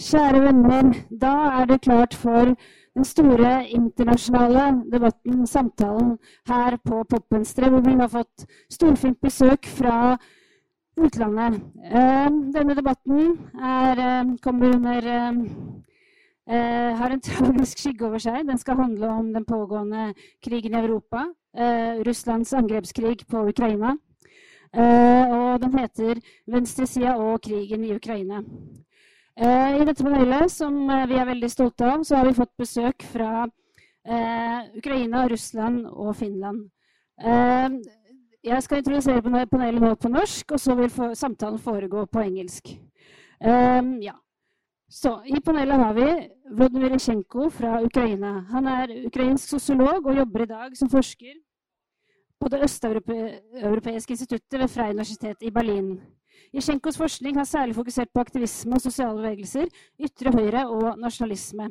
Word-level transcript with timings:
Kjære 0.00 0.38
venner, 0.40 0.94
da 1.20 1.30
er 1.60 1.66
det 1.68 1.82
klart 1.84 2.14
for 2.16 2.54
den 2.96 3.04
store 3.04 3.50
internasjonale 3.68 4.62
debatten, 4.92 5.46
samtalen, 5.46 6.14
her 6.48 6.76
på 6.88 7.02
Popvenstre, 7.10 7.68
hvor 7.68 7.84
vi 7.84 7.92
har 8.00 8.08
fått 8.08 8.46
storfint 8.72 9.20
besøk 9.20 9.68
fra 9.68 10.16
utlandet. 10.96 11.60
Eh, 11.84 12.30
denne 12.56 12.78
debatten 12.78 13.36
er, 13.60 14.00
eh, 14.06 14.32
kommer 14.42 14.74
under 14.78 15.10
eh, 16.48 16.96
har 16.96 17.10
en 17.10 17.20
tragisk 17.20 17.78
skygge 17.78 18.06
over 18.06 18.18
seg. 18.18 18.46
Den 18.48 18.58
skal 18.58 18.80
handle 18.80 19.08
om 19.08 19.32
den 19.34 19.44
pågående 19.44 20.14
krigen 20.42 20.74
i 20.74 20.80
Europa. 20.80 21.28
Russlands 22.06 22.52
angrepskrig 22.54 23.26
på 23.26 23.48
Ukraina. 23.48 23.96
Og 24.72 25.60
den 25.60 25.78
heter 25.78 26.20
'Venstresida 26.46 27.16
og 27.18 27.42
krigen 27.42 27.84
i 27.84 27.94
Ukraina'. 27.94 28.44
I 29.36 29.84
dette 29.86 30.04
panelet, 30.04 30.50
som 30.52 30.74
vi 31.08 31.16
er 31.16 31.28
veldig 31.28 31.50
stolte 31.50 31.86
av, 31.86 32.02
så 32.04 32.18
har 32.18 32.26
vi 32.26 32.36
fått 32.36 32.52
besøk 32.58 33.04
fra 33.12 33.46
Ukraina, 34.76 35.28
Russland 35.30 35.86
og 35.86 36.16
Finland. 36.18 36.66
Jeg 38.42 38.64
skal 38.64 38.80
introdusere 38.80 39.22
panelet 39.22 39.80
nå 39.84 39.94
på 40.00 40.10
norsk, 40.12 40.56
og 40.56 40.60
så 40.60 40.74
vil 40.76 40.90
samtalen 41.16 41.60
foregå 41.62 42.06
på 42.10 42.24
engelsk. 42.24 42.74
ja. 43.40 44.16
Så 44.90 45.22
I 45.24 45.38
panelet 45.40 45.78
har 45.78 45.94
vi 45.94 46.06
Vladimir 46.50 46.94
Isjenko 46.96 47.48
fra 47.54 47.78
Ukraina. 47.84 48.40
Han 48.50 48.66
er 48.66 48.90
ukrainsk 49.06 49.48
sosiolog 49.48 50.06
og 50.06 50.16
jobber 50.16 50.42
i 50.42 50.46
dag 50.50 50.76
som 50.76 50.90
forsker 50.90 51.36
på 52.40 52.48
det 52.50 52.62
østeuropeiske 52.66 54.16
instituttet 54.16 54.58
ved 54.58 54.68
Freie 54.68 54.90
universitet 54.90 55.46
i 55.46 55.50
Berlin. 55.54 56.00
Isjenkos 56.50 56.98
forskning 56.98 57.36
har 57.38 57.46
særlig 57.46 57.76
fokusert 57.76 58.10
på 58.10 58.22
aktivisme 58.24 58.74
og 58.74 58.82
sosiale 58.82 59.14
bevegelser, 59.20 59.68
ytre 60.02 60.32
høyre 60.34 60.64
og 60.66 60.98
nasjonalisme. 60.98 61.68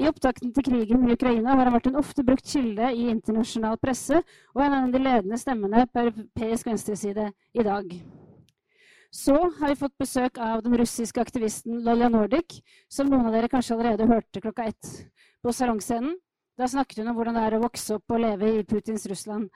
I 0.00 0.08
opptakten 0.08 0.50
til 0.54 0.64
krigen 0.66 1.04
i 1.06 1.14
Ukraina 1.14 1.52
har 1.54 1.68
han 1.68 1.76
vært 1.76 1.90
en 1.90 2.00
ofte 2.00 2.24
brukt 2.26 2.48
kilde 2.48 2.88
i 2.96 3.04
internasjonal 3.12 3.76
presse 3.78 4.18
og 4.54 4.62
en 4.64 4.78
av 4.80 4.88
de 4.90 5.02
ledende 5.04 5.38
stemmene 5.38 5.84
på 5.86 6.02
europeisk 6.08 6.66
venstreside 6.66 7.28
i 7.54 7.66
dag. 7.66 7.92
Så 9.14 9.36
har 9.60 9.70
vi 9.70 9.78
fått 9.78 9.94
besøk 10.00 10.40
av 10.42 10.64
den 10.64 10.74
russiske 10.80 11.22
aktivisten 11.22 11.84
Lolja 11.86 12.08
Nordic, 12.10 12.56
som 12.90 13.06
noen 13.06 13.28
av 13.28 13.36
dere 13.36 13.52
kanskje 13.52 13.76
allerede 13.76 14.08
hørte 14.10 14.42
klokka 14.42 14.66
ett 14.72 14.90
på 15.44 15.52
salongscenen. 15.54 16.16
Da 16.58 16.66
snakket 16.70 17.02
hun 17.02 17.12
om 17.12 17.20
hvordan 17.20 17.36
det 17.38 17.44
er 17.44 17.54
å 17.58 17.62
vokse 17.62 18.00
opp 18.00 18.16
og 18.16 18.24
leve 18.24 18.50
i 18.50 18.66
Putins 18.66 19.06
Russland. 19.10 19.52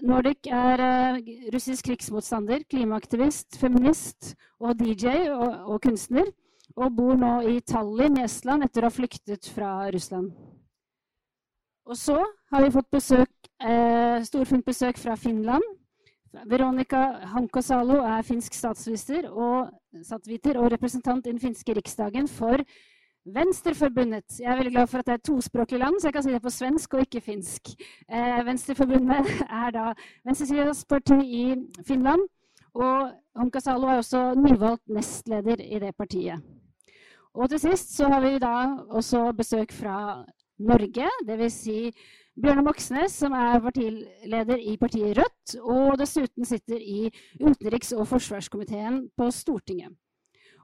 Nordic 0.00 0.48
er 0.48 0.80
uh, 0.80 1.18
russisk 1.52 1.86
krigsmotstander, 1.90 2.64
klimaaktivist, 2.70 3.58
feminist 3.60 4.32
og 4.58 4.78
DJ 4.80 5.28
og, 5.34 5.58
og, 5.68 5.80
kunstner. 5.84 6.30
Og 6.72 6.94
bor 6.96 7.18
nå 7.20 7.34
i 7.52 7.58
Tallinn 7.68 8.16
i 8.16 8.24
Estland 8.24 8.64
etter 8.64 8.82
å 8.82 8.88
ha 8.88 8.94
flyktet 8.94 9.50
fra 9.52 9.74
Russland. 9.92 10.30
Og 11.84 11.98
så 11.98 12.16
har 12.52 12.64
vi 12.64 12.72
fått 12.72 12.88
besøk, 12.94 13.32
eh, 13.60 14.22
storfint 14.24 14.64
besøk 14.64 14.96
fra 14.96 15.16
Finland. 15.20 15.66
Veronica 16.48 17.02
Hankosalo 17.34 17.98
er 18.08 18.24
finsk 18.24 18.54
statsminister 18.56 19.28
og, 19.28 19.68
og 19.92 20.68
representant 20.72 21.26
i 21.26 21.34
den 21.34 21.42
finske 21.42 21.74
riksdagen 21.76 22.30
for 22.30 22.62
Venstreforbundet. 23.24 24.40
Jeg 24.40 24.50
er 24.50 24.56
veldig 24.58 24.72
glad 24.72 24.86
for 24.90 24.98
at 24.98 25.06
det 25.06 25.12
er 25.12 25.20
et 25.20 25.28
tospråklig 25.28 25.78
land, 25.78 26.00
så 26.00 26.08
jeg 26.08 26.14
kan 26.14 26.22
si 26.22 26.32
det 26.32 26.42
på 26.42 26.50
svensk 26.50 26.94
og 26.94 27.04
ikke 27.04 27.20
finsk. 27.22 27.68
Eh, 28.10 28.40
Venstreforbundet 28.46 29.28
er 29.62 29.70
da 29.70 29.84
venstresidas 30.26 30.84
parti 30.84 31.18
i 31.22 31.44
Finland. 31.86 32.26
Og 32.74 33.12
Honka 33.36 33.60
Salo 33.60 33.86
er 33.86 34.00
også 34.00 34.34
nyvalgt 34.34 34.88
nestleder 34.88 35.60
i 35.60 35.78
det 35.78 35.94
partiet. 35.96 36.42
Og 37.34 37.48
til 37.48 37.60
sist 37.60 37.94
så 37.96 38.08
har 38.08 38.20
vi 38.20 38.38
da 38.38 38.56
også 38.90 39.30
besøk 39.36 39.72
fra 39.72 40.24
Norge, 40.58 41.08
dvs. 41.28 41.52
Si 41.52 41.78
Bjørnar 42.42 42.64
Moxnes, 42.64 43.12
som 43.12 43.32
er 43.32 43.60
partileder 43.60 44.56
i 44.56 44.76
partiet 44.80 45.18
Rødt, 45.18 45.56
og 45.60 45.98
dessuten 46.00 46.44
sitter 46.48 46.80
i 46.80 47.10
utenriks- 47.40 47.94
og 47.96 48.08
forsvarskomiteen 48.08 49.10
på 49.16 49.30
Stortinget. 49.30 49.92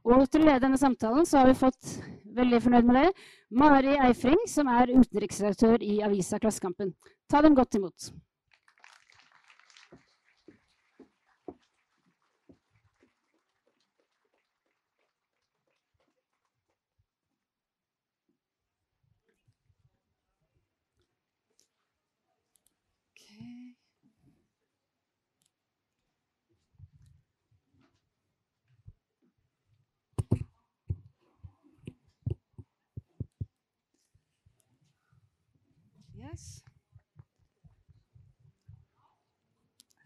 Og 0.05 0.25
til 0.31 0.43
å 0.43 0.49
lede 0.49 0.62
denne 0.65 0.78
samtalen 0.81 1.27
så 1.27 1.43
har 1.43 1.50
vi 1.50 1.59
fått 1.59 1.99
veldig 2.38 2.60
fornøyd 2.65 2.88
med 2.88 2.99
det, 3.00 3.26
Mari 3.59 3.97
Eifring, 4.06 4.41
som 4.50 4.71
er 4.71 4.94
utenriksredaktør 4.94 5.82
i 5.84 5.99
avisa 6.06 6.41
Klassekampen. 6.43 6.94
Ta 7.31 7.43
dem 7.44 7.56
godt 7.59 7.78
imot. 7.78 8.10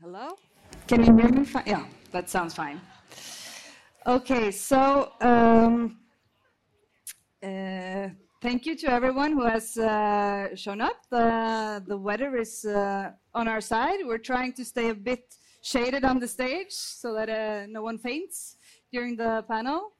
Hello? 0.00 0.36
Can 0.88 1.04
you 1.04 1.16
hear 1.16 1.30
me? 1.30 1.46
Yeah, 1.64 1.84
that 2.10 2.28
sounds 2.28 2.54
fine. 2.54 2.80
Okay, 4.04 4.50
so 4.50 5.12
um, 5.20 5.98
uh, 7.40 8.08
thank 8.40 8.66
you 8.66 8.74
to 8.76 8.90
everyone 8.90 9.32
who 9.32 9.44
has 9.44 9.78
uh, 9.78 10.56
shown 10.56 10.80
up. 10.80 10.96
The, 11.08 11.84
the 11.86 11.96
weather 11.96 12.36
is 12.36 12.64
uh, 12.64 13.12
on 13.32 13.46
our 13.46 13.60
side. 13.60 14.00
We're 14.04 14.18
trying 14.18 14.54
to 14.54 14.64
stay 14.64 14.88
a 14.88 14.94
bit 14.94 15.36
shaded 15.62 16.04
on 16.04 16.18
the 16.18 16.26
stage 16.26 16.72
so 16.72 17.14
that 17.14 17.28
uh, 17.28 17.66
no 17.68 17.82
one 17.82 17.96
faints 17.98 18.56
during 18.92 19.16
the 19.16 19.44
panel. 19.48 19.92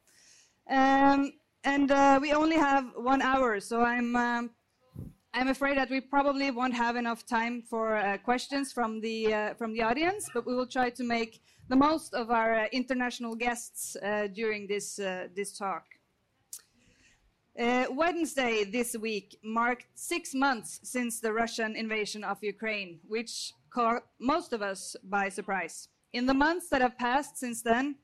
Um, 0.69 1.33
and 1.63 1.93
uh, 1.93 2.19
we 2.21 2.33
only 2.33 2.57
have 2.57 2.87
one 2.97 3.23
hour, 3.23 3.61
so 3.61 3.83
I'm 3.83 4.17
um, 4.17 4.51
I'm 5.35 5.49
afraid 5.49 5.79
that 5.79 5.89
we 5.89 6.03
probably 6.03 6.51
won't 6.51 6.75
have 6.75 6.95
enough 6.95 7.25
time 7.25 7.63
for 7.63 7.97
uh, 7.97 8.19
questions 8.19 8.71
from 8.71 9.01
the, 9.01 9.33
uh, 9.33 9.55
from 9.55 9.73
the 9.73 9.81
audience, 9.81 10.29
but 10.35 10.47
we 10.47 10.55
will 10.55 10.67
try 10.67 10.91
to 10.91 11.03
make 11.03 11.41
the 11.71 11.77
most 11.77 12.13
of 12.13 12.31
our 12.31 12.55
uh, 12.55 12.67
international 12.71 13.35
guests 13.35 13.97
uh, 13.97 14.27
during 14.27 14.67
this, 14.67 14.99
uh, 14.99 15.29
this 15.35 15.57
talk. 15.57 15.85
Uh, 17.59 17.87
Wednesday 17.91 18.65
this 18.65 18.95
week 18.95 19.39
marked 19.43 19.87
six 19.95 20.35
months 20.35 20.81
since 20.83 21.19
the 21.19 21.33
Russian 21.33 21.77
invasion 21.77 22.25
of 22.25 22.37
Ukraine, 22.43 23.01
which 23.09 23.55
caught 23.71 24.03
most 24.21 24.53
of 24.53 24.61
us 24.61 24.97
by 25.03 25.31
surprise. 25.31 25.89
In 26.13 26.27
the 26.27 26.35
months 26.35 26.69
that 26.69 26.83
have 26.83 26.99
passed 26.99 27.39
since 27.39 27.63
then, 27.63 27.95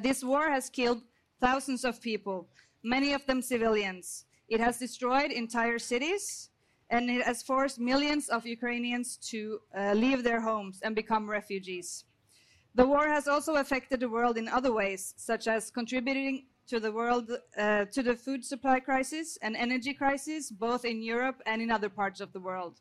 this 0.00 0.24
war 0.24 0.50
has 0.50 0.68
killed 0.68 1.02
thousands 1.40 1.84
of 1.84 2.00
people, 2.00 2.48
many 2.82 3.12
of 3.12 3.24
them 3.26 3.42
civilians. 3.42 4.24
It 4.52 4.60
has 4.60 4.76
destroyed 4.76 5.30
entire 5.32 5.78
cities, 5.78 6.50
and 6.90 7.08
it 7.08 7.24
has 7.24 7.42
forced 7.42 7.80
millions 7.80 8.28
of 8.28 8.44
Ukrainians 8.44 9.16
to 9.30 9.40
uh, 9.74 9.94
leave 9.94 10.22
their 10.22 10.42
homes 10.42 10.80
and 10.84 10.94
become 10.94 11.24
refugees. 11.38 12.04
The 12.74 12.86
war 12.86 13.08
has 13.08 13.26
also 13.26 13.54
affected 13.54 14.00
the 14.00 14.10
world 14.10 14.36
in 14.36 14.48
other 14.48 14.70
ways, 14.70 15.14
such 15.16 15.48
as 15.48 15.70
contributing 15.70 16.34
to 16.66 16.80
the 16.80 16.92
world 16.92 17.30
uh, 17.56 17.86
to 17.94 18.02
the 18.02 18.14
food 18.14 18.44
supply 18.44 18.78
crisis 18.78 19.38
and 19.40 19.56
energy 19.56 19.94
crisis, 19.94 20.50
both 20.50 20.84
in 20.84 21.00
Europe 21.00 21.40
and 21.46 21.62
in 21.62 21.70
other 21.70 21.88
parts 21.88 22.20
of 22.20 22.30
the 22.34 22.40
world. 22.48 22.74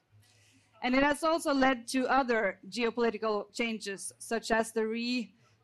And 0.83 0.93
it 0.93 1.03
has 1.03 1.23
also 1.23 1.53
led 1.53 1.87
to 1.95 2.05
other 2.07 2.59
geopolitical 2.69 3.45
changes, 3.53 4.11
such 4.19 4.51
as 4.51 4.73
the 4.73 4.85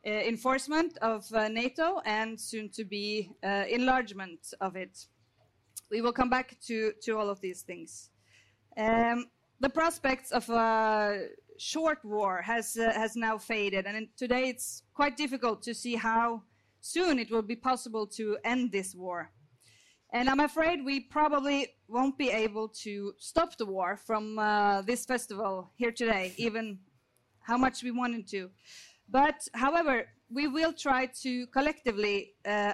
reinforcement 0.05 0.97
uh, 1.01 1.15
of 1.15 1.25
uh, 1.33 1.49
NATO 1.49 1.99
and 2.05 2.39
soon 2.39 2.69
to 2.77 2.85
be 2.85 3.29
uh, 3.43 3.65
enlargement 3.69 4.53
of 4.61 4.77
it. 4.77 5.07
We 5.89 6.01
will 6.01 6.13
come 6.13 6.29
back 6.29 6.57
to, 6.67 6.93
to 7.03 7.17
all 7.17 7.29
of 7.29 7.39
these 7.41 7.61
things. 7.61 8.09
Um, 8.77 9.27
the 9.59 9.69
prospects 9.69 10.31
of 10.31 10.49
a 10.49 11.27
short 11.57 11.99
war 12.03 12.41
has, 12.41 12.77
uh, 12.77 12.91
has 12.93 13.15
now 13.15 13.37
faded, 13.37 13.85
and 13.85 14.07
today 14.15 14.49
it's 14.49 14.83
quite 14.93 15.17
difficult 15.17 15.63
to 15.63 15.73
see 15.73 15.95
how 15.95 16.43
soon 16.81 17.19
it 17.19 17.31
will 17.31 17.41
be 17.41 17.55
possible 17.55 18.05
to 18.07 18.37
end 18.43 18.71
this 18.71 18.93
war. 18.93 19.31
And 20.13 20.29
I'm 20.29 20.39
afraid 20.39 20.85
we 20.85 21.01
probably 21.01 21.67
won't 21.87 22.17
be 22.17 22.29
able 22.29 22.69
to 22.83 23.13
stop 23.17 23.57
the 23.57 23.65
war 23.65 23.97
from 23.97 24.39
uh, 24.39 24.81
this 24.83 25.05
festival 25.05 25.71
here 25.75 25.91
today, 25.91 26.33
even 26.37 26.79
how 27.41 27.57
much 27.57 27.83
we 27.83 27.91
wanted 27.91 28.27
to. 28.29 28.49
But 29.09 29.47
however, 29.53 30.07
we 30.29 30.47
will 30.47 30.73
try 30.73 31.07
to 31.23 31.47
collectively 31.47 32.33
uh, 32.45 32.73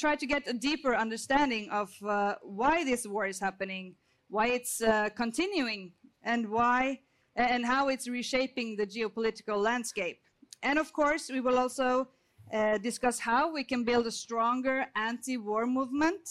try 0.00 0.16
to 0.16 0.26
get 0.26 0.48
a 0.48 0.54
deeper 0.54 0.94
understanding 0.96 1.68
of 1.70 1.90
uh, 2.02 2.34
why 2.42 2.84
this 2.84 3.06
war 3.06 3.26
is 3.26 3.38
happening, 3.38 3.94
why 4.28 4.46
it's 4.46 4.80
uh, 4.80 5.10
continuing, 5.14 5.92
and 6.22 6.48
why 6.48 7.00
and 7.36 7.64
how 7.64 7.88
it's 7.88 8.08
reshaping 8.08 8.76
the 8.76 8.86
geopolitical 8.86 9.56
landscape. 9.56 10.18
And 10.62 10.78
of 10.78 10.92
course, 10.92 11.30
we 11.30 11.40
will 11.40 11.58
also 11.58 12.08
uh, 12.52 12.78
discuss 12.78 13.18
how 13.18 13.52
we 13.52 13.62
can 13.62 13.84
build 13.84 14.06
a 14.06 14.10
stronger 14.10 14.86
anti-war 14.96 15.66
movement 15.66 16.28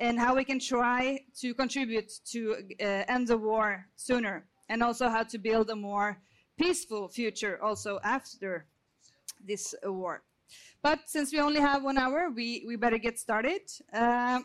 and 0.00 0.18
how 0.18 0.34
we 0.34 0.44
can 0.44 0.58
try 0.58 1.20
to 1.40 1.54
contribute 1.54 2.10
to 2.32 2.56
uh, 2.80 2.84
end 3.14 3.28
the 3.28 3.38
war 3.38 3.86
sooner, 3.96 4.44
and 4.68 4.82
also 4.82 5.08
how 5.08 5.22
to 5.22 5.38
build 5.38 5.70
a 5.70 5.76
more 5.76 6.18
peaceful 6.58 7.08
future 7.08 7.62
also 7.62 8.00
after 8.02 8.66
this 9.46 9.74
war. 9.84 10.22
But 10.82 11.00
since 11.06 11.32
we 11.32 11.40
only 11.40 11.60
have 11.60 11.82
one 11.82 11.98
hour, 11.98 12.30
we, 12.34 12.64
we 12.66 12.76
better 12.76 12.98
get 12.98 13.18
started. 13.18 13.62
Uh, 13.92 14.40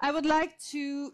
I 0.00 0.12
would 0.12 0.26
like 0.26 0.58
to 0.70 1.12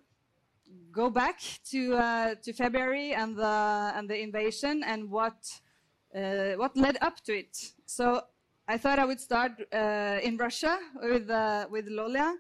go 0.93 1.11
back 1.11 1.41
to 1.71 1.95
uh, 1.95 2.35
to 2.43 2.53
February 2.53 3.13
and 3.13 3.37
the 3.37 3.93
and 3.97 4.09
the 4.09 4.19
invasion 4.21 4.83
and 4.85 5.11
what 5.11 5.39
uh, 6.15 6.53
what 6.57 6.77
led 6.77 6.99
up 7.01 7.17
to 7.25 7.33
it. 7.33 7.57
So 7.87 8.23
I 8.69 8.79
thought 8.79 8.99
I 8.99 9.05
would 9.05 9.21
start 9.21 9.53
uh, 9.73 10.19
in 10.23 10.37
Russia 10.37 10.79
with 11.03 11.31
uh, 11.31 11.67
with 11.71 11.87
Lola. 11.89 12.37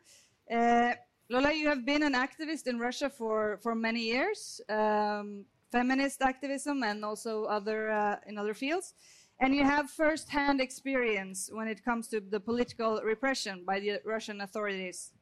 Uh, 0.50 0.92
Lola, 1.30 1.52
you 1.52 1.68
have 1.68 1.84
been 1.86 2.02
an 2.02 2.14
activist 2.14 2.66
in 2.66 2.78
Russia 2.78 3.08
for 3.08 3.58
for 3.62 3.74
many 3.74 4.00
years, 4.00 4.60
um, 4.68 5.44
feminist 5.72 6.22
activism 6.22 6.82
and 6.82 7.04
also 7.04 7.44
other 7.44 8.18
in 8.26 8.38
other 8.38 8.54
fields. 8.54 8.94
And 9.40 9.54
you 9.54 9.64
have 9.64 9.90
first-hand 9.90 10.60
experience 10.60 11.50
when 11.52 11.66
it 11.66 11.84
comes 11.84 12.08
to 12.08 12.20
the 12.20 12.40
political 12.40 13.00
repression 13.02 13.64
by 13.66 13.80
the 13.80 14.00
Russian 14.04 14.40
authorities. 14.40 15.12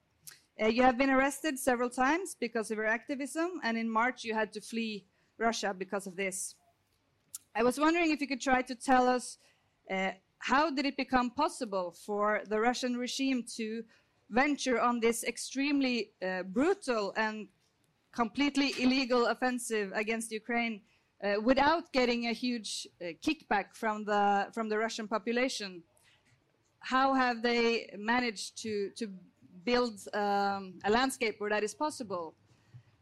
Uh, 0.63 0.67
you 0.67 0.83
have 0.83 0.99
been 0.99 1.11
arrested 1.11 1.59
several 1.59 1.89
times 1.89 2.37
because 2.39 2.71
of 2.71 2.77
your 2.77 2.87
activism, 2.87 3.61
and 3.65 3.79
in 3.79 3.89
March 3.89 4.23
you 4.23 4.35
had 4.35 4.53
to 4.53 4.61
flee 4.61 5.07
Russia 5.39 5.75
because 5.77 6.07
of 6.07 6.15
this. 6.15 6.55
I 7.57 7.63
was 7.63 7.81
wondering 7.81 8.11
if 8.11 8.21
you 8.21 8.27
could 8.27 8.41
try 8.41 8.63
to 8.63 8.75
tell 8.75 9.09
us 9.09 9.39
uh, 9.91 10.11
how 10.39 10.71
did 10.71 10.85
it 10.85 10.97
become 10.97 11.31
possible 11.31 11.95
for 12.05 12.43
the 12.47 12.61
Russian 12.61 12.97
regime 12.97 13.45
to 13.57 13.83
venture 14.29 14.81
on 14.81 15.01
this 15.01 15.25
extremely 15.25 16.13
uh, 16.23 16.43
brutal 16.43 17.13
and 17.17 17.49
completely 18.13 18.75
illegal 18.79 19.27
offensive 19.27 19.91
against 19.95 20.33
Ukraine 20.33 20.83
uh, 21.23 21.41
without 21.41 21.93
getting 21.93 22.27
a 22.27 22.33
huge 22.33 22.87
uh, 23.01 23.07
kickback 23.25 23.75
from 23.75 24.05
the 24.05 24.49
from 24.53 24.69
the 24.69 24.79
Russian 24.79 25.07
population. 25.09 25.83
How 26.81 27.15
have 27.15 27.43
they 27.43 27.91
managed 27.97 28.59
to 28.63 28.91
to 28.97 29.09
build 29.65 30.09
um, 30.15 30.75
a 30.85 30.91
landscape 30.91 31.37
where 31.39 31.51
that 31.51 31.63
is 31.63 31.75
possible. 31.75 32.35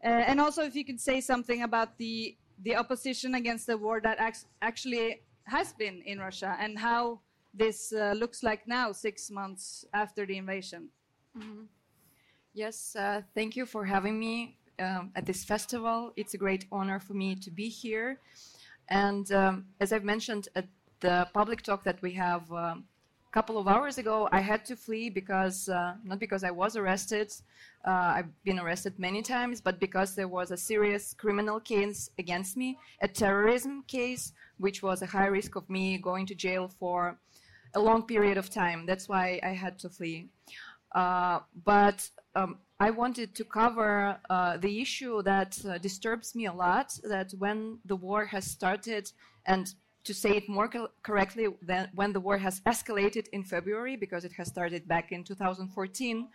Uh, 0.05 0.09
and 0.09 0.41
also, 0.41 0.63
if 0.63 0.75
you 0.75 0.85
could 0.85 1.01
say 1.01 1.21
something 1.21 1.63
about 1.63 1.97
the 1.99 2.37
the 2.63 2.77
opposition 2.77 3.35
against 3.35 3.67
the 3.67 3.77
war 3.77 4.01
that 4.03 4.19
actually 4.61 5.23
has 5.45 5.73
been 5.73 6.03
in 6.05 6.19
Russia 6.19 6.57
and 6.61 6.79
how 6.79 7.21
this 7.55 7.93
uh, 7.93 8.13
looks 8.15 8.43
like 8.43 8.69
now, 8.69 8.93
six 8.93 9.31
months 9.31 9.87
after 9.95 10.27
the 10.27 10.37
invasion. 10.37 10.91
Mm 11.35 11.43
-hmm. 11.43 11.67
Yes, 12.53 12.97
uh, 12.97 13.23
thank 13.35 13.55
you 13.55 13.67
for 13.67 13.87
having 13.87 14.19
me 14.19 14.59
um, 14.81 15.11
at 15.15 15.27
this 15.27 15.45
festival. 15.45 16.13
It's 16.17 16.35
a 16.35 16.39
great 16.39 16.65
honor 16.73 17.01
for 17.01 17.15
me 17.15 17.37
to 17.37 17.51
be 17.51 17.69
here. 17.69 18.19
And 18.89 19.31
um, 19.33 19.67
as 19.81 19.93
I've 19.93 20.05
mentioned 20.05 20.49
at 20.57 20.67
the 21.01 21.29
public 21.33 21.63
talk 21.63 21.85
that 21.85 22.03
we 22.03 22.13
have 22.13 22.51
um, 22.53 22.85
couple 23.33 23.59
of 23.59 23.69
hours 23.69 23.99
ago, 23.99 24.29
I 24.33 24.41
had 24.41 24.65
to 24.67 24.77
flee 24.77 25.09
because, 25.09 25.69
uh, 25.69 25.95
not 26.05 26.19
because 26.19 26.43
I 26.43 26.51
was 26.51 26.77
arrested, 26.77 27.33
uh, 27.87 28.15
I've 28.17 28.45
been 28.45 28.59
arrested 28.59 28.99
many 28.99 29.23
times, 29.23 29.61
but 29.61 29.79
because 29.79 30.15
there 30.17 30.29
was 30.29 30.51
a 30.51 30.57
serious 30.57 31.15
criminal 31.15 31.61
case 31.61 32.11
against 32.19 32.57
me, 32.57 32.79
a 33.03 33.09
terrorism 33.09 33.85
case, 33.87 34.33
which 34.59 34.83
was 34.83 35.03
a 35.03 35.07
high 35.07 35.27
risk 35.27 35.55
of 35.55 35.69
me 35.71 35.97
going 35.99 36.27
to 36.27 36.35
jail 36.35 36.69
for 36.69 37.19
a 37.75 37.81
long 37.81 38.03
period 38.03 38.37
of 38.37 38.51
time. 38.51 38.85
That's 38.85 39.09
why 39.09 39.39
I 39.45 39.51
had 39.51 39.79
to 39.81 39.89
flee. 39.89 40.29
Uh, 40.93 41.41
but 41.65 42.09
um, 42.35 42.59
I 42.83 42.89
wanted 42.89 43.35
to 43.35 43.45
cover 43.45 44.19
uh, 44.31 44.57
the 44.57 44.81
issue 44.81 45.23
that 45.23 45.59
uh, 45.67 45.77
disturbs 45.77 46.35
me 46.35 46.47
a 46.47 46.53
lot, 46.53 46.99
that 47.05 47.31
when 47.39 47.79
the 47.85 47.95
war 47.95 48.25
has 48.25 48.47
started 48.47 49.13
and 49.45 49.75
to 50.05 50.15
say 50.15 50.31
it 50.31 50.49
more 50.49 50.67
co 50.67 50.89
correctly, 51.03 51.49
than 51.61 51.91
when 51.95 52.15
the 52.15 52.21
war 52.21 52.39
has 52.39 52.61
escalated 52.61 53.29
in 53.35 53.45
February, 53.45 53.97
because 53.97 54.25
it 54.25 54.33
has 54.33 54.49
started 54.49 54.89
back 54.89 55.13
in 55.13 55.25
2014, 55.25 56.29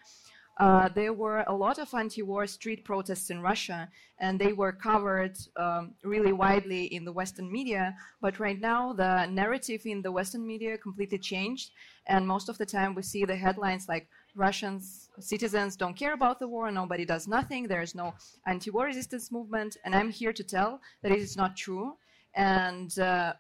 uh, 0.58 0.88
there 0.90 1.14
were 1.14 1.44
a 1.48 1.54
lot 1.54 1.80
of 1.80 1.92
anti-war 1.96 2.46
street 2.46 2.86
protests 2.86 3.32
in 3.32 3.42
Russia, 3.42 3.90
and 4.20 4.40
they 4.40 4.54
were 4.54 4.72
covered 4.72 5.36
um, 5.58 5.96
really 6.04 6.32
widely 6.32 6.86
in 6.86 7.04
the 7.06 7.12
Western 7.12 7.52
media. 7.52 7.96
But 8.22 8.40
right 8.40 8.62
now, 8.62 8.94
the 8.94 9.26
narrative 9.26 9.82
in 9.86 10.04
the 10.04 10.12
Western 10.12 10.46
media 10.46 10.78
completely 10.78 11.18
changed, 11.18 11.72
and 12.06 12.28
most 12.28 12.50
of 12.50 12.60
the 12.60 12.68
time 12.68 12.94
we 12.94 13.02
see 13.02 13.26
the 13.26 13.36
headlines 13.36 13.90
like 13.90 14.08
Russians 14.36 15.10
citizens 15.20 15.76
don't 15.76 15.96
care 15.96 16.14
about 16.14 16.40
the 16.40 16.48
war, 16.48 16.70
nobody 16.72 17.06
does 17.06 17.28
nothing, 17.28 17.68
there 17.68 17.82
is 17.82 17.96
no 17.96 18.14
anti-war 18.46 18.86
resistance 18.86 19.32
movement, 19.32 19.78
and 19.86 19.96
I'm 19.96 20.12
here 20.12 20.34
to 20.34 20.44
tell 20.44 20.82
that 21.02 21.12
it 21.12 21.20
is 21.20 21.38
not 21.38 21.56
true. 21.56 21.96
And 22.36 22.98
uh, 23.00 23.34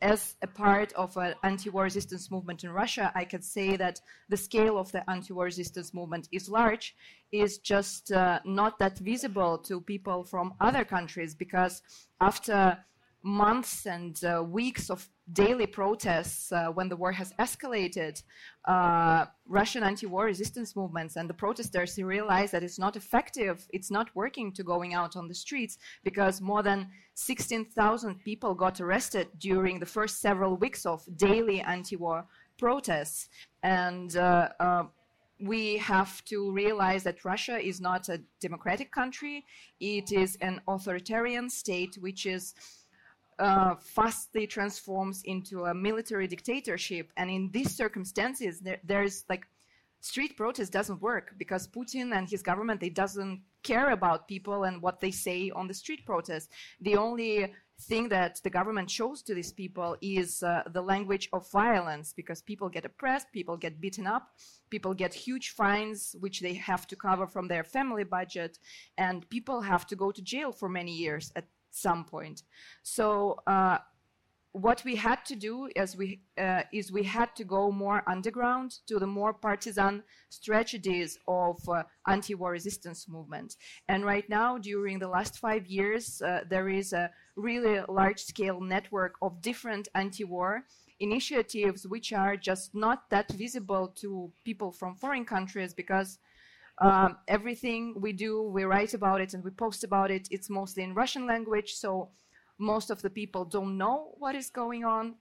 as 0.00 0.36
a 0.42 0.46
part 0.46 0.92
of 0.92 1.16
an 1.16 1.34
anti-war 1.42 1.84
resistance 1.84 2.30
movement 2.30 2.64
in 2.64 2.70
Russia, 2.70 3.12
I 3.14 3.24
can 3.24 3.42
say 3.42 3.76
that 3.76 4.00
the 4.28 4.36
scale 4.36 4.78
of 4.78 4.90
the 4.92 5.08
anti-war 5.10 5.44
resistance 5.44 5.92
movement 5.94 6.28
is 6.32 6.48
large, 6.48 6.94
is 7.32 7.58
just 7.58 8.12
uh, 8.12 8.40
not 8.44 8.78
that 8.78 8.98
visible 8.98 9.58
to 9.58 9.80
people 9.80 10.24
from 10.24 10.54
other 10.60 10.84
countries 10.84 11.34
because 11.34 11.82
after 12.20 12.78
months 13.22 13.86
and 13.86 14.22
uh, 14.24 14.42
weeks 14.42 14.90
of 14.90 15.08
daily 15.32 15.66
protests 15.66 16.52
uh, 16.52 16.68
when 16.68 16.88
the 16.88 16.96
war 16.96 17.12
has 17.12 17.32
escalated, 17.38 18.22
uh, 18.64 19.26
Russian 19.46 19.82
anti-war 19.82 20.24
resistance 20.24 20.74
movements 20.76 21.16
and 21.16 21.28
the 21.28 21.34
protesters 21.34 21.98
realize 21.98 22.50
that 22.52 22.62
it's 22.62 22.78
not 22.78 22.96
effective, 22.96 23.66
it's 23.72 23.90
not 23.90 24.14
working 24.14 24.52
to 24.52 24.62
going 24.62 24.94
out 24.94 25.16
on 25.16 25.28
the 25.28 25.34
streets 25.34 25.78
because 26.04 26.40
more 26.40 26.62
than 26.62 26.88
16,000 27.14 28.22
people 28.24 28.54
got 28.54 28.80
arrested 28.80 29.28
during 29.38 29.80
the 29.80 29.86
first 29.86 30.20
several 30.20 30.56
weeks 30.56 30.86
of 30.86 31.04
daily 31.16 31.60
anti-war 31.60 32.24
protests. 32.56 33.28
And 33.62 34.16
uh, 34.16 34.48
uh, 34.60 34.84
we 35.40 35.76
have 35.76 36.24
to 36.24 36.50
realize 36.52 37.04
that 37.04 37.24
Russia 37.24 37.58
is 37.58 37.80
not 37.80 38.08
a 38.08 38.20
democratic 38.40 38.90
country. 38.90 39.44
It 39.78 40.12
is 40.12 40.36
an 40.40 40.60
authoritarian 40.66 41.48
state 41.48 41.96
which 42.00 42.26
is 42.26 42.54
uh, 43.38 43.74
fastly 43.76 44.46
transforms 44.46 45.22
into 45.24 45.64
a 45.64 45.74
military 45.74 46.26
dictatorship. 46.26 47.12
And 47.16 47.30
in 47.30 47.50
these 47.52 47.74
circumstances, 47.74 48.60
there, 48.60 48.78
there's 48.84 49.24
like 49.28 49.46
street 50.00 50.36
protest 50.36 50.72
doesn't 50.72 51.00
work 51.02 51.34
because 51.38 51.66
Putin 51.68 52.16
and 52.16 52.28
his 52.28 52.42
government 52.42 52.80
they 52.80 52.90
doesn't 52.90 53.42
care 53.62 53.90
about 53.90 54.28
people 54.28 54.64
and 54.64 54.80
what 54.80 55.00
they 55.00 55.10
say 55.10 55.50
on 55.54 55.66
the 55.66 55.74
street 55.74 56.04
protest. 56.06 56.50
The 56.80 56.96
only 56.96 57.52
thing 57.82 58.08
that 58.08 58.40
the 58.42 58.50
government 58.50 58.90
shows 58.90 59.22
to 59.22 59.34
these 59.34 59.52
people 59.52 59.96
is 60.00 60.42
uh, 60.42 60.62
the 60.72 60.82
language 60.82 61.28
of 61.32 61.50
violence 61.50 62.12
because 62.12 62.42
people 62.42 62.68
get 62.68 62.84
oppressed, 62.84 63.30
people 63.32 63.56
get 63.56 63.80
beaten 63.80 64.06
up, 64.06 64.30
people 64.70 64.94
get 64.94 65.14
huge 65.14 65.50
fines 65.50 66.16
which 66.18 66.40
they 66.40 66.54
have 66.54 66.86
to 66.88 66.96
cover 66.96 67.26
from 67.26 67.46
their 67.46 67.62
family 67.62 68.04
budget, 68.04 68.58
and 68.96 69.28
people 69.30 69.60
have 69.60 69.86
to 69.86 69.96
go 69.96 70.10
to 70.10 70.22
jail 70.22 70.50
for 70.50 70.68
many 70.68 70.92
years 70.92 71.30
at 71.36 71.46
some 71.70 72.04
point. 72.04 72.42
So 72.82 73.40
uh, 73.46 73.78
what 74.52 74.82
we 74.84 74.96
had 74.96 75.24
to 75.26 75.36
do 75.36 75.68
is 75.76 75.96
we, 75.96 76.20
uh, 76.38 76.62
is 76.72 76.90
we 76.90 77.02
had 77.02 77.34
to 77.36 77.44
go 77.44 77.70
more 77.70 78.02
underground 78.08 78.76
to 78.86 78.98
the 78.98 79.06
more 79.06 79.32
partisan 79.32 80.02
strategies 80.30 81.18
of 81.28 81.56
uh, 81.68 81.82
anti-war 82.06 82.52
resistance 82.52 83.08
movement. 83.08 83.56
And 83.88 84.04
right 84.04 84.28
now, 84.28 84.58
during 84.58 84.98
the 84.98 85.08
last 85.08 85.38
five 85.38 85.66
years, 85.66 86.20
uh, 86.22 86.40
there 86.48 86.68
is 86.68 86.92
a 86.92 87.10
really 87.36 87.80
large-scale 87.88 88.60
network 88.60 89.14
of 89.22 89.40
different 89.42 89.88
anti-war 89.94 90.64
initiatives 91.00 91.86
which 91.86 92.12
are 92.12 92.36
just 92.36 92.74
not 92.74 93.08
that 93.10 93.30
visible 93.32 93.88
to 93.96 94.32
people 94.44 94.72
from 94.72 94.96
foreign 94.96 95.24
countries 95.24 95.72
because 95.72 96.18
um, 96.80 97.16
everything 97.26 97.94
we 98.00 98.12
do, 98.12 98.42
we 98.42 98.64
write 98.64 98.94
about 98.94 99.20
it 99.20 99.34
and 99.34 99.42
we 99.42 99.50
post 99.50 99.84
about 99.84 100.10
it. 100.10 100.28
It's 100.30 100.48
mostly 100.48 100.82
in 100.84 100.94
Russian 100.94 101.26
language, 101.26 101.74
so 101.74 102.10
most 102.58 102.90
of 102.90 103.02
the 103.02 103.10
people 103.10 103.44
don't 103.44 103.76
know 103.76 104.14
what 104.18 104.34
is 104.34 104.50
going 104.50 104.84
on. 104.84 105.14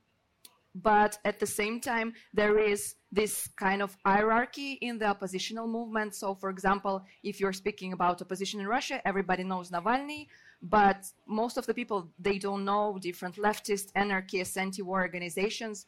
But 0.76 1.18
at 1.26 1.40
the 1.40 1.48
same 1.48 1.80
time, 1.80 2.14
there 2.34 2.60
is 2.60 2.96
this 3.12 3.48
kind 3.56 3.82
of 3.82 3.98
hierarchy 4.06 4.74
in 4.74 5.00
the 5.00 5.06
oppositional 5.06 5.68
movement. 5.68 6.14
So, 6.14 6.36
for 6.36 6.52
example, 6.52 7.04
if 7.24 7.40
you're 7.40 7.54
speaking 7.54 7.94
about 7.94 8.22
opposition 8.22 8.60
in 8.60 8.68
Russia, 8.68 9.02
everybody 9.04 9.44
knows 9.44 9.72
Navalny, 9.72 10.28
but 10.62 11.06
most 11.26 11.58
of 11.58 11.66
the 11.66 11.74
people 11.74 12.12
they 12.20 12.38
don't 12.38 12.66
know 12.66 13.00
different 13.02 13.36
leftist, 13.38 13.88
anarchist, 13.96 14.58
anti-war 14.58 15.02
organizations 15.02 15.88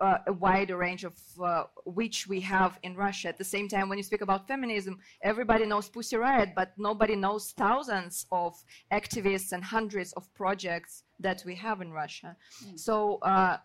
uh, 0.00 0.18
a 0.26 0.32
wider 0.32 0.76
range 0.76 1.04
of 1.04 1.14
uh, 1.42 1.64
which 1.84 2.26
we 2.26 2.40
have 2.40 2.78
in 2.82 2.96
Russia. 2.96 3.28
At 3.28 3.38
the 3.38 3.44
same 3.44 3.68
time, 3.68 3.88
when 3.88 3.98
you 3.98 4.04
speak 4.04 4.22
about 4.22 4.48
feminism, 4.48 4.98
everybody 5.22 5.66
knows 5.66 5.88
Pussy 5.88 6.16
Riot, 6.16 6.50
but 6.54 6.72
nobody 6.78 7.16
knows 7.16 7.52
thousands 7.52 8.26
of 8.32 8.54
activists 8.92 9.52
and 9.52 9.62
hundreds 9.62 10.12
of 10.14 10.32
projects 10.34 11.04
that 11.20 11.42
we 11.44 11.54
have 11.54 11.80
in 11.80 11.92
Russia. 11.92 12.36
Mm. 12.64 12.78
So 12.78 13.18
uh, 13.22 13.58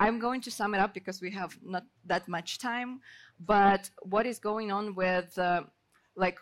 I'm 0.00 0.18
going 0.18 0.40
to 0.42 0.50
sum 0.50 0.74
it 0.74 0.80
up 0.80 0.94
because 0.94 1.20
we 1.20 1.30
have 1.32 1.56
not 1.62 1.84
that 2.06 2.26
much 2.26 2.58
time. 2.58 3.00
But 3.38 3.90
what 4.02 4.24
is 4.26 4.38
going 4.38 4.72
on 4.72 4.94
with, 4.94 5.36
uh, 5.38 5.64
like, 6.16 6.38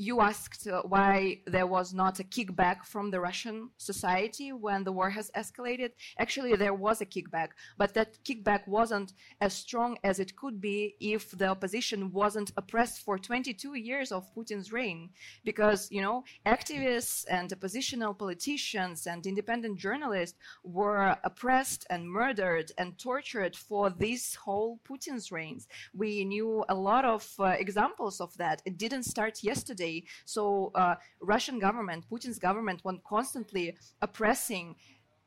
you 0.00 0.22
asked 0.22 0.66
uh, 0.66 0.80
why 0.88 1.38
there 1.46 1.66
was 1.66 1.92
not 1.92 2.20
a 2.20 2.24
kickback 2.24 2.86
from 2.86 3.10
the 3.10 3.20
Russian 3.20 3.68
society 3.76 4.50
when 4.50 4.82
the 4.82 4.92
war 4.92 5.10
has 5.10 5.30
escalated. 5.36 5.90
Actually, 6.18 6.56
there 6.56 6.72
was 6.72 7.02
a 7.02 7.06
kickback, 7.06 7.48
but 7.76 7.92
that 7.92 8.16
kickback 8.24 8.66
wasn't 8.66 9.12
as 9.42 9.52
strong 9.52 9.98
as 10.02 10.18
it 10.18 10.34
could 10.36 10.58
be 10.58 10.94
if 11.00 11.32
the 11.32 11.48
opposition 11.48 12.10
wasn't 12.12 12.50
oppressed 12.56 13.02
for 13.02 13.18
22 13.18 13.74
years 13.74 14.10
of 14.10 14.34
Putin's 14.34 14.72
reign. 14.72 15.10
Because, 15.44 15.90
you 15.90 16.00
know, 16.00 16.24
activists 16.46 17.26
and 17.28 17.52
oppositional 17.52 18.14
politicians 18.14 19.06
and 19.06 19.26
independent 19.26 19.78
journalists 19.78 20.38
were 20.64 21.14
oppressed 21.24 21.86
and 21.90 22.10
murdered 22.10 22.72
and 22.78 22.98
tortured 22.98 23.54
for 23.54 23.90
this 23.90 24.34
whole 24.34 24.80
Putin's 24.88 25.30
reigns. 25.30 25.68
We 25.92 26.24
knew 26.24 26.64
a 26.70 26.74
lot 26.74 27.04
of 27.04 27.28
uh, 27.38 27.48
examples 27.64 28.18
of 28.22 28.34
that. 28.38 28.62
It 28.64 28.78
didn't 28.78 29.02
start 29.02 29.42
yesterday 29.42 29.89
so 30.24 30.42
uh, 30.74 30.94
Russian 31.34 31.58
government, 31.66 32.04
Putin's 32.10 32.38
government, 32.38 32.78
was 32.84 32.96
constantly 33.14 33.66
oppressing 34.00 34.76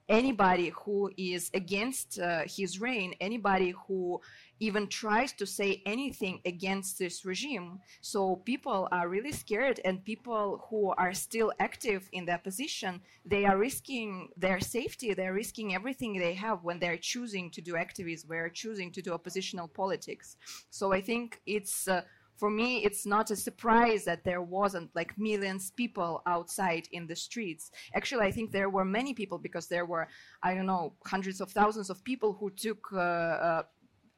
anybody 0.09 0.71
who 0.81 1.11
is 1.17 1.49
against 1.53 2.19
uh, 2.19 2.41
his 2.45 2.79
reign, 2.79 3.13
anybody 3.21 3.73
who 3.87 4.19
even 4.59 4.87
tries 4.87 5.33
to 5.33 5.45
say 5.45 5.81
anything 5.85 6.39
against 6.45 6.99
this 6.99 7.25
regime. 7.25 7.79
So 8.01 8.37
people 8.51 8.87
are 8.91 9.09
really 9.09 9.31
scared, 9.31 9.79
and 9.85 10.03
people 10.05 10.65
who 10.69 10.93
are 11.03 11.13
still 11.13 11.51
active 11.59 12.07
in 12.11 12.25
the 12.25 12.33
opposition, 12.33 13.01
they 13.25 13.45
are 13.45 13.57
risking 13.57 14.29
their 14.37 14.59
safety, 14.59 15.13
they're 15.13 15.33
risking 15.33 15.73
everything 15.73 16.11
they 16.17 16.33
have 16.33 16.63
when 16.63 16.79
they're 16.79 16.97
choosing 17.13 17.49
to 17.51 17.61
do 17.61 17.75
activism, 17.75 18.29
they're 18.29 18.49
choosing 18.49 18.91
to 18.91 19.01
do 19.01 19.11
oppositional 19.13 19.67
politics. 19.67 20.37
So 20.69 20.93
I 20.93 21.01
think 21.01 21.41
it's 21.45 21.87
uh, 21.87 22.01
for 22.37 22.49
me, 22.49 22.83
it's 22.83 23.05
not 23.05 23.31
a 23.31 23.35
surprise 23.35 24.05
that 24.05 24.23
there 24.23 24.41
wasn't 24.41 24.89
like 24.95 25.17
millions 25.17 25.71
people 25.71 26.21
outside 26.25 26.87
in 26.91 27.07
the 27.07 27.15
streets. 27.15 27.71
Actually, 27.95 28.25
I 28.25 28.31
think 28.31 28.51
there 28.51 28.69
were 28.69 28.85
many 28.85 29.13
people 29.13 29.37
because 29.37 29.67
there 29.67 29.85
were, 29.85 30.07
I 30.41 30.53
don't 30.53 30.65
know, 30.65 30.93
hundreds 31.05 31.41
of 31.41 31.51
thousands 31.51 31.89
of 31.89 32.03
people 32.03 32.33
who 32.33 32.49
took. 32.49 32.87
Uh, 32.91 32.99
uh, 32.99 33.63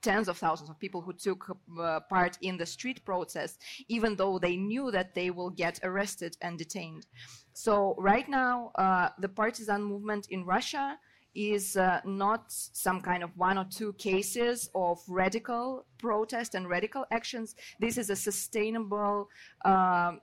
tens 0.01 0.27
of 0.27 0.38
thousands 0.38 0.69
of 0.69 0.77
people 0.79 1.01
who 1.01 1.13
took 1.13 1.41
uh, 1.50 2.00
part 2.01 2.38
in 2.41 2.57
the 2.57 2.65
street 2.65 3.03
protest, 3.05 3.60
even 3.88 4.15
though 4.15 4.38
they 4.38 4.55
knew 4.55 4.91
that 4.91 5.15
they 5.15 5.31
will 5.31 5.50
get 5.50 5.79
arrested 5.81 6.38
and 6.41 6.60
detained. 6.60 7.07
So 7.53 7.95
right 7.98 8.29
now, 8.29 8.72
uh, 8.75 9.10
the 9.17 9.29
partisan 9.29 9.81
movement 9.81 10.27
in 10.29 10.45
Russia 10.45 11.00
is 11.36 11.77
uh, 11.77 12.01
not 12.06 12.46
some 12.48 13.01
kind 13.01 13.24
of 13.24 13.30
one 13.36 13.58
or 13.58 13.65
two 13.65 13.94
cases 13.94 14.70
of 14.74 15.00
radical 15.08 15.86
protest 15.98 16.56
and 16.56 16.70
radical 16.70 17.06
actions. 17.12 17.56
This 17.80 17.98
is 17.98 18.10
a 18.10 18.15
sustainable, 18.15 19.30
uh, 19.63 20.13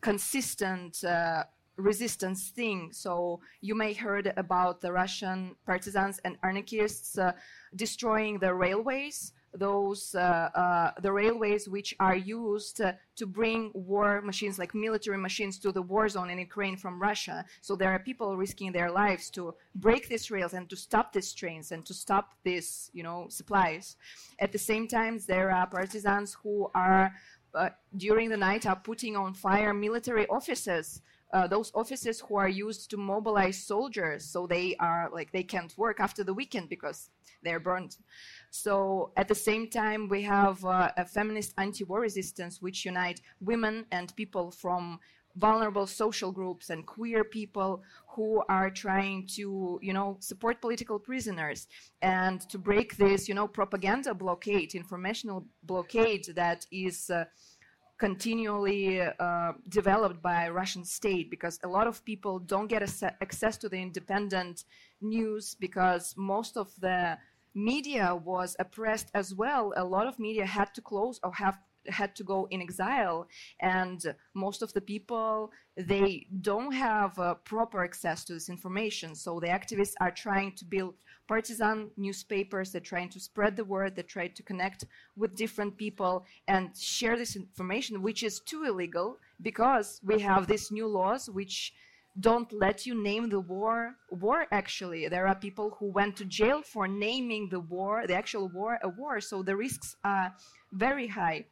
consistent 0.00 1.02
uh, 1.04 1.44
resistance 1.76 2.50
thing. 2.50 2.90
So 2.92 3.40
you 3.60 3.74
may 3.74 3.92
heard 3.92 4.32
about 4.36 4.80
the 4.80 4.92
Russian 4.92 5.56
partisans 5.66 6.20
and 6.24 6.36
anarchists 6.42 7.18
uh, 7.18 7.32
destroying 7.74 8.38
the 8.38 8.54
railways 8.54 9.32
those 9.54 10.14
uh, 10.14 10.48
uh, 10.54 10.92
the 11.00 11.12
railways 11.12 11.68
which 11.68 11.94
are 11.98 12.16
used 12.16 12.80
uh, 12.80 12.92
to 13.16 13.26
bring 13.26 13.70
war 13.74 14.20
machines 14.22 14.58
like 14.58 14.74
military 14.74 15.18
machines 15.18 15.58
to 15.58 15.72
the 15.72 15.82
war 15.82 16.08
zone 16.08 16.30
in 16.30 16.38
Ukraine 16.38 16.76
from 16.76 17.00
Russia. 17.00 17.44
So 17.60 17.74
there 17.74 17.90
are 17.90 17.98
people 17.98 18.36
risking 18.36 18.72
their 18.72 18.90
lives 18.90 19.30
to 19.30 19.54
break 19.74 20.08
these 20.08 20.30
rails 20.30 20.54
and 20.54 20.68
to 20.70 20.76
stop 20.76 21.12
these 21.12 21.32
trains 21.32 21.72
and 21.72 21.84
to 21.86 21.94
stop 21.94 22.34
these 22.44 22.90
you 22.92 23.02
know 23.02 23.26
supplies. 23.28 23.96
At 24.38 24.52
the 24.52 24.58
same 24.58 24.86
time, 24.86 25.18
there 25.26 25.50
are 25.50 25.66
partisans 25.66 26.36
who 26.42 26.70
are 26.74 27.12
uh, 27.54 27.70
during 27.96 28.28
the 28.30 28.36
night 28.36 28.66
are 28.66 28.76
putting 28.76 29.16
on 29.16 29.34
fire 29.34 29.74
military 29.74 30.26
offices 30.28 31.02
uh, 31.32 31.46
those 31.46 31.70
offices 31.74 32.20
who 32.20 32.36
are 32.36 32.48
used 32.48 32.90
to 32.90 32.96
mobilize 32.96 33.56
soldiers 33.56 34.24
so 34.24 34.46
they 34.46 34.74
are 34.80 35.08
like 35.12 35.30
they 35.32 35.42
can't 35.42 35.76
work 35.78 36.00
after 36.00 36.24
the 36.24 36.34
weekend 36.34 36.68
because 36.68 37.10
they're 37.42 37.60
burned 37.60 37.96
so 38.50 39.12
at 39.16 39.28
the 39.28 39.34
same 39.34 39.68
time 39.68 40.08
we 40.08 40.22
have 40.22 40.64
uh, 40.64 40.90
a 40.96 41.04
feminist 41.04 41.54
anti-war 41.58 42.00
resistance 42.00 42.60
which 42.60 42.84
unite 42.84 43.20
women 43.40 43.86
and 43.92 44.14
people 44.16 44.50
from 44.50 44.98
vulnerable 45.36 45.86
social 45.86 46.32
groups 46.32 46.70
and 46.70 46.84
queer 46.86 47.22
people 47.22 47.82
who 48.08 48.42
are 48.48 48.68
trying 48.68 49.26
to 49.26 49.78
you 49.80 49.92
know 49.92 50.16
support 50.20 50.60
political 50.60 50.98
prisoners 50.98 51.68
and 52.02 52.40
to 52.48 52.58
break 52.58 52.96
this 52.96 53.28
you 53.28 53.34
know 53.34 53.46
propaganda 53.46 54.12
blockade 54.12 54.74
informational 54.74 55.46
blockade 55.62 56.26
that 56.34 56.66
is 56.72 57.10
uh, 57.10 57.24
continually 58.00 59.00
uh, 59.00 59.52
developed 59.68 60.22
by 60.22 60.48
Russian 60.48 60.84
state 60.84 61.30
because 61.30 61.60
a 61.62 61.68
lot 61.68 61.86
of 61.86 62.02
people 62.04 62.38
don't 62.38 62.66
get 62.66 62.82
access 63.20 63.58
to 63.58 63.68
the 63.68 63.76
independent 63.76 64.64
news 65.02 65.54
because 65.60 66.14
most 66.16 66.56
of 66.56 66.68
the 66.80 67.18
media 67.54 68.14
was 68.14 68.56
oppressed 68.58 69.10
as 69.14 69.34
well. 69.34 69.72
A 69.76 69.84
lot 69.84 70.06
of 70.06 70.18
media 70.18 70.46
had 70.46 70.74
to 70.74 70.80
close 70.80 71.20
or 71.22 71.32
have 71.34 71.58
had 71.88 72.14
to 72.14 72.22
go 72.22 72.46
in 72.50 72.60
exile 72.60 73.26
and 73.60 74.14
most 74.34 74.60
of 74.60 74.70
the 74.74 74.82
people 74.82 75.50
they 75.78 76.26
don't 76.42 76.72
have 76.72 77.18
uh, 77.18 77.32
proper 77.36 77.82
access 77.82 78.22
to 78.22 78.34
this 78.34 78.50
information 78.50 79.14
so 79.14 79.40
the 79.40 79.46
activists 79.46 79.94
are 79.98 80.10
trying 80.10 80.52
to 80.52 80.66
build 80.66 80.94
partisan 81.30 81.88
newspapers. 81.96 82.72
They're 82.72 82.80
trying 82.80 83.10
to 83.10 83.20
spread 83.20 83.54
the 83.54 83.64
word. 83.64 83.94
They 83.94 84.02
try 84.02 84.26
to 84.26 84.42
connect 84.42 84.84
with 85.16 85.36
different 85.36 85.76
people 85.76 86.24
and 86.48 86.76
share 86.76 87.16
this 87.16 87.36
information, 87.36 88.02
which 88.02 88.24
is 88.24 88.40
too 88.40 88.64
illegal 88.64 89.16
because 89.40 90.00
we 90.02 90.18
have 90.22 90.48
these 90.48 90.72
new 90.72 90.88
laws 90.88 91.30
which 91.30 91.72
don't 92.18 92.52
let 92.52 92.86
you 92.86 93.00
name 93.00 93.28
the 93.28 93.40
war 93.40 93.94
war 94.10 94.46
actually. 94.50 95.08
There 95.08 95.26
are 95.28 95.34
people 95.34 95.76
who 95.78 95.92
went 95.92 96.16
to 96.16 96.24
jail 96.24 96.62
for 96.62 96.88
naming 96.88 97.48
the 97.48 97.60
war 97.60 98.06
the 98.06 98.14
actual 98.14 98.48
war 98.48 98.78
a 98.82 98.88
war 98.88 99.20
so 99.20 99.42
the 99.42 99.56
risks 99.56 99.96
are 100.04 100.34
very 100.72 101.06
high 101.06 101.46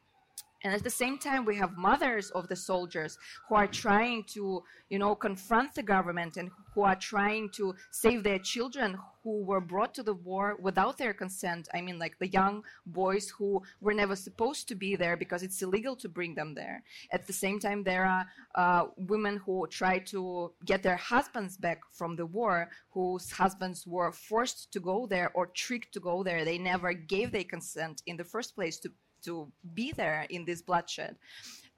and 0.63 0.73
at 0.73 0.83
the 0.83 0.89
same 0.89 1.17
time 1.17 1.45
we 1.45 1.55
have 1.55 1.77
mothers 1.77 2.31
of 2.31 2.47
the 2.47 2.55
soldiers 2.55 3.17
who 3.47 3.55
are 3.55 3.67
trying 3.67 4.23
to 4.23 4.63
you 4.89 4.99
know 4.99 5.15
confront 5.15 5.73
the 5.75 5.83
government 5.83 6.37
and 6.37 6.49
who 6.73 6.81
are 6.81 6.95
trying 6.95 7.49
to 7.49 7.73
save 7.91 8.23
their 8.23 8.39
children 8.39 8.97
who 9.23 9.43
were 9.43 9.61
brought 9.61 9.93
to 9.93 10.03
the 10.03 10.13
war 10.13 10.55
without 10.61 10.97
their 10.97 11.13
consent. 11.13 11.67
I 11.73 11.81
mean 11.81 11.99
like 11.99 12.17
the 12.19 12.27
young 12.27 12.63
boys 12.85 13.29
who 13.29 13.61
were 13.81 13.93
never 13.93 14.15
supposed 14.15 14.67
to 14.69 14.75
be 14.75 14.95
there 14.95 15.17
because 15.17 15.43
it's 15.43 15.61
illegal 15.61 15.95
to 15.97 16.07
bring 16.07 16.35
them 16.35 16.53
there. 16.55 16.83
At 17.11 17.27
the 17.27 17.33
same 17.33 17.59
time 17.59 17.83
there 17.83 18.05
are 18.05 18.25
uh, 18.55 18.85
women 18.97 19.37
who 19.37 19.67
try 19.67 19.99
to 20.13 20.51
get 20.65 20.83
their 20.83 20.95
husbands 20.95 21.57
back 21.57 21.79
from 21.91 22.15
the 22.15 22.25
war 22.25 22.69
whose 22.91 23.31
husbands 23.31 23.85
were 23.85 24.11
forced 24.11 24.71
to 24.73 24.79
go 24.79 25.05
there 25.05 25.31
or 25.33 25.47
tricked 25.47 25.93
to 25.93 25.99
go 25.99 26.23
there. 26.23 26.45
They 26.45 26.57
never 26.57 26.93
gave 26.93 27.31
their 27.31 27.43
consent 27.43 28.01
in 28.05 28.17
the 28.17 28.23
first 28.23 28.55
place 28.55 28.79
to 28.79 28.91
to 29.23 29.51
be 29.73 29.91
there 29.91 30.25
in 30.29 30.45
this 30.45 30.61
bloodshed. 30.61 31.15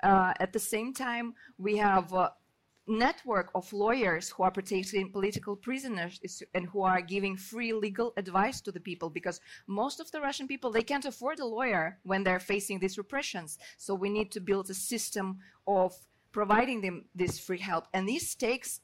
Uh, 0.03 0.33
at 0.39 0.53
the 0.53 0.59
same 0.59 0.93
time, 0.93 1.33
we 1.57 1.77
have 1.77 2.11
a 2.13 2.31
network 2.87 3.51
of 3.53 3.71
lawyers 3.71 4.29
who 4.29 4.43
are 4.43 4.51
protecting 4.51 5.11
political 5.11 5.55
prisoners 5.55 6.19
and 6.53 6.67
who 6.67 6.81
are 6.81 7.01
giving 7.01 7.37
free 7.37 7.73
legal 7.73 8.11
advice 8.17 8.59
to 8.61 8.71
the 8.71 8.79
people 8.79 9.09
because 9.09 9.39
most 9.67 9.99
of 9.99 10.11
the 10.11 10.19
Russian 10.19 10.47
people 10.47 10.71
they 10.71 10.81
can't 10.81 11.05
afford 11.05 11.39
a 11.39 11.45
lawyer 11.45 11.99
when 12.03 12.23
they're 12.23 12.39
facing 12.39 12.79
these 12.79 12.97
repressions. 12.97 13.59
So 13.77 13.93
we 13.93 14.09
need 14.09 14.31
to 14.31 14.39
build 14.39 14.69
a 14.69 14.73
system 14.73 15.37
of 15.67 15.93
providing 16.31 16.81
them 16.81 17.05
this 17.13 17.39
free 17.39 17.59
help, 17.59 17.85
and 17.93 18.07
this 18.07 18.35
takes 18.35 18.81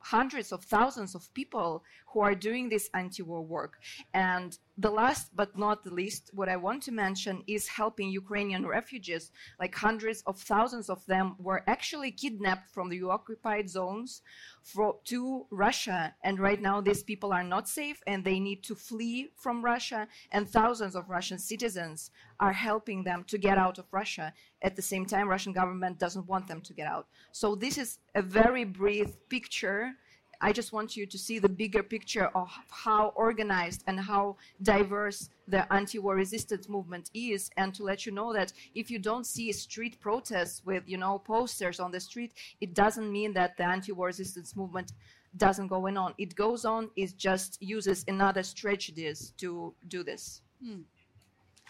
hundreds 0.00 0.52
of 0.52 0.64
thousands 0.64 1.14
of 1.14 1.32
people 1.34 1.82
who 2.12 2.20
are 2.20 2.34
doing 2.34 2.68
this 2.68 2.88
anti-war 2.94 3.42
work. 3.42 3.78
And 4.14 4.56
the 4.78 4.90
last 4.90 5.34
but 5.34 5.58
not 5.58 5.82
the 5.82 5.92
least, 5.92 6.30
what 6.32 6.48
I 6.48 6.56
want 6.56 6.84
to 6.84 6.92
mention 6.92 7.42
is 7.48 7.66
helping 7.66 8.10
Ukrainian 8.10 8.64
refugees. 8.64 9.32
Like 9.58 9.74
hundreds 9.74 10.22
of 10.22 10.38
thousands 10.38 10.88
of 10.88 11.04
them 11.06 11.34
were 11.40 11.64
actually 11.66 12.12
kidnapped 12.12 12.70
from 12.70 12.88
the 12.88 13.02
occupied 13.02 13.68
zones 13.68 14.22
for, 14.62 14.96
to 15.06 15.46
Russia. 15.50 16.14
And 16.22 16.38
right 16.38 16.62
now, 16.62 16.80
these 16.80 17.02
people 17.02 17.32
are 17.32 17.42
not 17.42 17.68
safe 17.68 18.00
and 18.06 18.24
they 18.24 18.38
need 18.38 18.62
to 18.64 18.76
flee 18.76 19.30
from 19.36 19.64
Russia. 19.64 20.06
And 20.30 20.48
thousands 20.48 20.94
of 20.94 21.10
Russian 21.10 21.40
citizens 21.40 22.12
are 22.38 22.52
helping 22.52 23.02
them 23.02 23.24
to 23.26 23.36
get 23.36 23.58
out 23.58 23.78
of 23.78 23.86
Russia. 23.90 24.32
At 24.62 24.76
the 24.76 24.82
same 24.82 25.06
time, 25.06 25.28
Russian 25.28 25.52
government 25.52 25.98
doesn't 25.98 26.28
want 26.28 26.46
them 26.46 26.60
to 26.60 26.72
get 26.72 26.86
out. 26.86 27.08
So 27.32 27.56
this 27.56 27.78
is 27.78 27.98
a 28.14 28.22
very 28.22 28.62
brief 28.62 29.16
picture 29.28 29.94
I 30.40 30.52
just 30.52 30.72
want 30.72 30.96
you 30.96 31.04
to 31.06 31.18
see 31.18 31.38
the 31.38 31.48
bigger 31.48 31.82
picture 31.82 32.26
of 32.34 32.48
how 32.70 33.08
organized 33.16 33.82
and 33.86 33.98
how 33.98 34.36
diverse 34.62 35.30
the 35.48 35.70
anti-war 35.72 36.14
resistance 36.14 36.68
movement 36.68 37.10
is 37.12 37.50
and 37.56 37.74
to 37.74 37.82
let 37.82 38.06
you 38.06 38.12
know 38.12 38.32
that 38.32 38.52
if 38.74 38.90
you 38.90 38.98
don't 38.98 39.26
see 39.26 39.50
street 39.52 39.98
protests 40.00 40.62
with 40.64 40.84
you 40.86 40.96
know 40.96 41.18
posters 41.18 41.80
on 41.80 41.90
the 41.90 41.98
street 41.98 42.34
it 42.60 42.74
doesn't 42.74 43.10
mean 43.10 43.32
that 43.32 43.56
the 43.56 43.64
anti-war 43.64 44.06
resistance 44.06 44.54
movement 44.54 44.92
doesn't 45.36 45.68
go 45.68 45.86
on. 45.86 46.14
It 46.18 46.34
goes 46.34 46.64
on. 46.64 46.90
It 46.96 47.16
just 47.16 47.60
uses 47.60 48.04
another 48.08 48.42
strategies 48.42 49.32
to 49.38 49.74
do 49.88 50.02
this. 50.02 50.42
Hmm. 50.62 50.82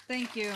Thank 0.07 0.37
you. 0.37 0.53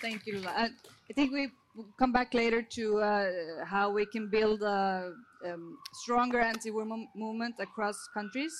Thank 0.00 0.26
you, 0.26 0.42
I, 0.48 0.68
I 1.08 1.12
think 1.14 1.32
we 1.32 1.48
will 1.74 1.88
come 1.98 2.12
back 2.12 2.34
later 2.34 2.62
to 2.62 2.98
uh, 2.98 3.64
how 3.64 3.90
we 3.90 4.04
can 4.06 4.28
build 4.28 4.62
a 4.62 5.12
um, 5.46 5.78
stronger 5.94 6.40
anti-war 6.40 6.84
mo 6.84 7.06
movement 7.14 7.54
across 7.58 7.96
countries. 8.14 8.54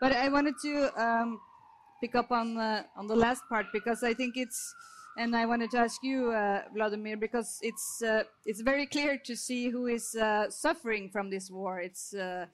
But 0.00 0.12
I 0.12 0.28
wanted 0.28 0.54
to 0.62 0.72
um, 1.00 1.40
pick 2.00 2.14
up 2.14 2.30
on 2.30 2.56
on 2.96 3.06
the 3.06 3.16
last 3.16 3.42
part 3.48 3.66
because 3.72 4.02
I 4.02 4.14
think 4.14 4.36
it's, 4.36 4.74
and 5.16 5.34
I 5.34 5.46
wanted 5.46 5.70
to 5.70 5.78
ask 5.78 6.02
you, 6.02 6.32
uh, 6.32 6.62
Vladimir, 6.74 7.16
because 7.16 7.58
it's 7.62 8.02
uh, 8.02 8.24
it's 8.44 8.60
very 8.60 8.86
clear 8.86 9.18
to 9.24 9.36
see 9.36 9.70
who 9.70 9.86
is 9.86 10.14
uh, 10.14 10.50
suffering 10.50 11.10
from 11.10 11.30
this 11.30 11.50
war. 11.50 11.80
It's 11.80 12.14
uh, 12.14 12.46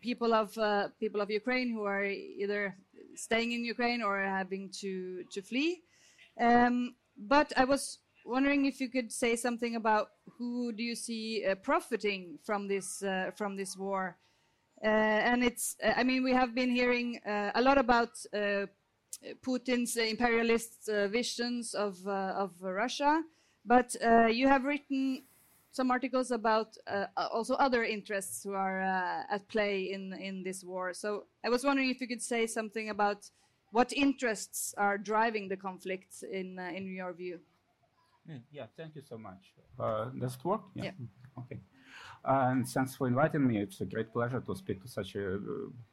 people 0.00 0.34
of 0.34 0.54
people 0.98 1.20
of 1.20 1.30
Ukraine 1.30 1.70
who 1.70 1.84
are 1.84 2.04
either 2.04 2.76
staying 3.14 3.52
in 3.52 3.64
Ukraine 3.64 4.02
or 4.02 4.20
having 4.20 4.70
to 4.80 5.24
to 5.32 5.42
flee. 5.42 5.82
Um, 6.40 6.94
but 7.16 7.52
I 7.56 7.64
was 7.64 7.98
wondering 8.28 8.66
if 8.66 8.80
you 8.80 8.88
could 8.88 9.10
say 9.12 9.36
something 9.36 9.76
about 9.76 10.10
who 10.36 10.72
do 10.72 10.82
you 10.82 10.94
see 10.94 11.44
uh, 11.44 11.54
profiting 11.56 12.38
from 12.44 12.68
this 12.68 13.02
uh, 13.02 13.30
from 13.36 13.56
this 13.56 13.76
war? 13.76 14.16
Uh, 14.84 14.86
and 14.86 15.42
it's, 15.42 15.76
uh, 15.82 15.92
I 15.96 16.04
mean, 16.04 16.22
we 16.22 16.32
have 16.32 16.54
been 16.54 16.70
hearing 16.70 17.18
uh, 17.26 17.50
a 17.54 17.60
lot 17.60 17.78
about 17.78 18.10
uh, 18.32 18.66
Putin's 19.42 19.96
imperialist 19.96 20.88
visions 21.10 21.74
of 21.74 22.06
of 22.06 22.52
Russia, 22.62 23.22
but 23.64 23.96
you 24.30 24.46
have 24.46 24.64
written 24.64 25.24
some 25.72 25.90
articles 25.90 26.30
about 26.30 26.76
also 27.16 27.54
other 27.54 27.82
interests 27.82 28.44
who 28.44 28.52
are 28.52 28.80
at 29.28 29.48
play 29.48 29.92
in 29.92 30.12
in 30.12 30.44
this 30.44 30.62
war. 30.62 30.94
So 30.94 31.24
I 31.44 31.48
was 31.48 31.64
wondering 31.64 31.90
if 31.90 32.00
you 32.00 32.06
could 32.06 32.22
say 32.22 32.46
something 32.46 32.90
about 32.90 33.30
what 33.70 33.92
interests 33.92 34.74
are 34.78 34.96
driving 34.96 35.48
the 35.48 35.56
conflict 35.56 36.22
in 36.22 36.58
uh, 36.58 36.70
in 36.74 36.94
your 36.94 37.12
view? 37.12 37.40
Yeah, 38.52 38.66
thank 38.76 38.94
you 38.96 39.02
so 39.02 39.18
much. 39.18 39.54
Uh, 39.78 40.06
does 40.18 40.36
it 40.36 40.44
work? 40.44 40.62
Yeah. 40.74 40.84
yeah. 40.84 40.92
Okay. 41.38 41.60
Uh, 42.24 42.48
and 42.50 42.68
thanks 42.68 42.96
for 42.96 43.06
inviting 43.06 43.46
me. 43.46 43.58
It's 43.58 43.80
a 43.80 43.86
great 43.86 44.12
pleasure 44.12 44.40
to 44.40 44.54
speak 44.54 44.82
to 44.82 44.88
such 44.88 45.14
a 45.14 45.36
uh, 45.36 45.38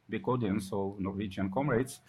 big 0.08 0.26
audience 0.28 0.70
of 0.72 0.98
Norwegian 0.98 1.50
comrades. 1.50 2.00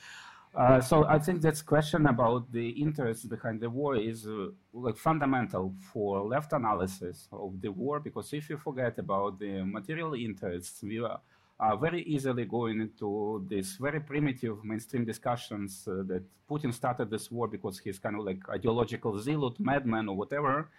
Uh, 0.55 0.81
so 0.81 1.05
I 1.05 1.19
think 1.19 1.41
this 1.41 1.61
question 1.61 2.07
about 2.07 2.51
the 2.51 2.69
interests 2.69 3.25
behind 3.25 3.61
the 3.61 3.69
war 3.69 3.95
is 3.95 4.25
uh, 4.25 4.47
like 4.73 4.97
fundamental 4.97 5.75
for 5.93 6.21
left 6.27 6.51
analysis 6.51 7.27
of 7.31 7.61
the 7.61 7.71
war 7.71 7.99
because 7.99 8.33
if 8.33 8.49
you 8.49 8.57
forget 8.57 8.97
about 8.97 9.37
the 9.37 9.63
material 9.63 10.15
interests, 10.15 10.81
we 10.81 10.99
are 10.99 11.19
uh, 11.59 11.75
very 11.75 12.03
easily 12.03 12.45
going 12.45 12.81
into 12.81 13.45
these 13.49 13.77
very 13.79 13.99
primitive 13.99 14.63
mainstream 14.63 15.05
discussions 15.05 15.87
uh, 15.87 16.03
that 16.07 16.23
Putin 16.49 16.73
started 16.73 17.09
this 17.09 17.31
war 17.31 17.47
because 17.47 17.79
he's 17.79 17.99
kind 17.99 18.15
of 18.15 18.23
like 18.23 18.37
ideological 18.49 19.19
zealot, 19.19 19.59
madman, 19.59 20.07
or 20.07 20.15
whatever, 20.15 20.69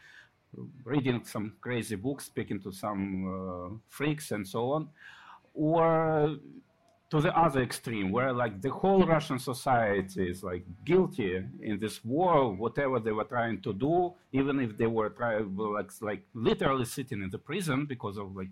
reading 0.84 1.22
some 1.24 1.54
crazy 1.60 1.96
books, 1.96 2.26
speaking 2.26 2.60
to 2.60 2.72
some 2.72 3.02
uh, 3.26 3.76
freaks, 3.88 4.30
and 4.30 4.46
so 4.46 4.70
on, 4.72 4.88
or 5.52 6.36
to 7.10 7.20
the 7.20 7.36
other 7.36 7.62
extreme, 7.62 8.12
where 8.12 8.32
like 8.32 8.60
the 8.62 8.70
whole 8.70 9.04
Russian 9.04 9.38
society 9.38 10.30
is 10.30 10.42
like 10.42 10.64
guilty 10.84 11.42
in 11.60 11.78
this 11.80 12.04
war, 12.04 12.52
whatever 12.54 13.00
they 13.00 13.12
were 13.12 13.24
trying 13.24 13.60
to 13.62 13.72
do, 13.72 14.12
even 14.32 14.60
if 14.60 14.76
they 14.76 14.86
were 14.86 15.12
like 15.74 15.90
like 16.00 16.22
literally 16.34 16.84
sitting 16.84 17.22
in 17.22 17.30
the 17.30 17.38
prison 17.38 17.84
because 17.86 18.16
of 18.16 18.36
like 18.36 18.48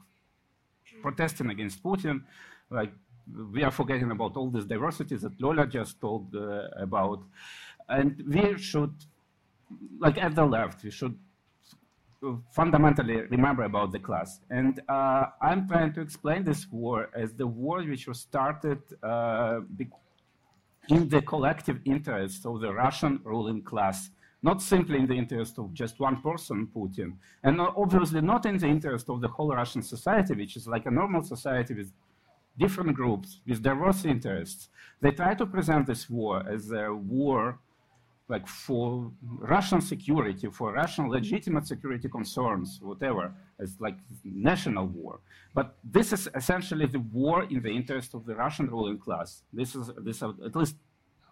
protesting 1.02 1.50
against 1.50 1.82
Putin, 1.82 2.22
like 2.70 2.92
we 3.52 3.62
are 3.62 3.70
forgetting 3.70 4.10
about 4.10 4.36
all 4.36 4.50
this 4.50 4.64
diversity 4.64 5.16
that 5.16 5.40
Lola 5.40 5.66
just 5.66 6.00
told 6.00 6.34
uh, 6.34 6.68
about. 6.76 7.22
And 7.88 8.22
we 8.26 8.58
should, 8.58 8.94
like 9.98 10.18
at 10.18 10.34
the 10.34 10.44
left, 10.44 10.84
we 10.84 10.90
should 10.90 11.16
fundamentally 12.52 13.22
remember 13.22 13.64
about 13.64 13.92
the 13.92 13.98
class. 13.98 14.40
And 14.50 14.80
uh, 14.88 15.26
I'm 15.40 15.68
trying 15.68 15.92
to 15.94 16.00
explain 16.00 16.44
this 16.44 16.66
war 16.70 17.10
as 17.14 17.34
the 17.34 17.46
war 17.46 17.82
which 17.82 18.06
was 18.08 18.20
started 18.20 18.80
uh, 19.02 19.60
in 20.88 21.08
the 21.08 21.22
collective 21.22 21.80
interest 21.84 22.46
of 22.46 22.60
the 22.60 22.72
Russian 22.72 23.20
ruling 23.24 23.62
class 23.62 24.10
not 24.50 24.62
simply 24.62 24.98
in 25.02 25.06
the 25.12 25.18
interest 25.22 25.54
of 25.58 25.66
just 25.82 25.94
one 26.08 26.18
person, 26.28 26.56
Putin, 26.76 27.10
and 27.46 27.54
obviously 27.84 28.20
not 28.32 28.42
in 28.50 28.56
the 28.62 28.70
interest 28.76 29.06
of 29.12 29.16
the 29.24 29.30
whole 29.34 29.50
Russian 29.62 29.82
society, 29.94 30.32
which 30.40 30.54
is 30.58 30.64
like 30.74 30.86
a 30.86 30.94
normal 31.00 31.22
society 31.34 31.72
with 31.80 31.90
different 32.62 32.92
groups, 33.00 33.28
with 33.48 33.60
diverse 33.70 34.00
interests. 34.14 34.68
They 35.02 35.12
try 35.20 35.32
to 35.40 35.46
present 35.54 35.82
this 35.92 36.02
war 36.18 36.34
as 36.54 36.62
a 36.70 36.84
war 36.94 37.58
like 38.28 38.46
for 38.66 39.12
Russian 39.54 39.80
security, 39.80 40.46
for 40.58 40.72
Russian 40.82 41.04
legitimate 41.18 41.66
security 41.74 42.08
concerns, 42.08 42.68
whatever, 42.90 43.24
as 43.62 43.70
like 43.86 43.98
national 44.24 44.86
war. 44.86 45.12
But 45.58 45.66
this 45.96 46.08
is 46.16 46.22
essentially 46.40 46.86
the 46.96 47.04
war 47.20 47.44
in 47.52 47.58
the 47.66 47.72
interest 47.80 48.10
of 48.14 48.26
the 48.28 48.34
Russian 48.44 48.66
ruling 48.74 48.98
class. 49.06 49.28
This 49.60 49.70
is 49.78 49.84
this 50.08 50.16
is 50.22 50.30
at 50.48 50.54
least 50.60 50.76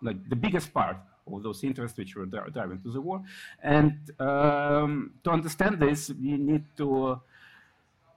like 0.09 0.18
the 0.33 0.40
biggest 0.46 0.68
part 0.79 0.98
of 1.26 1.42
those 1.42 1.64
interests 1.64 1.96
which 1.98 2.16
were 2.16 2.26
driving 2.26 2.80
to 2.82 2.90
the 2.90 3.00
war. 3.00 3.22
And 3.62 3.98
um, 4.20 5.14
to 5.24 5.30
understand 5.30 5.80
this, 5.80 6.10
we 6.10 6.37
need 6.37 6.64
to 6.76 7.20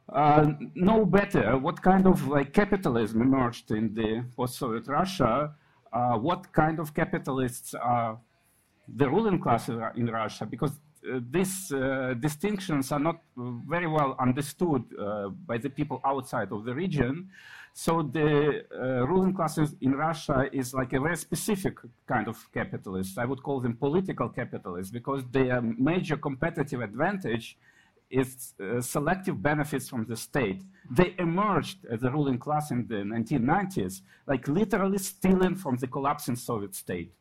uh, 0.09 0.51
know 0.75 1.05
better 1.05 1.57
what 1.57 1.81
kind 1.81 2.05
of 2.07 2.27
like 2.27 2.53
capitalism 2.53 3.21
emerged 3.21 3.71
in 3.71 3.93
the 3.93 4.25
post-Soviet 4.35 4.87
Russia, 4.87 5.53
uh, 5.93 6.17
what 6.17 6.51
kind 6.53 6.79
of 6.79 6.93
capitalists 6.93 7.73
are 7.73 8.17
the 8.87 9.09
ruling 9.09 9.39
class 9.39 9.67
in 9.69 10.07
Russia, 10.07 10.45
because 10.45 10.79
these 11.29 11.71
uh, 11.71 12.13
distinctions 12.19 12.91
are 12.91 12.99
not 12.99 13.21
very 13.35 13.87
well 13.87 14.15
understood 14.19 14.83
uh, 14.99 15.29
by 15.29 15.57
the 15.57 15.69
people 15.69 16.01
outside 16.05 16.51
of 16.51 16.65
the 16.65 16.73
region. 16.73 17.29
So 17.73 18.01
the 18.01 18.65
uh, 18.71 19.07
ruling 19.07 19.33
class 19.33 19.59
in 19.81 19.93
Russia 19.93 20.49
is 20.51 20.73
like 20.73 20.93
a 20.93 20.99
very 20.99 21.17
specific 21.17 21.75
kind 22.07 22.27
of 22.27 22.37
capitalist. 22.51 23.17
I 23.19 23.25
would 23.25 23.43
call 23.43 23.59
them 23.59 23.75
political 23.75 24.29
capitalists 24.29 24.91
because 24.91 25.23
their 25.31 25.61
major 25.61 26.17
competitive 26.17 26.81
advantage 26.81 27.57
is 28.09 28.53
uh, 28.59 28.81
selective 28.81 29.41
benefits 29.41 29.89
from 29.89 30.05
the 30.05 30.15
state. 30.15 30.61
They 30.89 31.13
emerged 31.19 31.85
as 31.91 32.03
a 32.03 32.09
ruling 32.09 32.39
class 32.39 32.71
in 32.71 32.87
the 32.87 32.95
1990s, 32.95 34.01
like 34.25 34.47
literally 34.47 34.97
stealing 34.97 35.55
from 35.55 35.75
the 35.75 35.87
collapsing 35.87 36.35
Soviet 36.35 36.73
state. 36.73 37.11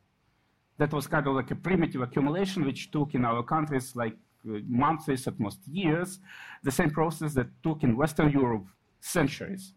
That 0.77 0.93
was 0.93 1.07
kind 1.07 1.27
of 1.27 1.33
like 1.35 1.51
a 1.51 1.55
primitive 1.55 2.01
accumulation 2.01 2.65
which 2.65 2.91
took 2.91 3.15
in 3.15 3.25
our 3.25 3.43
countries 3.43 3.95
like 3.95 4.15
uh, 4.47 4.59
months, 4.67 5.27
at 5.27 5.39
most 5.39 5.59
years, 5.67 6.19
the 6.63 6.71
same 6.71 6.91
process 6.91 7.33
that 7.33 7.47
took 7.63 7.83
in 7.83 7.97
Western 7.97 8.31
Europe 8.31 8.67
centuries. 8.99 9.73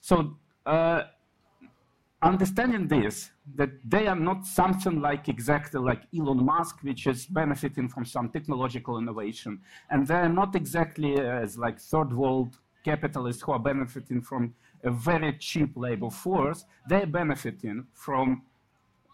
So 0.00 0.36
uh, 0.66 1.02
understanding 2.22 2.88
this, 2.88 3.30
that 3.54 3.70
they 3.84 4.06
are 4.06 4.16
not 4.16 4.46
something 4.46 5.00
like 5.00 5.28
exactly 5.28 5.80
like 5.80 6.02
Elon 6.16 6.44
Musk, 6.44 6.78
which 6.82 7.06
is 7.06 7.26
benefiting 7.26 7.88
from 7.88 8.04
some 8.04 8.30
technological 8.30 8.98
innovation, 8.98 9.60
and 9.90 10.06
they're 10.06 10.28
not 10.28 10.56
exactly 10.56 11.18
as 11.18 11.58
like 11.58 11.78
third 11.78 12.12
world 12.12 12.58
capitalists 12.84 13.42
who 13.42 13.52
are 13.52 13.58
benefiting 13.58 14.20
from 14.22 14.54
a 14.84 14.90
very 14.90 15.32
cheap 15.38 15.72
labor 15.76 16.10
force. 16.10 16.64
They're 16.88 17.06
benefiting 17.06 17.86
from 17.92 18.42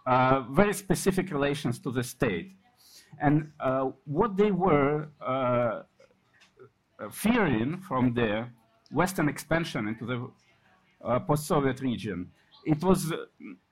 uh, 0.06 0.42
very 0.50 0.72
specific 0.72 1.30
relations 1.30 1.78
to 1.80 1.90
the 1.90 2.02
state. 2.02 2.52
And 3.20 3.52
uh, 3.60 3.90
what 4.04 4.36
they 4.36 4.50
were 4.50 5.08
uh, 5.20 5.82
fearing 7.10 7.78
from 7.78 8.14
the 8.14 8.46
Western 8.90 9.28
expansion 9.28 9.88
into 9.88 10.04
the 10.04 10.30
uh, 11.04 11.18
post-Soviet 11.20 11.80
region. 11.80 12.30
It 12.64 12.82
was 12.82 13.12
uh, 13.12 13.16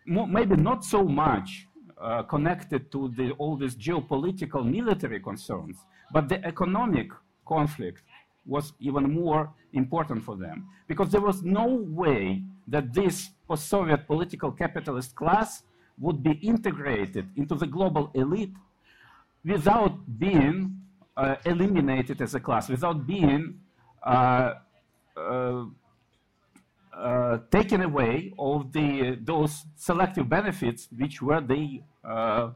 maybe 0.07 0.57
not 0.57 0.85
so 0.85 1.05
much 1.05 1.67
uh, 2.01 2.23
connected 2.23 2.91
to 2.93 3.13
the, 3.17 3.33
all 3.33 3.57
these 3.57 3.77
geopolitical 3.77 4.65
military 4.65 5.21
concerns, 5.21 5.77
but 6.13 6.29
the 6.29 6.45
economic 6.47 7.11
conflict 7.47 8.03
was 8.47 8.73
even 8.81 9.13
more 9.13 9.53
important 9.75 10.25
for 10.25 10.37
them 10.37 10.67
because 10.87 11.11
there 11.11 11.21
was 11.21 11.43
no 11.43 11.67
way 11.67 12.43
that 12.67 12.95
this 12.95 13.31
post-Soviet 13.47 14.07
political 14.07 14.51
capitalist 14.51 15.15
class 15.15 15.65
would 16.01 16.23
be 16.23 16.33
integrated 16.33 17.29
into 17.37 17.55
the 17.55 17.67
global 17.67 18.11
elite 18.15 18.55
without 19.45 20.19
being 20.19 20.81
uh, 21.17 21.37
eliminated 21.45 22.21
as 22.21 22.35
a 22.35 22.41
class, 22.41 22.69
without 22.69 23.07
being 23.07 23.61
uh, 24.03 24.55
uh, 25.17 25.65
uh, 26.97 27.39
taken 27.51 27.83
away 27.83 28.33
of 28.39 28.73
the 28.73 29.19
those 29.23 29.65
selective 29.77 30.29
benefits 30.29 30.89
which 30.97 31.23
were 31.23 31.41
they 31.41 31.83
uh, 32.05 32.51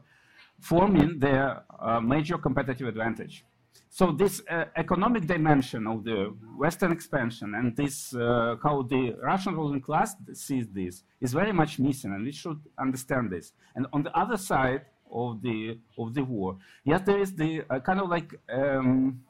forming 0.59 1.19
their 1.19 1.63
uh, 1.79 1.99
major 1.99 2.37
competitive 2.37 2.87
advantage. 2.87 3.45
So 3.89 4.11
this 4.11 4.41
uh, 4.49 4.65
economic 4.75 5.27
dimension 5.27 5.85
of 5.85 6.03
the 6.03 6.33
Western 6.57 6.91
expansion 6.91 7.53
and 7.53 7.75
this 7.75 8.15
uh, 8.15 8.55
how 8.63 8.81
the 8.81 9.15
Russian 9.21 9.55
ruling 9.55 9.81
class 9.81 10.15
sees 10.33 10.67
this 10.67 11.03
is 11.21 11.31
very 11.31 11.51
much 11.51 11.77
missing, 11.77 12.11
and 12.11 12.25
we 12.25 12.31
should 12.31 12.59
understand 12.79 13.29
this. 13.29 13.53
And 13.75 13.85
on 13.93 14.01
the 14.01 14.17
other 14.17 14.37
side 14.37 14.81
of 15.11 15.43
the 15.43 15.77
of 15.97 16.15
the 16.15 16.23
war, 16.23 16.57
yes, 16.83 17.01
there 17.05 17.19
is 17.19 17.35
the 17.35 17.63
uh, 17.69 17.79
kind 17.81 17.99
of 17.99 18.09
like 18.09 18.33
um, 18.49 19.21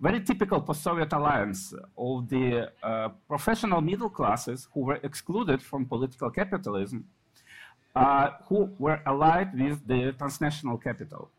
very 0.00 0.20
typical 0.20 0.60
post-Soviet 0.60 1.12
alliance 1.12 1.74
of 1.98 2.28
the 2.28 2.70
uh, 2.82 3.08
professional 3.26 3.80
middle 3.80 4.10
classes 4.10 4.68
who 4.72 4.80
were 4.80 5.00
excluded 5.02 5.60
from 5.60 5.86
political 5.86 6.30
capitalism, 6.30 7.04
uh, 7.96 8.30
who 8.48 8.70
were 8.78 9.00
allied 9.06 9.58
with 9.58 9.84
the 9.88 10.12
transnational 10.18 10.76
capital. 10.78 11.30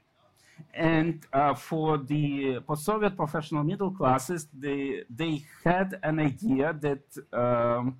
And 0.73 1.25
uh, 1.33 1.53
for 1.53 1.97
the 1.97 2.59
post-Soviet 2.67 3.15
professional 3.15 3.63
middle 3.63 3.91
classes, 3.91 4.47
they, 4.57 5.03
they 5.09 5.43
had 5.63 5.99
an 6.03 6.19
idea 6.19 6.75
that 6.81 7.03
um, 7.33 7.97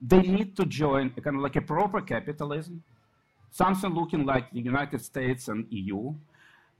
they 0.00 0.22
need 0.22 0.56
to 0.56 0.64
join 0.66 1.10
kind 1.10 1.36
of 1.36 1.42
like 1.42 1.56
a 1.56 1.60
proper 1.60 2.00
capitalism, 2.00 2.82
something 3.50 3.90
looking 3.90 4.24
like 4.24 4.50
the 4.52 4.60
United 4.60 5.00
States 5.00 5.48
and 5.48 5.66
EU, 5.70 6.14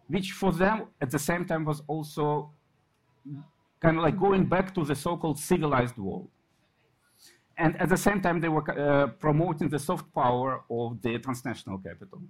which 0.08 0.32
for 0.32 0.52
them 0.52 0.86
at 1.00 1.10
the 1.10 1.18
same 1.18 1.44
time 1.44 1.64
was 1.64 1.82
also 1.86 2.50
kind 3.80 3.96
of 3.96 4.02
like 4.02 4.18
going 4.18 4.44
back 4.46 4.74
to 4.74 4.84
the 4.84 4.94
so-called 4.94 5.38
civilized 5.38 5.96
world. 5.96 6.28
And 7.56 7.80
at 7.80 7.88
the 7.88 7.96
same 7.96 8.20
time, 8.20 8.40
they 8.40 8.48
were 8.48 8.64
uh, 8.70 9.08
promoting 9.08 9.68
the 9.68 9.78
soft 9.78 10.12
power 10.14 10.62
of 10.70 11.00
the 11.02 11.18
transnational 11.18 11.78
capital. 11.78 12.22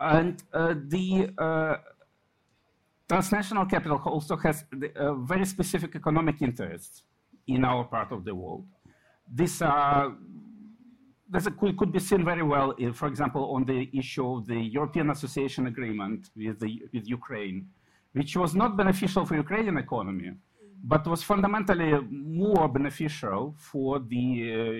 And 0.00 0.42
uh, 0.52 0.74
the 0.86 1.30
uh, 1.36 1.76
transnational 3.08 3.66
capital 3.66 4.00
also 4.04 4.36
has 4.36 4.64
the, 4.70 4.92
uh, 4.96 5.14
very 5.14 5.44
specific 5.44 5.96
economic 5.96 6.40
interests 6.40 7.02
in 7.46 7.64
our 7.64 7.84
part 7.84 8.12
of 8.12 8.24
the 8.24 8.34
world. 8.34 8.66
This, 9.30 9.62
this 11.30 11.48
could, 11.58 11.76
could, 11.76 11.92
be 11.92 11.98
seen 11.98 12.24
very 12.24 12.42
well, 12.42 12.70
in, 12.72 12.92
for 12.92 13.08
example, 13.08 13.54
on 13.54 13.64
the 13.64 13.90
issue 13.92 14.36
of 14.36 14.46
the 14.46 14.58
European 14.58 15.10
Association 15.10 15.66
Agreement 15.66 16.30
with, 16.36 16.60
the, 16.60 16.82
with 16.92 17.08
Ukraine, 17.08 17.66
which 18.12 18.36
was 18.36 18.54
not 18.54 18.76
beneficial 18.76 19.26
for 19.26 19.34
Ukrainian 19.34 19.78
economy, 19.78 20.32
but 20.84 21.06
was 21.06 21.22
fundamentally 21.22 21.92
more 22.10 22.68
beneficial 22.68 23.54
for 23.58 23.98
the 23.98 24.26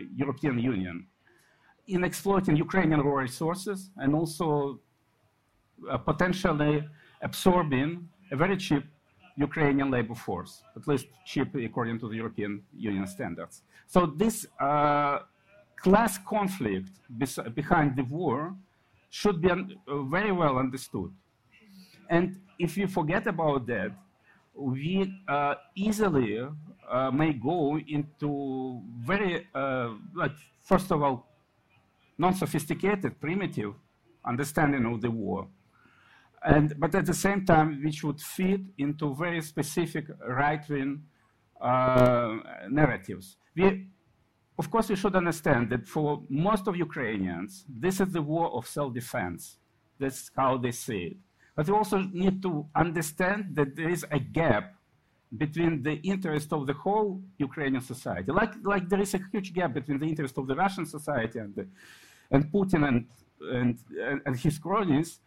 uh, 0.05 0.09
European 0.15 0.59
Union 0.59 1.07
in 1.89 2.05
exploiting 2.05 2.57
Ukrainian 2.57 3.01
raw 3.01 3.17
resources 3.17 3.91
and 3.97 4.15
also 4.15 4.81
potentially 6.05 6.85
absorbing 7.23 8.09
a 8.31 8.37
very 8.37 8.57
cheap 8.57 8.85
Ukrainian 9.37 9.91
labor 9.91 10.15
force, 10.15 10.63
at 10.77 10.87
least 10.89 11.07
cheap 11.25 11.55
according 11.55 11.99
to 12.01 12.09
the 12.09 12.17
European 12.17 12.63
Union 12.77 13.07
standards. 13.07 13.63
So 13.87 14.07
this 14.07 14.47
uh, 14.61 15.21
class 15.77 16.19
conflict 16.19 16.91
behind 17.55 17.97
the 17.97 18.03
war 18.03 18.55
should 19.11 19.41
be 19.41 19.51
uh, 19.51 20.03
very 20.03 20.33
well 20.33 20.59
understood. 20.59 21.11
And 22.11 22.41
if 22.59 22.77
you 22.77 22.87
forget 22.89 23.27
about 23.27 23.67
that, 23.67 23.93
we 24.55 25.15
uh, 25.29 25.55
easily 25.77 26.41
uh, 26.91 27.11
may 27.13 27.33
go 27.33 27.79
into 27.79 28.83
very, 29.11 29.47
uh, 29.55 29.91
like, 30.15 30.37
first 30.61 30.91
of 30.91 31.03
all, 31.03 31.27
non-sophisticated, 32.19 33.21
primitive 33.21 33.75
understanding 34.25 34.85
of 34.85 35.01
the 35.01 35.11
war 35.11 35.47
and, 36.45 36.75
but 36.79 36.95
at 36.95 37.07
the 37.07 37.15
same 37.15 37.45
time, 37.45 37.81
which 37.85 38.05
would 38.05 38.21
feed 38.21 38.69
into 38.79 39.15
very 39.15 39.41
specific 39.43 40.07
right-wing 40.27 41.03
uh, 41.61 42.39
narratives. 42.71 43.37
We, 43.57 43.87
of 44.59 44.71
course, 44.71 44.89
we 44.89 44.97
should 44.97 45.17
understand 45.17 45.71
that 45.71 45.87
for 45.87 46.23
most 46.29 46.69
of 46.69 46.77
Ukrainians, 46.77 47.65
this 47.69 48.01
is 48.01 48.13
the 48.13 48.23
war 48.23 48.51
of 48.55 48.67
self-defense. 48.67 49.59
That's 49.99 50.31
how 50.37 50.59
they 50.59 50.71
see 50.71 51.03
it. 51.11 51.17
But 51.57 51.67
we 51.67 51.75
also 51.75 51.99
need 51.99 52.41
to 52.43 52.67
understand 52.77 53.57
that 53.57 53.75
there 53.75 53.89
is 53.89 54.07
a 54.11 54.21
gap 54.21 54.75
between 55.37 55.83
the 55.83 55.95
interest 56.03 56.53
of 56.53 56.67
the 56.67 56.73
whole 56.73 57.21
Ukrainian 57.39 57.83
society. 57.83 58.31
Like, 58.33 58.55
like 58.63 58.89
there 58.89 59.01
is 59.01 59.13
a 59.15 59.21
huge 59.33 59.53
gap 59.53 59.75
between 59.75 59.99
the 59.99 60.07
interest 60.07 60.39
of 60.39 60.47
the 60.47 60.55
Russian 60.55 60.87
society 60.87 61.39
and, 61.41 61.55
the, 61.55 61.67
and 62.31 62.51
Putin 62.53 62.87
and, 62.89 63.07
and, 63.41 63.79
and 64.25 64.37
his 64.37 64.59
cronies 64.59 65.21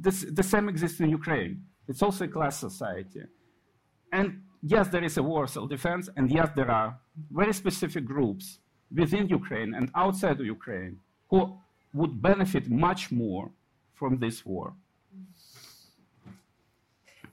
this, 0.00 0.24
the 0.30 0.42
same 0.42 0.68
exists 0.68 1.00
in 1.00 1.10
Ukraine. 1.10 1.62
It's 1.88 2.02
also 2.02 2.24
a 2.24 2.28
class 2.28 2.58
society. 2.58 3.22
And 4.12 4.42
yes, 4.62 4.88
there 4.88 5.04
is 5.04 5.16
a 5.16 5.22
war 5.22 5.44
of 5.44 5.50
self-defense, 5.50 6.10
and 6.16 6.30
yes, 6.30 6.48
there 6.54 6.70
are 6.70 6.98
very 7.30 7.52
specific 7.52 8.04
groups 8.04 8.58
within 8.94 9.28
Ukraine 9.28 9.74
and 9.74 9.90
outside 9.94 10.40
of 10.40 10.46
Ukraine 10.46 10.98
who 11.30 11.58
would 11.92 12.22
benefit 12.22 12.70
much 12.70 13.10
more 13.10 13.50
from 13.94 14.18
this 14.18 14.44
war. 14.46 14.74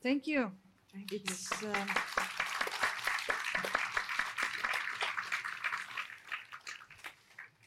Thank 0.01 0.27
you. 0.27 0.51
Thank 0.93 1.11
you. 1.11 1.19
Um, 1.67 1.87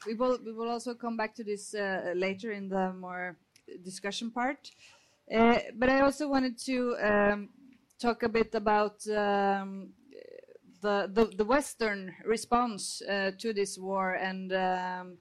we 0.06 0.14
will 0.14 0.38
we 0.44 0.52
will 0.52 0.70
also 0.70 0.94
come 0.94 1.16
back 1.16 1.34
to 1.34 1.44
this 1.44 1.74
uh, 1.74 2.12
later 2.14 2.52
in 2.52 2.68
the 2.68 2.92
more 2.92 3.36
discussion 3.84 4.30
part. 4.30 4.70
Uh, 5.34 5.58
but 5.76 5.88
I 5.88 6.00
also 6.00 6.28
wanted 6.28 6.58
to 6.64 6.96
um, 7.02 7.48
talk 7.98 8.22
a 8.22 8.28
bit 8.28 8.54
about 8.54 9.06
um, 9.08 9.90
the, 10.80 11.10
the, 11.12 11.30
the 11.36 11.44
Western 11.44 12.14
response 12.24 13.02
uh, 13.02 13.32
to 13.38 13.52
this 13.52 13.78
war 13.78 14.14
and 14.14 14.52
um, 14.52 15.18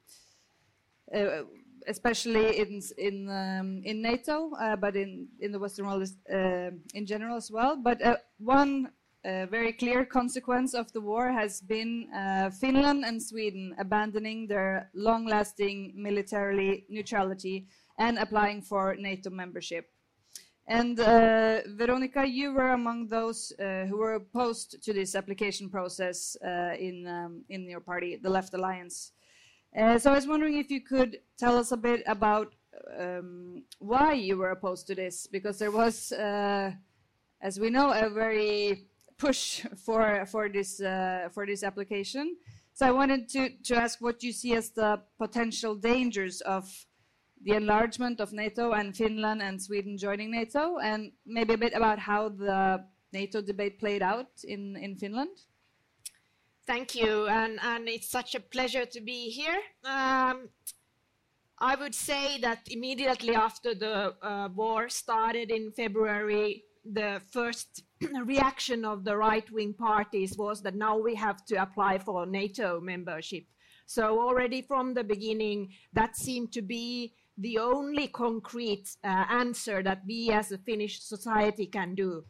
uh, 1.13 1.43
especially 1.88 2.60
in 2.60 2.82
in 2.98 3.30
um, 3.30 3.82
in 3.86 4.02
NATO, 4.02 4.52
uh, 4.60 4.76
but 4.76 4.96
in 4.96 5.28
in 5.39 5.54
the 5.54 5.60
Western 5.60 5.86
world 5.86 6.04
uh, 6.04 6.72
in 6.93 7.06
general 7.06 7.38
as 7.38 7.50
well. 7.50 7.78
But 7.78 8.02
uh, 8.02 8.17
one 8.39 8.91
very 9.24 9.74
clear 9.74 10.06
consequence 10.06 10.74
of 10.74 10.89
the 10.93 11.02
war 11.02 11.34
has 11.34 11.60
been 11.60 12.08
Finland 12.62 13.04
and 13.04 13.22
Sweden 13.22 13.76
abandoning 13.78 14.48
their 14.48 14.89
long-lasting 14.93 15.91
militarily 15.98 16.86
neutrality 16.88 17.67
and 17.98 18.18
applying 18.18 18.62
for 18.62 18.96
NATO 18.96 19.30
membership. 19.30 19.90
And 20.68 21.00
uh, 21.00 21.62
Veronica, 21.66 22.28
you 22.28 22.54
were 22.54 22.72
among 22.72 23.08
those 23.08 23.54
uh, 23.58 23.86
who 23.86 23.98
were 23.98 24.16
opposed 24.16 24.84
to 24.84 24.94
this 24.94 25.16
application 25.16 25.70
process 25.70 26.36
uh, 26.46 26.76
in 26.78 27.08
um, 27.08 27.44
in 27.48 27.70
your 27.70 27.80
party, 27.80 28.18
the 28.18 28.30
Left 28.30 28.54
Alliance. 28.54 29.14
Uh, 29.78 29.98
so 29.98 30.12
I 30.12 30.16
was 30.16 30.28
wondering 30.28 30.58
if 30.58 30.70
you 30.70 30.82
could 30.82 31.20
tell 31.38 31.58
us 31.58 31.72
a 31.72 31.78
bit 31.78 32.04
about 32.06 32.54
um, 33.00 33.64
why 33.80 34.14
you 34.14 34.38
were 34.38 34.52
opposed 34.52 34.88
to 34.88 34.96
this, 34.96 35.28
because 35.28 35.58
there 35.58 35.72
was, 35.72 36.12
uh, 36.12 36.72
as 37.42 37.60
we 37.60 37.70
know, 37.70 37.92
a 37.92 38.10
very 38.10 38.88
push 39.18 39.66
for 39.86 40.26
for 40.26 40.50
this 40.50 40.82
uh, 40.82 41.30
for 41.32 41.46
this 41.46 41.64
application. 41.64 42.36
So 42.74 42.86
I 42.86 42.92
wanted 42.92 43.30
to 43.30 43.50
to 43.64 43.76
ask 43.76 44.02
what 44.02 44.22
you 44.22 44.34
see 44.34 44.54
as 44.54 44.72
the 44.72 45.02
potential 45.18 45.76
dangers 45.76 46.42
of 46.42 46.87
the 47.43 47.54
enlargement 47.54 48.19
of 48.19 48.34
NATO 48.34 48.73
and 48.73 48.95
Finland 48.95 49.41
and 49.41 49.62
Sweden 49.62 49.97
joining 49.97 50.32
NATO, 50.32 50.78
and 50.80 51.12
maybe 51.26 51.54
a 51.54 51.58
bit 51.58 51.73
about 51.73 52.00
how 52.00 52.30
the 52.30 52.86
NATO 53.13 53.41
debate 53.41 53.80
played 53.80 54.02
out 54.02 54.32
in, 54.43 54.76
in 54.78 54.95
Finland? 54.95 55.38
Thank 56.65 56.95
you, 56.95 57.28
and, 57.28 57.60
and 57.63 57.88
it's 57.88 58.10
such 58.10 58.36
a 58.36 58.39
pleasure 58.39 58.86
to 58.86 59.02
be 59.02 59.30
here. 59.30 59.62
Um, 59.86 60.50
I 61.60 61.76
would 61.76 61.95
say 61.95 62.38
that 62.41 62.67
immediately 62.69 63.34
after 63.34 63.73
the 63.73 64.13
uh, 64.21 64.50
war 64.54 64.89
started 64.89 65.50
in 65.50 65.71
February, 65.71 66.63
the 66.86 67.21
first 67.32 67.84
reaction 68.26 68.86
of 68.86 69.04
the 69.04 69.15
right 69.15 69.50
wing 69.52 69.73
parties 69.73 70.38
was 70.38 70.62
that 70.62 70.76
now 70.76 70.97
we 70.97 71.15
have 71.15 71.45
to 71.45 71.56
apply 71.62 71.97
for 72.00 72.26
NATO 72.26 72.80
membership. 72.80 73.45
So, 73.86 74.19
already 74.19 74.62
from 74.62 74.93
the 74.93 75.04
beginning, 75.04 75.69
that 75.93 76.17
seemed 76.17 76.52
to 76.52 76.62
be 76.62 77.13
the 77.38 77.58
only 77.60 78.08
concrete 78.08 78.95
uh, 79.04 79.26
answer 79.30 79.84
that 79.84 80.02
we 80.08 80.32
as 80.32 80.52
a 80.52 80.58
Finnish 80.58 81.02
society 81.02 81.67
can 81.67 81.95
do. 81.95 82.23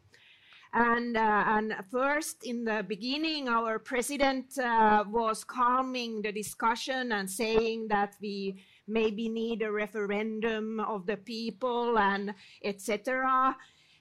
And, 0.74 1.16
uh, 1.16 1.44
and 1.46 1.74
first, 1.90 2.44
in 2.44 2.64
the 2.64 2.84
beginning, 2.86 3.48
our 3.48 3.78
president 3.78 4.58
uh, 4.58 5.04
was 5.08 5.42
calming 5.42 6.20
the 6.20 6.30
discussion 6.30 7.12
and 7.12 7.30
saying 7.30 7.88
that 7.88 8.16
we 8.20 8.62
maybe 8.86 9.30
need 9.30 9.62
a 9.62 9.72
referendum 9.72 10.80
of 10.80 11.06
the 11.06 11.16
people 11.16 11.98
and 11.98 12.34
etc. 12.62 13.56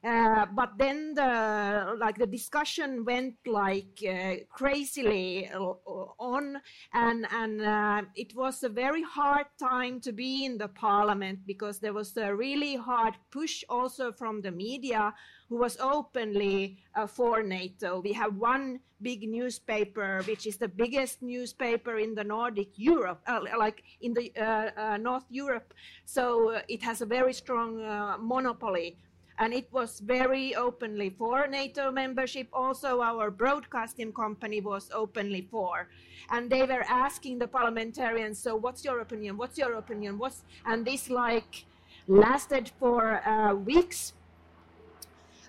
Uh, 0.07 0.45
but 0.55 0.71
then 0.77 1.13
the 1.15 1.97
like 1.99 2.17
the 2.17 2.25
discussion 2.25 3.03
went 3.03 3.35
like 3.45 3.99
uh, 4.07 4.35
crazily 4.49 5.49
on, 5.51 6.61
and 6.93 7.27
and 7.33 7.61
uh, 7.61 8.01
it 8.15 8.33
was 8.33 8.63
a 8.63 8.69
very 8.69 9.03
hard 9.03 9.47
time 9.59 9.99
to 9.99 10.13
be 10.13 10.45
in 10.45 10.57
the 10.57 10.69
parliament 10.69 11.39
because 11.45 11.79
there 11.79 11.93
was 11.93 12.15
a 12.15 12.33
really 12.33 12.77
hard 12.77 13.15
push 13.31 13.65
also 13.67 14.13
from 14.13 14.41
the 14.41 14.51
media 14.51 15.13
who 15.49 15.57
was 15.57 15.77
openly 15.81 16.77
uh, 16.95 17.05
for 17.05 17.43
NATO. 17.43 17.99
We 17.99 18.13
have 18.13 18.35
one 18.35 18.79
big 19.01 19.27
newspaper, 19.27 20.21
which 20.25 20.47
is 20.47 20.55
the 20.57 20.69
biggest 20.69 21.21
newspaper 21.21 21.99
in 21.99 22.15
the 22.15 22.23
Nordic 22.23 22.69
Europe, 22.75 23.21
uh, 23.27 23.41
like 23.59 23.83
in 24.01 24.13
the 24.13 24.31
uh, 24.35 24.97
North 24.97 25.25
Europe. 25.29 25.73
So 26.05 26.61
it 26.69 26.81
has 26.83 27.01
a 27.01 27.05
very 27.05 27.33
strong 27.33 27.77
monopoly 28.21 28.97
and 29.39 29.53
it 29.53 29.67
was 29.71 29.99
very 29.99 30.55
openly 30.55 31.09
for 31.09 31.47
NATO 31.47 31.91
membership. 31.91 32.47
Also, 32.53 33.01
our 33.01 33.29
broadcasting 33.29 34.11
company 34.11 34.61
was 34.61 34.89
openly 34.93 35.47
for, 35.51 35.89
and 36.31 36.49
they 36.49 36.63
were 36.63 36.85
asking 36.87 37.39
the 37.39 37.47
parliamentarians, 37.47 38.39
"So, 38.39 38.55
what's 38.55 38.83
your 38.83 38.99
opinion? 39.01 39.37
What's 39.37 39.57
your 39.57 39.73
opinion? 39.73 40.17
What's?" 40.17 40.43
And 40.65 40.85
this 40.85 41.09
like 41.09 41.65
lasted 42.07 42.71
for 42.79 43.27
uh, 43.27 43.53
weeks. 43.53 44.13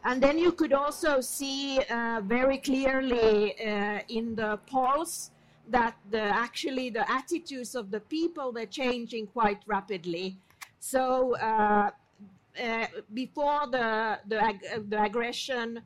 And 0.05 0.23
then 0.23 0.39
you 0.39 0.53
could 0.53 0.73
also 0.73 1.21
see 1.21 1.81
uh, 1.91 2.21
very 2.25 2.59
clearly 2.59 3.55
uh, 3.61 4.01
in 4.09 4.35
the 4.35 4.59
polls 4.67 5.33
that 5.69 5.97
the, 6.11 6.23
actually 6.23 6.89
the 6.91 7.11
attitudes 7.11 7.75
of 7.75 7.91
the 7.91 8.01
people 8.01 8.53
were 8.53 8.67
changing 8.67 9.27
quite 9.27 9.61
rapidly. 9.67 10.39
So 10.79 11.37
uh, 11.37 11.91
before 13.13 13.67
the, 13.71 14.19
the, 14.27 14.43
ag 14.43 14.61
the 14.89 15.03
aggression, 15.03 15.81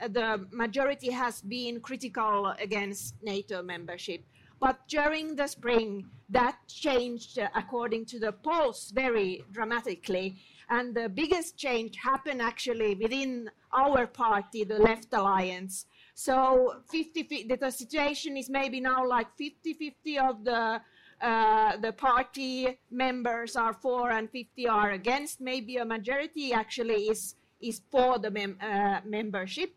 uh, 0.00 0.08
the 0.08 0.46
majority 0.50 1.10
has 1.10 1.42
been 1.42 1.80
critical 1.80 2.54
against 2.60 3.14
NATO 3.22 3.62
membership. 3.62 4.22
But 4.60 4.88
during 4.88 5.36
the 5.36 5.46
spring, 5.46 6.06
that 6.30 6.56
changed 6.66 7.38
uh, 7.38 7.48
according 7.54 8.06
to 8.06 8.18
the 8.18 8.32
polls 8.32 8.92
very 8.94 9.44
dramatically. 9.52 10.36
And 10.70 10.94
the 10.94 11.08
biggest 11.08 11.56
change 11.56 11.96
happened 11.96 12.42
actually 12.42 12.94
within 12.94 13.50
our 13.72 14.06
party, 14.06 14.64
the 14.64 14.78
Left 14.78 15.12
Alliance. 15.12 15.86
So 16.14 16.82
50, 16.90 17.46
the 17.48 17.70
situation 17.70 18.36
is 18.36 18.50
maybe 18.50 18.80
now 18.80 19.06
like 19.06 19.28
50-50 19.38 20.28
of 20.28 20.44
the 20.44 20.80
uh, 21.20 21.76
the 21.76 21.92
party 21.92 22.78
members 22.90 23.56
are 23.56 23.72
for 23.72 24.10
and 24.10 24.30
50 24.30 24.68
are 24.68 24.90
against. 24.90 25.40
Maybe 25.40 25.76
a 25.76 25.84
majority 25.84 26.52
actually 26.52 27.08
is 27.08 27.34
is 27.60 27.80
for 27.90 28.18
the 28.18 28.30
mem 28.30 28.56
uh, 28.60 29.00
membership. 29.04 29.74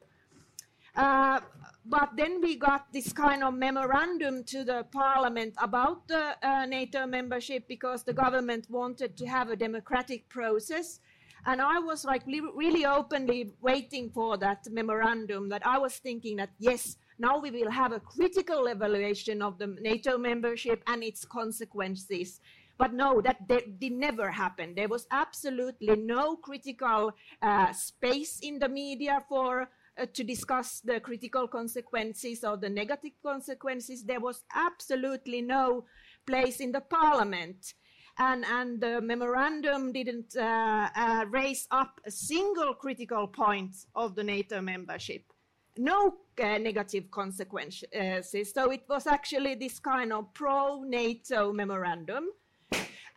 Uh, 0.96 1.40
but 1.86 2.10
then 2.16 2.42
we 2.42 2.56
got 2.56 2.92
this 2.94 3.12
kind 3.12 3.44
of 3.44 3.54
memorandum 3.54 4.44
to 4.44 4.64
the 4.64 4.86
parliament 4.92 5.54
about 5.58 6.08
the 6.08 6.36
uh, 6.44 6.66
NATO 6.66 7.08
membership 7.08 7.68
because 7.68 8.04
the 8.04 8.14
government 8.14 8.68
wanted 8.70 9.18
to 9.18 9.26
have 9.26 9.50
a 9.50 9.56
democratic 9.56 10.28
process. 10.30 11.00
And 11.46 11.60
I 11.60 11.80
was 11.80 12.06
like 12.06 12.24
really 12.28 12.86
openly 12.86 13.52
waiting 13.62 14.12
for 14.12 14.38
that 14.38 14.68
memorandum 14.70 15.50
that 15.50 15.66
I 15.66 15.80
was 15.80 15.96
thinking 15.96 16.38
that 16.38 16.52
yes, 16.60 16.98
now 17.22 17.38
we 17.38 17.52
will 17.52 17.70
have 17.70 17.92
a 17.92 18.00
critical 18.00 18.66
evaluation 18.66 19.44
of 19.44 19.60
the 19.60 19.68
NATO 19.68 20.18
membership 20.18 20.82
and 20.88 21.04
its 21.04 21.24
consequences. 21.24 22.40
But 22.80 22.94
no, 22.94 23.22
that 23.22 23.48
did 23.48 23.92
never 23.92 24.32
happen. 24.32 24.74
There 24.76 24.88
was 24.88 25.06
absolutely 25.12 25.96
no 25.98 26.36
critical 26.38 27.12
uh, 27.40 27.74
space 27.74 28.40
in 28.42 28.58
the 28.58 28.68
media 28.68 29.24
for 29.30 29.70
uh, 30.00 30.08
to 30.14 30.24
discuss 30.24 30.80
the 30.80 31.00
critical 31.00 31.48
consequences 31.48 32.44
or 32.44 32.58
the 32.58 32.70
negative 32.70 33.12
consequences. 33.22 34.04
There 34.04 34.20
was 34.20 34.44
absolutely 34.56 35.44
no 35.44 35.86
place 36.26 36.60
in 36.60 36.72
the 36.72 36.82
parliament. 36.82 37.76
And, 38.18 38.44
and 38.46 38.82
the 38.82 39.00
memorandum 39.00 39.94
didn't 39.94 40.36
uh, 40.36 40.90
uh 40.96 41.26
raise 41.30 41.68
up 41.72 42.02
a 42.06 42.12
single 42.12 42.74
critical 42.74 43.28
point 43.28 43.76
of 43.96 44.16
the 44.16 44.24
NATO 44.24 44.60
membership 44.60 45.31
no 45.78 46.16
uh, 46.42 46.58
negative 46.58 47.10
consequences. 47.12 48.36
So 48.54 48.72
it 48.72 48.84
was 48.90 49.08
actually 49.08 49.56
this 49.56 49.80
kind 49.80 50.12
of 50.14 50.34
pro-NATO 50.34 51.54
memorandum. 51.54 52.26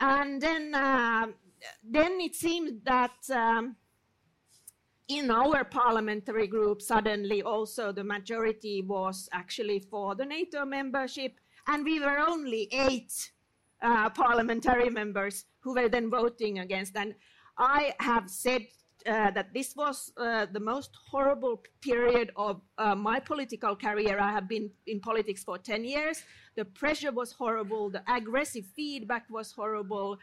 And 0.01 0.41
then, 0.41 0.75
uh, 0.75 1.27
then 1.83 2.21
it 2.21 2.35
seemed 2.35 2.81
that 2.85 3.17
um, 3.31 3.77
in 5.09 5.31
our 5.31 5.65
parliamentary 5.65 6.47
group, 6.47 6.83
suddenly 6.83 7.43
also 7.43 7.93
the 7.93 8.05
majority 8.05 8.83
was 8.83 9.29
actually 9.33 9.81
for 9.81 10.15
the 10.15 10.25
NATO 10.25 10.65
membership, 10.65 11.39
and 11.67 11.85
we 11.85 12.01
were 12.01 12.19
only 12.19 12.69
eight 12.73 13.13
uh, 13.83 14.11
parliamentary 14.11 14.91
members 14.91 15.45
who 15.61 15.75
were 15.75 15.89
then 15.89 16.11
voting 16.11 16.59
against. 16.59 16.97
And 16.97 17.15
I 17.59 17.95
have 18.01 18.29
said 18.29 18.67
uh, 19.07 19.31
that 19.33 19.53
this 19.53 19.77
was 19.77 20.13
uh, 20.17 20.47
the 20.53 20.61
most 20.61 20.91
horrible 21.11 21.63
period 21.81 22.31
of 22.37 22.61
uh, 22.79 22.95
my 22.95 23.21
political 23.21 23.77
career. 23.77 24.19
I 24.19 24.33
have 24.33 24.49
been 24.49 24.71
in 24.87 25.01
politics 25.01 25.45
for 25.45 25.59
10 25.59 25.85
years. 25.85 26.23
The 26.57 26.65
pressure 26.65 27.13
was 27.13 27.33
horrible, 27.33 27.91
the 27.91 28.03
aggressive 28.09 28.65
feedback 28.75 29.25
was 29.29 29.53
horrible. 29.53 30.19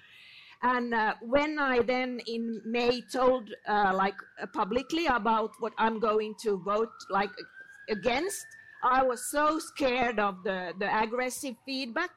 And 0.63 0.93
uh, 0.93 1.15
when 1.21 1.57
I 1.57 1.79
then 1.79 2.19
in 2.27 2.61
May 2.65 3.01
told 3.11 3.49
uh, 3.67 3.93
like 3.95 4.15
publicly 4.53 5.07
about 5.07 5.51
what 5.59 5.73
I'm 5.77 5.99
going 5.99 6.35
to 6.43 6.57
vote 6.57 6.93
like 7.09 7.31
against, 7.89 8.45
I 8.83 9.03
was 9.03 9.25
so 9.29 9.59
scared 9.59 10.19
of 10.19 10.43
the, 10.43 10.73
the 10.79 11.01
aggressive 11.01 11.55
feedback. 11.65 12.11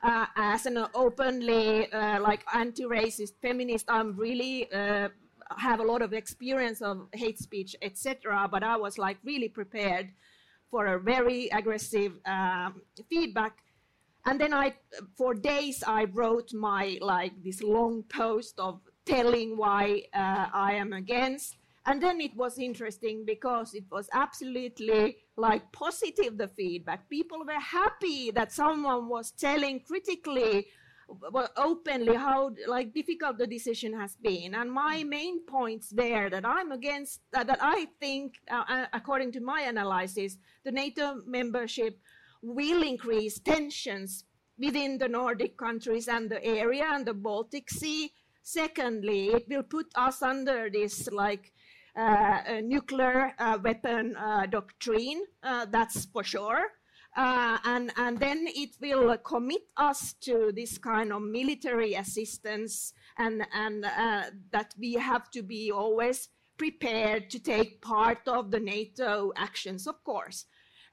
Uh, 0.00 0.26
as 0.36 0.64
an 0.64 0.78
openly 0.94 1.90
uh, 1.92 2.20
like 2.20 2.44
anti-racist 2.54 3.32
feminist, 3.42 3.84
I'm 3.88 4.16
really 4.16 4.70
uh, 4.70 5.08
have 5.56 5.80
a 5.80 5.84
lot 5.84 6.02
of 6.02 6.12
experience 6.12 6.82
of 6.82 7.08
hate 7.12 7.38
speech, 7.38 7.74
etc. 7.82 8.48
But 8.50 8.62
I 8.62 8.76
was 8.76 8.98
like 8.98 9.18
really 9.24 9.48
prepared 9.48 10.10
for 10.70 10.86
a 10.86 10.98
very 10.98 11.48
aggressive 11.48 12.12
um, 12.26 12.82
feedback. 13.08 13.58
And 14.26 14.40
then 14.40 14.52
I, 14.52 14.74
for 15.16 15.32
days, 15.34 15.82
I 15.86 16.04
wrote 16.04 16.52
my 16.52 16.98
like 17.00 17.32
this 17.42 17.62
long 17.62 18.02
post 18.04 18.58
of 18.58 18.80
telling 19.06 19.56
why 19.56 20.02
uh, 20.12 20.46
I 20.52 20.74
am 20.74 20.92
against. 20.92 21.56
And 21.86 22.02
then 22.02 22.20
it 22.20 22.36
was 22.36 22.58
interesting 22.58 23.24
because 23.24 23.72
it 23.72 23.84
was 23.90 24.10
absolutely 24.12 25.16
like 25.38 25.72
positive 25.72 26.36
the 26.36 26.48
feedback. 26.48 27.08
People 27.08 27.38
were 27.46 27.58
happy 27.58 28.30
that 28.32 28.52
someone 28.52 29.08
was 29.08 29.30
telling 29.30 29.80
critically 29.80 30.66
openly 31.56 32.14
how 32.14 32.50
like 32.66 32.92
difficult 32.92 33.38
the 33.38 33.46
decision 33.46 33.92
has 33.98 34.16
been. 34.16 34.54
And 34.54 34.70
my 34.70 35.04
main 35.04 35.44
points 35.46 35.88
there 35.90 36.30
that 36.30 36.44
I'm 36.44 36.72
against, 36.72 37.20
uh, 37.34 37.44
that 37.44 37.58
I 37.60 37.88
think, 38.00 38.34
uh, 38.50 38.64
uh, 38.68 38.86
according 38.92 39.32
to 39.32 39.40
my 39.40 39.62
analysis, 39.62 40.36
the 40.64 40.72
NATO 40.72 41.22
membership 41.26 41.98
will 42.42 42.82
increase 42.82 43.38
tensions 43.38 44.24
within 44.58 44.98
the 44.98 45.08
Nordic 45.08 45.56
countries 45.56 46.08
and 46.08 46.28
the 46.30 46.44
area 46.44 46.86
and 46.92 47.06
the 47.06 47.14
Baltic 47.14 47.70
Sea. 47.70 48.12
Secondly, 48.42 49.28
it 49.28 49.46
will 49.48 49.62
put 49.62 49.86
us 49.94 50.22
under 50.22 50.70
this 50.70 51.08
like 51.12 51.52
uh, 51.96 52.60
nuclear 52.62 53.34
uh, 53.38 53.58
weapon 53.62 54.14
uh, 54.16 54.46
doctrine, 54.46 55.24
that's 55.42 56.04
for 56.06 56.22
sure. 56.22 56.68
Uh, 57.16 57.58
and, 57.64 57.92
and 57.96 58.18
then 58.18 58.46
it 58.46 58.70
will 58.80 59.16
commit 59.18 59.62
us 59.76 60.12
to 60.20 60.52
this 60.54 60.78
kind 60.78 61.12
of 61.12 61.22
military 61.22 61.94
assistance 61.94 62.92
and, 63.18 63.44
and 63.52 63.84
uh, 63.84 64.24
that 64.52 64.74
we 64.78 64.94
have 64.94 65.30
to 65.30 65.42
be 65.42 65.72
always 65.72 66.28
prepared 66.58 67.30
to 67.30 67.38
take 67.38 67.80
part 67.80 68.26
of 68.26 68.50
the 68.50 68.60
NATO 68.60 69.32
actions, 69.36 69.86
of 69.86 70.02
course. 70.04 70.44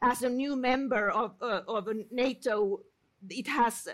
As 0.02 0.24
a 0.24 0.30
new 0.30 0.56
member 0.56 1.10
of, 1.10 1.34
uh, 1.42 1.62
of 1.68 1.90
NATO, 2.12 2.82
it 3.30 3.48
has 3.48 3.88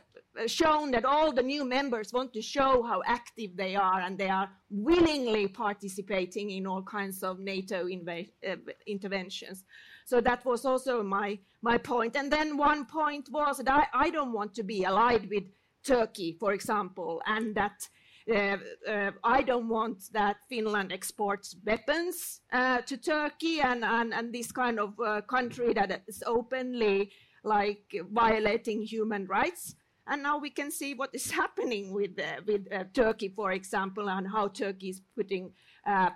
shown 0.47 0.91
that 0.91 1.05
all 1.05 1.31
the 1.31 1.43
new 1.43 1.65
members 1.65 2.13
want 2.13 2.34
to 2.34 2.41
show 2.41 2.84
how 2.84 3.01
active 3.05 3.55
they 3.55 3.75
are 3.75 4.01
and 4.01 4.17
they 4.17 4.29
are 4.29 4.49
willingly 4.69 5.47
participating 5.47 6.51
in 6.51 6.65
all 6.65 6.81
kinds 6.81 7.23
of 7.23 7.39
NATO 7.39 7.88
uh, 7.88 8.55
interventions. 8.88 9.63
So 10.12 10.19
that 10.19 10.43
was 10.43 10.65
also 10.65 11.02
my, 11.04 11.39
my 11.62 11.78
point. 11.78 12.17
And 12.17 12.30
then 12.30 12.58
one 12.58 12.84
point 12.84 13.30
was 13.32 13.60
that 13.60 13.69
I, 13.69 14.08
I 14.08 14.10
don't 14.10 14.34
want 14.34 14.54
to 14.56 14.63
be 14.63 14.84
allied 14.84 15.30
with 15.30 15.45
Turkey, 15.86 16.36
for 16.38 16.52
example, 16.52 17.21
and 17.26 17.56
that 17.56 17.88
uh, 18.30 18.58
uh, 18.89 19.12
I 19.24 19.41
don't 19.41 19.69
want 19.69 20.12
that 20.12 20.36
Finland 20.50 20.91
exports 20.91 21.56
weapons 21.65 22.41
uh, 22.52 22.82
to 22.82 22.97
Turkey 22.97 23.62
and, 23.62 23.86
and, 23.86 24.13
and 24.13 24.34
this 24.34 24.52
kind 24.52 24.82
of 24.82 25.00
uh, 25.00 25.21
country 25.21 25.71
that 25.76 26.04
is 26.10 26.21
openly 26.28 27.10
like 27.45 27.95
violating 28.12 28.82
human 28.82 29.28
rights. 29.28 29.76
And 30.08 30.24
now 30.24 30.39
we 30.39 30.50
can 30.50 30.71
see 30.71 30.93
what 30.93 31.15
is 31.15 31.32
happening 31.41 31.93
with, 31.93 32.19
uh, 32.19 32.41
with 32.45 32.67
uh, 32.69 32.84
Turkey, 32.93 33.30
for 33.30 33.54
example, 33.54 34.10
and 34.10 34.28
how 34.28 34.50
Turkey 34.50 34.89
is 34.89 35.02
putting 35.15 35.54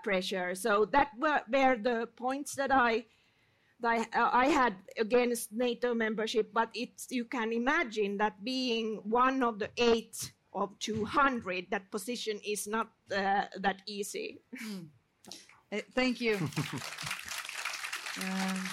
pressure. 0.03 0.53
So 0.53 0.83
that 0.91 1.11
were, 1.17 1.41
were 1.49 1.77
the 1.81 2.09
points 2.17 2.55
that 2.55 2.73
I 2.73 3.05
I, 3.83 3.99
uh, 4.13 4.29
I, 4.31 4.47
had 4.47 4.75
against 4.97 5.51
NATO 5.51 5.93
membership, 5.93 6.51
but 6.53 6.69
it's, 6.73 7.07
you 7.11 7.25
can 7.25 7.51
imagine 7.51 8.17
that 8.17 8.43
being 8.43 9.01
one 9.03 9.43
of 9.43 9.59
the 9.59 9.69
eight 9.77 10.33
of 10.53 10.77
200, 10.79 11.67
that 11.71 11.91
position 11.91 12.39
is 12.45 12.67
not 12.67 12.89
uh, 13.11 13.45
that 13.59 13.81
easy. 13.85 14.39
Mm. 14.63 14.87
Uh, 15.71 15.79
thank 15.93 16.21
you. 16.21 16.35
um, 18.21 18.69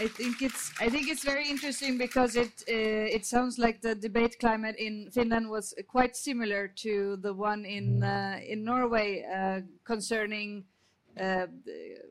I 0.00 0.06
think 0.06 0.42
it's 0.42 0.72
I 0.80 0.88
think 0.88 1.08
it's 1.08 1.24
very 1.24 1.50
interesting 1.50 1.98
because 1.98 2.36
it 2.36 2.62
uh, 2.68 3.16
it 3.16 3.26
sounds 3.26 3.58
like 3.58 3.80
the 3.80 3.96
debate 3.96 4.38
climate 4.38 4.76
in 4.78 5.10
Finland 5.10 5.50
was 5.50 5.74
quite 5.88 6.16
similar 6.16 6.68
to 6.68 7.16
the 7.16 7.34
one 7.34 7.64
in 7.64 8.04
uh, 8.04 8.38
in 8.46 8.64
Norway 8.64 9.24
uh, 9.24 9.60
concerning. 9.84 10.64
Uh, 11.20 11.46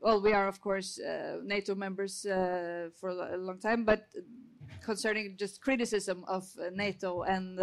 well, 0.02 0.20
we 0.20 0.32
are 0.32 0.48
of 0.48 0.60
course 0.60 0.98
uh, 1.00 1.38
NATO 1.42 1.74
members 1.74 2.24
uh, 2.26 2.90
for 3.00 3.10
a 3.10 3.36
long 3.36 3.58
time, 3.58 3.84
but 3.84 4.06
concerning 4.82 5.36
just 5.38 5.60
criticism 5.60 6.24
of 6.28 6.44
NATO 6.72 7.22
and 7.22 7.58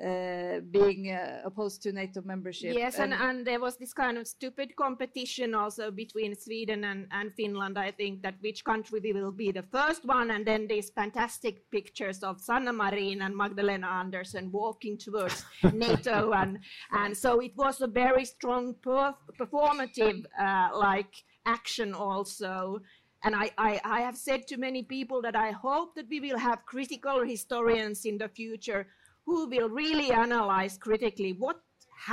uh, 0.00 0.60
being 0.70 1.12
uh, 1.12 1.42
opposed 1.44 1.82
to 1.82 1.92
NATO 1.92 2.22
membership. 2.22 2.74
Yes, 2.74 2.98
and, 2.98 3.12
and, 3.12 3.22
and, 3.22 3.46
there 3.46 3.60
was 3.60 3.76
this 3.76 3.92
kind 3.92 4.16
of 4.16 4.26
stupid 4.26 4.74
competition 4.74 5.54
also 5.54 5.90
between 5.90 6.34
Sweden 6.34 6.84
and, 6.84 7.06
and 7.10 7.34
Finland, 7.34 7.78
I 7.78 7.90
think, 7.90 8.22
that 8.22 8.36
which 8.40 8.64
country 8.64 9.00
will 9.12 9.30
be 9.30 9.52
the 9.52 9.62
first 9.62 10.06
one, 10.06 10.30
and 10.30 10.46
then 10.46 10.66
these 10.66 10.90
fantastic 10.90 11.70
pictures 11.70 12.22
of 12.22 12.40
Sanna 12.40 12.72
Marin 12.72 13.22
and 13.22 13.36
Magdalena 13.36 13.88
Andersson 13.88 14.50
walking 14.50 14.96
towards 14.96 15.44
NATO, 15.72 16.32
and, 16.32 16.58
and 16.92 17.16
so 17.16 17.40
it 17.40 17.52
was 17.56 17.82
a 17.82 17.86
very 17.86 18.24
strong 18.24 18.74
perf 18.82 19.14
performative 19.38 20.24
uh, 20.40 20.68
like 20.74 21.24
action 21.44 21.92
also. 21.92 22.80
And 23.22 23.34
I, 23.34 23.50
I, 23.58 23.80
I 23.84 24.00
have 24.00 24.16
said 24.16 24.46
to 24.46 24.56
many 24.56 24.82
people 24.82 25.20
that 25.22 25.36
I 25.36 25.50
hope 25.50 25.94
that 25.96 26.08
we 26.08 26.20
will 26.20 26.38
have 26.38 26.64
critical 26.64 27.22
historians 27.22 28.06
in 28.06 28.16
the 28.16 28.28
future 28.28 28.86
who 29.30 29.46
will 29.46 29.68
really 29.68 30.10
analyze 30.10 30.76
critically 30.76 31.32
what 31.32 31.60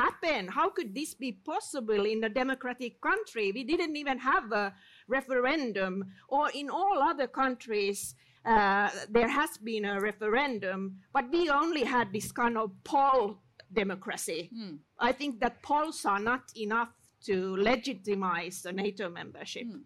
happened? 0.02 0.52
How 0.52 0.70
could 0.70 0.94
this 0.94 1.16
be 1.16 1.32
possible 1.32 2.06
in 2.06 2.24
a 2.24 2.30
democratic 2.30 3.02
country? 3.02 3.52
We 3.52 3.64
didn't 3.64 3.96
even 3.96 4.20
have 4.20 4.52
a 4.52 4.74
referendum, 5.08 6.06
or 6.28 6.52
in 6.54 6.70
all 6.70 7.02
other 7.02 7.28
countries, 7.28 8.14
uh, 8.46 8.90
there 9.10 9.28
has 9.28 9.58
been 9.58 9.86
a 9.86 10.00
referendum, 10.00 11.00
but 11.12 11.26
we 11.32 11.50
only 11.50 11.84
had 11.84 12.14
this 12.14 12.32
kind 12.32 12.56
of 12.56 12.72
poll 12.84 13.40
democracy. 13.74 14.52
Mm. 14.56 14.78
I 15.00 15.12
think 15.12 15.40
that 15.40 15.64
polls 15.64 16.06
are 16.06 16.20
not 16.20 16.44
enough 16.56 16.94
to 17.26 17.58
legitimize 17.58 18.64
a 18.66 18.72
NATO 18.72 19.10
membership. 19.10 19.66
Mm. 19.66 19.82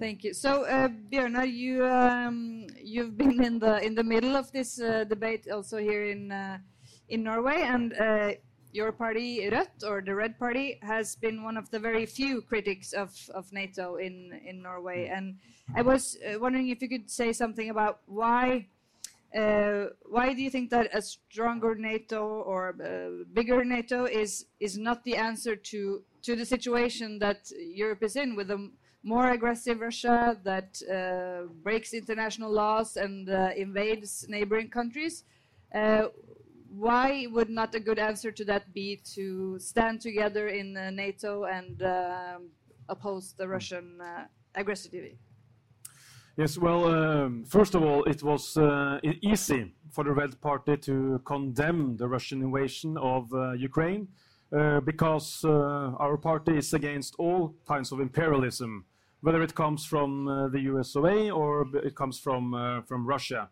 Thank 0.00 0.24
you. 0.24 0.32
So, 0.32 0.64
uh, 0.64 0.88
Bjørnar, 1.12 1.44
you 1.44 1.84
um, 1.84 2.66
you've 2.82 3.18
been 3.18 3.44
in 3.44 3.58
the 3.58 3.84
in 3.84 3.94
the 3.94 4.02
middle 4.02 4.34
of 4.34 4.50
this 4.50 4.80
uh, 4.80 5.04
debate 5.04 5.44
also 5.52 5.76
here 5.76 6.06
in 6.06 6.32
uh, 6.32 6.56
in 7.10 7.22
Norway, 7.22 7.60
and 7.60 7.92
uh, 8.00 8.32
your 8.72 8.92
party, 8.92 9.50
Rødt, 9.52 9.84
or 9.84 10.00
the 10.00 10.14
Red 10.14 10.38
Party, 10.38 10.78
has 10.80 11.16
been 11.16 11.44
one 11.44 11.58
of 11.58 11.68
the 11.68 11.78
very 11.78 12.06
few 12.06 12.40
critics 12.40 12.94
of, 12.94 13.12
of 13.34 13.52
NATO 13.52 13.96
in 13.96 14.40
in 14.42 14.62
Norway. 14.62 15.12
And 15.12 15.36
I 15.76 15.82
was 15.82 16.16
uh, 16.24 16.40
wondering 16.40 16.70
if 16.70 16.80
you 16.80 16.88
could 16.88 17.10
say 17.10 17.34
something 17.34 17.68
about 17.68 18.00
why. 18.06 18.68
Uh, 19.36 19.92
why 20.08 20.32
do 20.32 20.42
you 20.42 20.50
think 20.50 20.70
that 20.70 20.88
a 20.92 21.02
stronger 21.02 21.76
NATO 21.76 22.24
or 22.24 22.74
bigger 23.34 23.64
NATO 23.64 24.06
is 24.06 24.46
is 24.60 24.78
not 24.78 25.04
the 25.04 25.16
answer 25.16 25.54
to 25.56 26.02
to 26.22 26.34
the 26.34 26.46
situation 26.46 27.18
that 27.18 27.52
Europe 27.52 28.02
is 28.02 28.16
in 28.16 28.34
with 28.34 28.50
a 28.50 28.70
more 29.02 29.30
aggressive 29.30 29.80
Russia 29.80 30.36
that 30.44 30.80
uh, 30.82 31.46
breaks 31.62 31.94
international 31.94 32.52
laws 32.52 32.96
and 32.96 33.28
uh, 33.30 33.50
invades 33.56 34.26
neighboring 34.28 34.68
countries. 34.68 35.24
Uh, 35.74 36.08
why 36.68 37.26
would 37.30 37.50
not 37.50 37.74
a 37.74 37.80
good 37.80 37.98
answer 37.98 38.30
to 38.30 38.44
that 38.44 38.72
be 38.72 39.00
to 39.14 39.58
stand 39.58 40.00
together 40.00 40.48
in 40.48 40.76
uh, 40.76 40.90
NATO 40.90 41.44
and 41.44 41.82
um, 41.82 42.50
oppose 42.88 43.34
the 43.36 43.48
Russian 43.48 44.00
uh, 44.00 44.24
aggressivity? 44.56 45.16
Yes, 46.36 46.56
well, 46.56 46.84
um, 46.86 47.44
first 47.44 47.74
of 47.74 47.82
all, 47.82 48.04
it 48.04 48.22
was 48.22 48.56
uh, 48.56 49.00
easy 49.02 49.74
for 49.90 50.04
the 50.04 50.12
Red 50.12 50.40
Party 50.40 50.76
to 50.76 51.20
condemn 51.24 51.96
the 51.96 52.06
Russian 52.06 52.42
invasion 52.42 52.96
of 52.96 53.30
Ukraine 53.58 54.08
because 54.84 55.44
our 55.44 56.16
party 56.16 56.56
is 56.56 56.72
against 56.72 57.14
all 57.18 57.54
kinds 57.66 57.92
of 57.92 58.00
imperialism 58.00 58.84
whether 59.20 59.42
it 59.42 59.54
comes 59.54 59.84
from 59.84 60.28
uh, 60.28 60.48
the 60.48 60.58
USOA 60.58 61.34
or 61.34 61.66
it 61.76 61.94
comes 61.94 62.18
from, 62.18 62.54
uh, 62.54 62.82
from 62.82 63.06
Russia. 63.06 63.48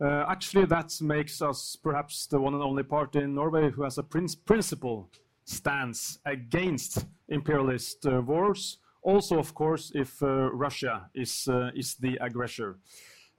Uh, 0.00 0.24
actually, 0.28 0.64
that 0.64 0.92
makes 1.02 1.42
us 1.42 1.76
perhaps 1.76 2.26
the 2.26 2.40
one 2.40 2.54
and 2.54 2.62
only 2.62 2.82
party 2.82 3.18
in 3.18 3.34
Norway 3.34 3.70
who 3.70 3.82
has 3.82 3.98
a 3.98 4.02
prin 4.02 4.26
principle 4.46 5.10
stance 5.44 6.18
against 6.24 7.06
imperialist 7.28 8.06
wars. 8.06 8.78
Also, 9.02 9.38
of 9.38 9.54
course, 9.54 9.92
if 9.94 10.22
Russia 10.22 11.08
is, 11.14 11.48
is 11.74 11.94
the 11.96 12.16
aggressor. 12.20 12.78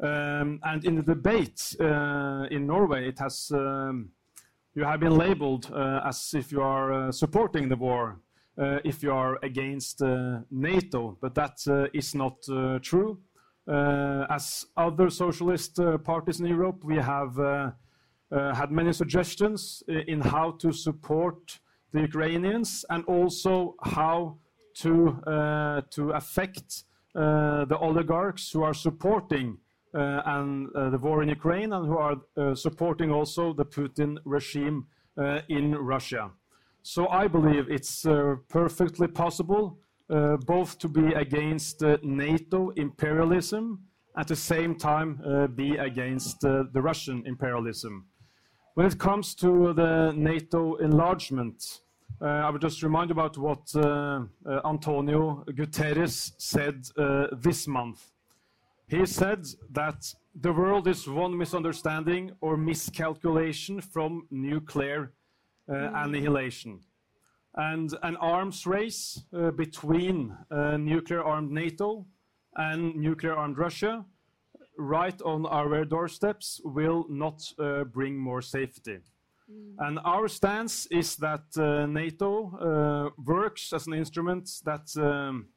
Um, 0.02 0.60
and 0.64 0.84
in 0.84 0.96
the 0.96 1.04
debate 1.04 1.76
uh, 1.80 2.48
in 2.50 2.66
Norway, 2.66 3.08
it 3.08 3.20
has 3.20 3.52
um, 3.54 4.10
you 4.74 4.84
have 4.84 5.00
been 5.00 5.16
labeled 5.16 5.70
uh, 5.72 6.02
as 6.06 6.34
if 6.34 6.52
you 6.52 6.62
are 6.62 6.92
uh, 6.92 7.12
supporting 7.12 7.70
the 7.70 7.76
war 7.76 8.20
if 8.84 9.02
you 9.04 9.12
are 9.12 9.40
against 9.44 10.02
uh, 10.02 10.40
NATO, 10.52 11.18
but 11.22 11.34
that 11.36 11.58
uh, 11.68 11.88
is 11.94 12.14
not 12.16 12.38
true. 12.82 13.20
as 14.38 14.66
other 14.76 15.10
socialist 15.10 15.80
parties 16.04 16.40
in 16.40 16.48
Europe, 16.48 16.84
we 16.84 16.98
have 16.98 17.36
had 18.32 18.72
many 18.72 18.94
suggestions 18.94 19.84
in 19.88 20.22
how 20.22 20.52
to 20.62 20.72
support 20.72 21.60
the 21.94 22.02
Ukrainians 22.02 22.86
and 22.90 23.04
also 23.06 23.76
how 23.84 24.38
to, 24.82 24.92
to 25.96 26.12
affect 26.12 26.84
the 27.14 27.78
oligarchs 27.80 28.52
who 28.52 28.64
are 28.64 28.74
supporting 28.74 29.58
uh, 29.94 29.98
uh, 29.98 30.90
the 30.90 30.98
war 31.02 31.22
in 31.22 31.28
Ukraine 31.28 31.74
and 31.74 31.86
who 31.86 31.98
are 31.98 32.16
uh, 32.38 32.56
supporting 32.56 33.12
also 33.12 33.54
the 33.54 33.66
Putin 33.66 34.18
regime 34.24 34.88
in 35.50 35.76
Russia. 35.76 36.32
So 36.84 37.08
I 37.10 37.28
believe 37.28 37.70
it's 37.70 38.06
uh, 38.06 38.38
perfectly 38.50 39.08
possible 39.08 39.78
uh, 40.10 40.36
both 40.38 40.78
to 40.80 40.88
be 40.88 41.14
against 41.14 41.84
uh, 41.84 41.98
NATO 42.02 42.72
imperialism 42.72 43.80
at 44.18 44.28
the 44.28 44.36
same 44.36 44.76
time 44.76 45.22
uh, 45.26 45.48
be 45.48 45.78
against 45.78 46.44
uh, 46.44 46.64
the 46.74 46.82
Russian 46.82 47.24
imperialism. 47.26 48.08
When 48.74 48.86
it 48.86 48.98
comes 48.98 49.36
to 49.36 49.74
the 49.74 50.12
NATO 50.16 50.76
enlargement, 50.76 51.82
uh, 52.20 52.26
I 52.26 52.50
would 52.50 52.62
just 52.62 52.84
remind 52.84 53.12
about 53.12 53.38
what 53.38 53.74
Antonio 54.66 55.44
Guterres 55.50 56.34
said 56.38 56.84
this 57.42 57.68
month. 57.68 58.12
He 58.88 59.06
said 59.06 59.46
that 59.72 60.14
the 60.36 60.52
world 60.52 60.88
is 60.88 61.08
one 61.08 61.38
misunderstanding 61.38 62.32
or 62.42 62.58
miscalculation 62.58 63.82
from 63.82 64.28
nuclear 64.30 65.14
annihilation. 65.68 66.80
And 67.56 67.94
an 68.04 68.16
arms 68.18 68.66
race 68.66 69.24
uh, 69.34 69.52
between 69.52 70.36
uh, 70.50 70.78
nuclear-armed 70.78 71.52
NATO 71.52 72.06
and 72.56 72.96
nuclear-armed 72.96 73.58
Russia 73.58 74.06
right 74.78 75.22
on 75.24 75.46
our 75.46 75.84
doorsteps 75.84 76.62
will 76.64 77.06
not 77.10 77.42
uh, 77.60 77.84
bring 77.84 78.18
more 78.18 78.42
safety. 78.42 79.00
Mm. 79.52 79.76
And 79.80 80.00
our 80.06 80.30
stance 80.30 80.86
is 80.88 81.18
that 81.18 81.44
uh, 81.58 81.86
NATO 81.88 82.32
uh, 82.58 83.10
works 83.22 83.74
as 83.74 83.86
an 83.86 83.94
instrument 83.94 84.50
that 84.64 84.88
um, 84.96 85.48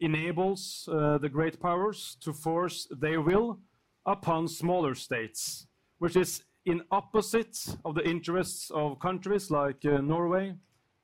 enables 0.00 0.84
the 0.86 1.28
great 1.30 1.60
powers 1.60 2.16
to 2.20 2.32
force 2.32 2.86
their 3.00 3.20
will 3.20 3.60
upon 4.06 4.48
smaller 4.48 4.94
states, 4.94 5.66
which 5.98 6.16
is 6.16 6.42
in 6.70 6.82
opposite 6.90 7.56
of 7.84 7.94
the 7.96 8.08
interests 8.08 8.70
of 8.70 8.98
countries 9.00 9.50
like 9.50 9.84
uh, 9.84 10.00
Norway, 10.00 10.54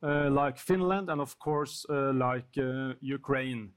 uh, 0.02 0.30
like 0.30 0.58
Finland, 0.58 1.10
and 1.10 1.20
of 1.20 1.38
course, 1.38 1.84
uh, 1.90 2.12
like 2.12 2.56
uh, 2.56 2.94
Ukraine. 3.00 3.70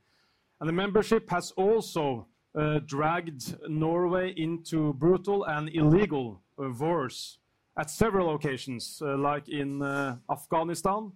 And 0.59 0.69
the 0.69 0.73
membership 0.73 1.29
has 1.31 1.51
also 1.51 2.27
uh, 2.55 2.79
dragged 2.85 3.55
Norway 3.67 4.33
into 4.37 4.93
brutal 4.93 5.45
and 5.45 5.69
illegal 5.73 6.41
uh, 6.59 6.69
wars 6.79 7.39
at 7.77 7.89
several 7.89 8.35
occasions, 8.35 9.01
like 9.01 9.47
in 9.47 9.81
Afghanistan, 10.29 11.13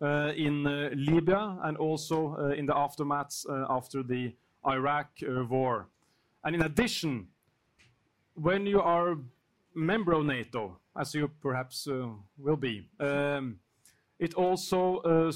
in 0.00 0.64
Libya, 0.94 1.58
and 1.64 1.76
also 1.76 2.34
in 2.56 2.64
the 2.64 2.74
aftermath 2.74 3.44
after 3.68 4.02
the 4.02 4.32
Iraq 4.66 5.10
war. 5.50 5.88
And 6.44 6.54
in 6.54 6.62
addition, 6.62 7.26
when 8.34 8.64
you 8.64 8.80
are 8.80 9.18
member 9.78 10.12
of 10.12 10.24
NATO, 10.26 10.78
as 10.96 11.14
you 11.14 11.28
perhaps 11.40 11.86
uh, 11.86 12.08
will 12.36 12.56
be, 12.56 12.88
um, 13.00 13.60
it 14.18 14.34
also 14.34 14.98
uh, 14.98 15.32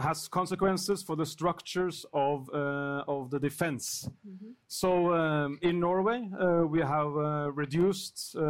has 0.00 0.28
consequences 0.28 1.02
for 1.02 1.16
the 1.16 1.26
structures 1.26 2.06
of, 2.12 2.48
uh, 2.54 3.04
of 3.08 3.30
the 3.30 3.38
defense. 3.38 4.08
Mm 4.24 4.38
-hmm. 4.38 4.54
So 4.66 4.88
um, 5.12 5.58
in 5.60 5.78
Norway, 5.78 6.20
uh, 6.20 6.70
we 6.70 6.82
have 6.84 7.10
uh, 7.16 7.56
reduced 7.56 8.34
uh, 8.36 8.42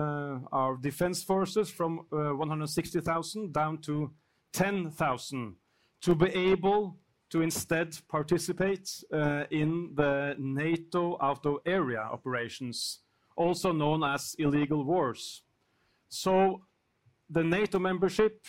our 0.51 0.81
defense 0.81 1.25
forces 1.25 1.71
from 1.71 2.07
160,000 2.11 3.53
down 3.53 3.79
to 3.81 4.11
10,000 4.53 5.57
to 6.01 6.15
be 6.15 6.53
able 6.53 6.97
to 7.31 7.43
instead 7.43 7.97
participate 8.09 9.05
uh, 9.13 9.45
in 9.51 9.95
the 9.95 10.35
NATO 10.39 11.17
out 11.21 11.47
of 11.47 11.59
area 11.65 12.01
operations, 12.01 13.01
also 13.41 13.73
known 13.73 14.05
as 14.05 14.37
illegal 14.39 14.85
wars. 14.85 15.43
So 16.09 16.63
the 17.31 17.43
NATO 17.43 17.79
membership 17.79 18.47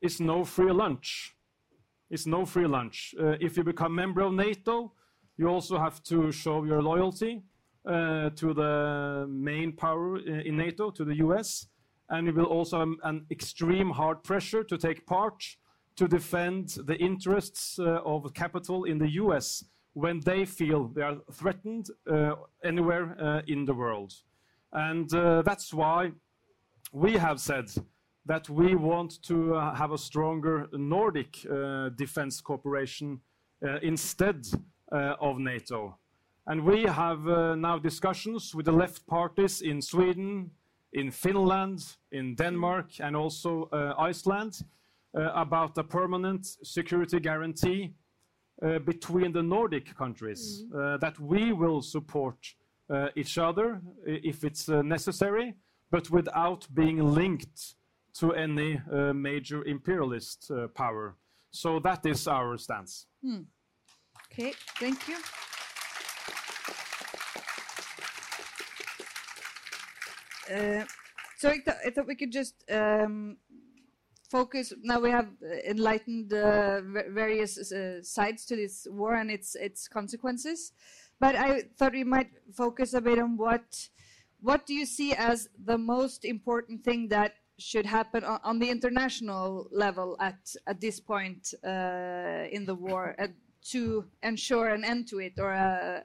is 0.00 0.20
no 0.20 0.44
free 0.44 0.72
lunch. 0.72 1.34
It's 2.08 2.26
no 2.26 2.46
free 2.46 2.68
lunch. 2.68 3.14
Uh, 3.18 3.36
if 3.40 3.56
you 3.56 3.64
become 3.64 3.94
member 3.94 4.20
of 4.20 4.32
NATO, 4.32 4.92
you 5.36 5.48
also 5.48 5.76
have 5.78 6.02
to 6.04 6.30
show 6.30 6.64
your 6.64 6.82
loyalty 6.82 7.42
uh, 7.84 8.30
to 8.30 8.54
the 8.54 9.26
main 9.28 9.72
power 9.72 10.18
in 10.18 10.56
NATO, 10.56 10.90
to 10.90 11.04
the 11.04 11.16
US, 11.26 11.66
and 12.08 12.26
you 12.26 12.32
will 12.32 12.52
also 12.56 12.78
have 12.78 12.94
an 13.02 13.26
extreme 13.30 13.90
hard 13.90 14.22
pressure 14.22 14.62
to 14.62 14.78
take 14.78 15.04
part 15.06 15.42
to 15.96 16.06
defend 16.06 16.68
the 16.84 16.96
interests 16.96 17.78
uh, 17.78 18.00
of 18.04 18.32
capital 18.34 18.84
in 18.84 18.98
the 18.98 19.10
US 19.22 19.64
when 19.96 20.20
they 20.20 20.44
feel 20.44 20.88
they 20.88 21.00
are 21.00 21.16
threatened 21.32 21.88
uh, 22.06 22.34
anywhere 22.62 23.16
uh, 23.18 23.40
in 23.46 23.64
the 23.64 23.72
world. 23.72 24.12
And 24.70 25.12
uh, 25.14 25.40
that's 25.40 25.72
why 25.72 26.12
we 26.92 27.14
have 27.14 27.40
said 27.40 27.70
that 28.26 28.46
we 28.50 28.74
want 28.74 29.22
to 29.22 29.54
uh, 29.54 29.74
have 29.74 29.92
a 29.92 29.98
stronger 29.98 30.66
Nordic 30.72 31.46
uh, 31.50 31.88
defense 31.96 32.42
cooperation 32.42 33.20
uh, 33.66 33.78
instead 33.82 34.46
of 34.92 35.38
NATO. 35.38 35.98
And 36.46 36.62
we 36.62 36.82
have 36.82 37.24
now 37.58 37.78
discussions 37.78 38.54
with 38.54 38.66
the 38.66 38.72
left 38.72 39.06
parties 39.06 39.62
in 39.62 39.82
Sweden, 39.82 40.50
in 40.92 41.10
Finland, 41.10 41.96
in 42.12 42.34
Denmark, 42.36 43.00
and 43.00 43.16
also 43.16 43.68
Iceland 43.98 44.62
about 45.14 45.76
a 45.78 45.82
permanent 45.82 46.46
security 46.62 47.18
guarantee 47.18 47.94
between 48.84 49.32
the 49.32 49.42
Nordic 49.42 49.94
countries 49.94 50.62
mm 50.62 50.70
-hmm. 50.70 50.98
that 50.98 51.18
we 51.18 51.52
will 51.52 51.82
support 51.82 52.56
each 53.14 53.38
other 53.38 53.80
if 54.04 54.42
it's 54.44 54.68
necessary, 54.68 55.54
but 55.90 56.08
without 56.10 56.68
being 56.70 57.14
linked 57.14 57.76
to 58.20 58.32
any 58.32 58.80
major 59.12 59.64
imperialist 59.64 60.50
power. 60.74 61.16
So 61.50 61.80
that 61.80 62.06
is 62.06 62.26
our 62.26 62.58
stance. 62.58 63.06
Hmm. 63.22 63.42
Okay, 64.32 64.52
thank 64.78 65.08
you. 65.08 65.16
Uh, 70.52 70.84
so 71.38 71.48
I, 71.50 71.58
th 71.58 71.68
I, 71.86 71.90
thought 71.90 72.06
we 72.06 72.14
could 72.14 72.30
just 72.30 72.54
um, 72.70 73.38
focus. 74.30 74.72
Now 74.82 75.00
we 75.00 75.10
have 75.10 75.28
enlightened 75.66 76.32
uh, 76.32 76.80
various 77.10 77.72
uh, 77.72 78.02
sides 78.02 78.44
to 78.46 78.56
this 78.56 78.86
war 78.90 79.14
and 79.14 79.30
its 79.30 79.54
its 79.54 79.88
consequences. 79.88 80.72
But 81.18 81.34
i 81.34 81.62
thought 81.78 81.92
we 81.92 82.04
might 82.04 82.30
focus 82.52 82.92
a 82.94 83.00
bit 83.00 83.18
on 83.18 83.36
what 83.36 83.88
what 84.40 84.66
do 84.66 84.74
you 84.74 84.86
see 84.86 85.12
as 85.14 85.48
the 85.64 85.78
most 85.78 86.24
important 86.24 86.84
thing 86.84 87.08
that 87.08 87.34
should 87.58 87.86
happen 87.86 88.22
on, 88.22 88.38
on 88.44 88.58
the 88.58 88.68
international 88.68 89.68
level 89.72 90.16
at 90.20 90.54
at 90.66 90.80
this 90.80 91.00
point 91.00 91.54
uh, 91.64 92.44
in 92.52 92.66
the 92.66 92.74
war 92.74 93.14
uh, 93.18 93.28
to 93.62 94.04
ensure 94.22 94.68
an 94.68 94.84
end 94.84 95.08
to 95.08 95.18
it 95.18 95.32
or 95.38 95.52
a, 95.52 96.02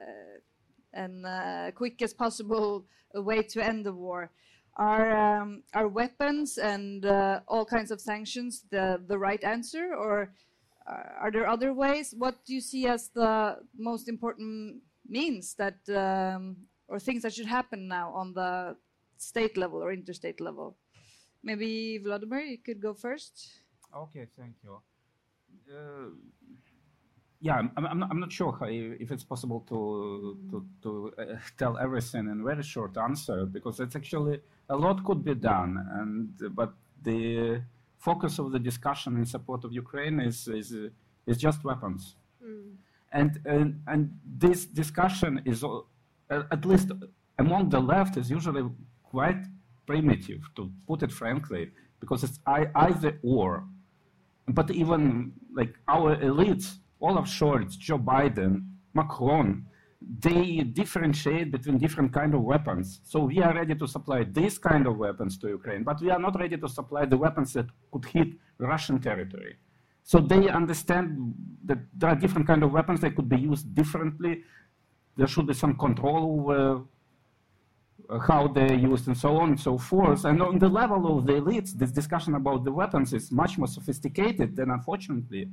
an 0.94 1.24
uh, 1.24 1.70
quick 1.74 2.00
as 2.02 2.12
possible 2.14 2.84
way 3.14 3.42
to 3.42 3.64
end 3.64 3.84
the 3.84 3.92
war 3.92 4.30
are 4.76 5.40
um, 5.40 5.62
are 5.74 5.88
weapons 5.88 6.58
and 6.58 7.04
uh, 7.04 7.40
all 7.46 7.64
kinds 7.64 7.90
of 7.90 8.00
sanctions 8.00 8.64
the 8.70 9.00
the 9.06 9.18
right 9.18 9.42
answer, 9.44 9.94
or 9.94 10.32
uh, 10.86 11.02
are 11.20 11.30
there 11.30 11.48
other 11.48 11.74
ways? 11.74 12.14
What 12.16 12.44
do 12.46 12.54
you 12.54 12.60
see 12.60 12.86
as 12.86 13.08
the 13.08 13.58
most 13.76 14.08
important 14.08 14.82
means 15.06 15.54
that 15.54 15.78
um, 15.90 16.56
or 16.88 16.98
things 16.98 17.22
that 17.22 17.34
should 17.34 17.46
happen 17.46 17.88
now 17.88 18.12
on 18.14 18.32
the 18.34 18.76
state 19.18 19.56
level 19.56 19.82
or 19.82 19.92
interstate 19.92 20.40
level? 20.40 20.76
Maybe 21.42 21.98
Vladimir, 21.98 22.40
you 22.40 22.58
could 22.58 22.80
go 22.80 22.94
first. 22.94 23.48
Okay, 23.94 24.26
thank 24.38 24.54
you. 24.62 24.80
Uh, 25.68 26.10
yeah, 27.42 27.56
I'm, 27.56 27.72
I'm, 27.76 28.02
I'm, 28.04 28.20
not 28.20 28.30
sure 28.30 28.56
how, 28.58 28.66
if 28.68 29.10
it's 29.10 29.24
possible 29.24 29.64
to 29.68 30.38
to, 30.50 30.66
to 30.82 31.12
uh, 31.18 31.36
tell 31.58 31.76
everything 31.76 32.28
in 32.28 32.44
very 32.44 32.62
short 32.62 32.96
answer 32.96 33.44
because 33.46 33.80
it's 33.80 33.96
actually 33.96 34.40
a 34.74 34.76
lot 34.76 34.96
could 35.06 35.22
be 35.30 35.34
done, 35.52 35.72
and 35.98 36.14
but 36.60 36.70
the 37.08 37.62
focus 37.98 38.32
of 38.42 38.46
the 38.54 38.58
discussion 38.70 39.10
in 39.20 39.24
support 39.36 39.60
of 39.66 39.70
Ukraine 39.84 40.18
is 40.30 40.38
is, 40.60 40.68
is 41.30 41.36
just 41.46 41.58
weapons, 41.68 42.02
mm. 42.44 42.72
and, 43.20 43.30
and 43.54 43.68
and 43.92 44.00
this 44.44 44.60
discussion 44.82 45.32
is 45.52 45.58
uh, 45.64 46.42
at 46.56 46.62
least 46.70 46.88
among 47.38 47.62
the 47.74 47.82
left 47.94 48.16
is 48.16 48.30
usually 48.38 48.64
quite 49.14 49.42
primitive, 49.86 50.42
to 50.56 50.62
put 50.88 50.98
it 51.06 51.12
frankly, 51.22 51.62
because 52.00 52.20
it's 52.26 52.38
either 52.46 53.12
or. 53.22 53.50
But 54.58 54.70
even 54.82 55.32
like 55.54 55.72
our 55.88 56.16
elites 56.16 56.68
Olaf 57.00 57.26
Scholz, 57.26 57.76
Joe 57.78 57.98
Biden, 57.98 58.52
Macron, 58.94 59.66
they 60.18 60.60
differentiate 60.60 61.50
between 61.50 61.78
different 61.78 62.12
kind 62.12 62.34
of 62.34 62.42
weapons. 62.42 63.00
So 63.04 63.24
we 63.24 63.40
are 63.42 63.54
ready 63.54 63.74
to 63.74 63.86
supply 63.86 64.24
this 64.24 64.58
kind 64.58 64.86
of 64.86 64.96
weapons 64.96 65.38
to 65.38 65.48
Ukraine, 65.48 65.82
but 65.82 66.00
we 66.00 66.10
are 66.10 66.18
not 66.18 66.38
ready 66.38 66.56
to 66.56 66.68
supply 66.68 67.04
the 67.04 67.16
weapons 67.16 67.52
that 67.54 67.66
could 67.90 68.04
hit 68.06 68.28
Russian 68.58 69.00
territory. 69.00 69.56
So 70.04 70.18
they 70.18 70.48
understand 70.48 71.34
that 71.64 71.78
there 71.96 72.10
are 72.10 72.16
different 72.16 72.46
kind 72.46 72.62
of 72.62 72.72
weapons 72.72 73.00
that 73.00 73.14
could 73.16 73.28
be 73.28 73.38
used 73.38 73.74
differently. 73.74 74.42
There 75.16 75.26
should 75.26 75.46
be 75.46 75.54
some 75.54 75.76
control 75.76 76.40
over 76.40 76.82
uh, 78.10 78.18
how 78.18 78.48
they're 78.48 78.74
used 78.74 79.06
and 79.06 79.16
so 79.16 79.36
on 79.36 79.50
and 79.50 79.60
so 79.60 79.78
forth. 79.78 80.24
And 80.24 80.42
on 80.42 80.58
the 80.58 80.68
level 80.68 81.18
of 81.18 81.26
the 81.26 81.34
elites, 81.34 81.72
this 81.72 81.92
discussion 81.92 82.34
about 82.34 82.64
the 82.64 82.72
weapons 82.72 83.12
is 83.12 83.30
much 83.30 83.58
more 83.58 83.68
sophisticated 83.68 84.56
than, 84.56 84.70
unfortunately, 84.70 85.48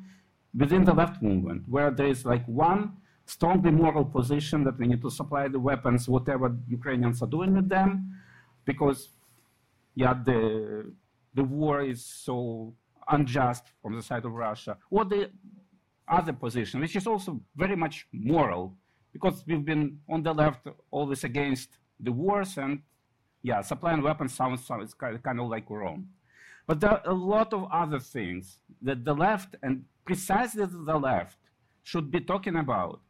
within 0.57 0.83
the 0.83 0.93
left 0.93 1.21
movement, 1.21 1.63
where 1.67 1.91
there 1.91 2.07
is 2.07 2.25
like 2.25 2.45
one 2.47 2.93
strongly 3.29 3.71
moral 3.71 4.05
position 4.05 4.63
that 4.63 4.77
we 4.79 4.87
need 4.87 5.01
to 5.01 5.11
supply 5.11 5.47
the 5.47 5.59
weapons, 5.59 6.09
whatever 6.09 6.55
Ukrainians 6.67 7.21
are 7.21 7.31
doing 7.37 7.53
with 7.53 7.69
them, 7.69 7.89
because 8.65 9.09
yeah, 9.95 10.13
the 10.29 10.39
the 11.35 11.43
war 11.43 11.81
is 11.81 12.03
so 12.03 12.73
unjust 13.09 13.63
from 13.81 13.95
the 13.95 14.01
side 14.09 14.25
of 14.25 14.33
Russia, 14.33 14.77
or 14.89 15.05
the 15.05 15.29
other 16.07 16.33
position, 16.33 16.79
which 16.79 16.95
is 16.95 17.05
also 17.05 17.39
very 17.55 17.75
much 17.75 18.07
moral, 18.11 18.63
because 19.13 19.43
we've 19.47 19.65
been 19.73 19.99
on 20.09 20.23
the 20.23 20.33
left 20.33 20.67
always 20.89 21.23
against 21.23 21.69
the 21.99 22.11
wars, 22.11 22.57
and 22.57 22.81
yeah, 23.43 23.61
supplying 23.61 24.01
weapons 24.01 24.33
sounds, 24.33 24.65
sounds 24.65 24.93
kind 24.93 25.39
of 25.39 25.47
like 25.47 25.69
wrong. 25.69 26.07
But 26.67 26.79
there 26.79 26.91
are 26.91 27.01
a 27.05 27.13
lot 27.13 27.53
of 27.53 27.67
other 27.71 27.99
things 27.99 28.59
that 28.81 29.05
the 29.05 29.13
left 29.13 29.55
and 29.63 29.85
precisely 30.05 30.65
the 30.65 30.99
left 30.99 31.37
should 31.83 32.11
be 32.11 32.21
talking 32.21 32.55
about. 32.55 33.01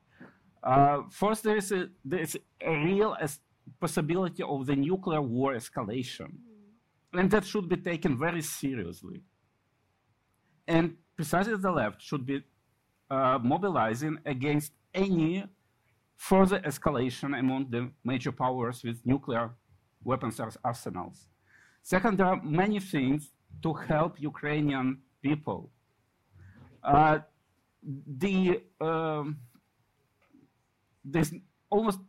Uh, 0.64 1.04
first, 1.10 1.44
there 1.44 1.58
is 1.58 1.72
a, 1.72 1.90
there 2.04 2.20
is 2.20 2.38
a 2.62 2.72
real 2.86 3.16
possibility 3.80 4.44
of 4.44 4.66
the 4.66 4.76
nuclear 4.76 5.22
war 5.22 5.54
escalation, 5.56 6.32
and 7.14 7.32
that 7.32 7.46
should 7.46 7.70
be 7.70 7.78
taken 7.78 8.18
very 8.18 8.42
seriously. 8.42 9.22
And 10.68 10.96
precisely 11.16 11.56
the 11.56 11.72
left 11.72 12.02
should 12.02 12.26
be 12.26 12.44
uh, 13.10 13.40
mobilizing 13.42 14.20
against 14.26 14.74
any 14.94 15.46
further 16.16 16.60
escalation 16.60 17.38
among 17.40 17.70
the 17.70 17.90
major 18.04 18.32
powers 18.32 18.84
with 18.84 19.06
nuclear 19.06 19.52
weapons 20.04 20.40
arsenals. 20.64 21.28
Second, 21.82 22.18
there 22.18 22.28
are 22.28 22.42
many 22.44 22.80
things 22.80 23.32
to 23.64 23.74
help 23.74 24.20
Ukrainian 24.20 25.00
people 25.22 25.72
uh, 26.84 27.20
the 28.18 28.62
um, 28.82 29.38
there's 31.12 31.34
almost 31.70 32.00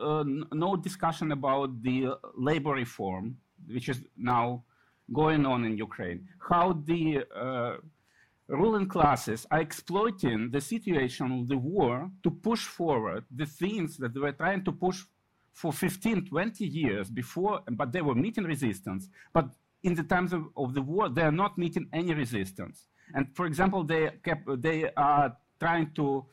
uh, 0.00 0.24
no 0.52 0.76
discussion 0.76 1.32
about 1.32 1.82
the 1.82 2.16
labor 2.36 2.72
reform, 2.72 3.36
which 3.66 3.88
is 3.88 4.00
now 4.16 4.64
going 5.12 5.46
on 5.46 5.64
in 5.64 5.76
Ukraine. 5.76 6.28
How 6.50 6.66
the 6.84 7.24
uh, 7.34 7.76
ruling 8.48 8.88
classes 8.88 9.46
are 9.50 9.60
exploiting 9.60 10.50
the 10.50 10.60
situation 10.60 11.32
of 11.38 11.48
the 11.48 11.58
war 11.58 12.10
to 12.22 12.30
push 12.30 12.64
forward 12.64 13.24
the 13.34 13.46
things 13.46 13.96
that 13.98 14.14
they 14.14 14.20
were 14.20 14.32
trying 14.32 14.64
to 14.64 14.72
push 14.72 15.02
for 15.52 15.72
15, 15.72 16.26
20 16.26 16.64
years 16.64 17.10
before, 17.10 17.60
but 17.72 17.92
they 17.92 18.00
were 18.00 18.14
meeting 18.14 18.44
resistance. 18.44 19.08
But 19.32 19.48
in 19.82 19.94
the 19.94 20.04
times 20.04 20.32
of, 20.32 20.44
of 20.56 20.74
the 20.74 20.82
war, 20.82 21.08
they 21.08 21.22
are 21.22 21.32
not 21.32 21.58
meeting 21.58 21.88
any 21.92 22.14
resistance. 22.14 22.86
And 23.14 23.26
for 23.34 23.46
example, 23.46 23.84
they, 23.84 24.10
kept, 24.22 24.46
they 24.62 24.90
are 24.96 25.36
trying 25.58 25.90
to 25.96 26.26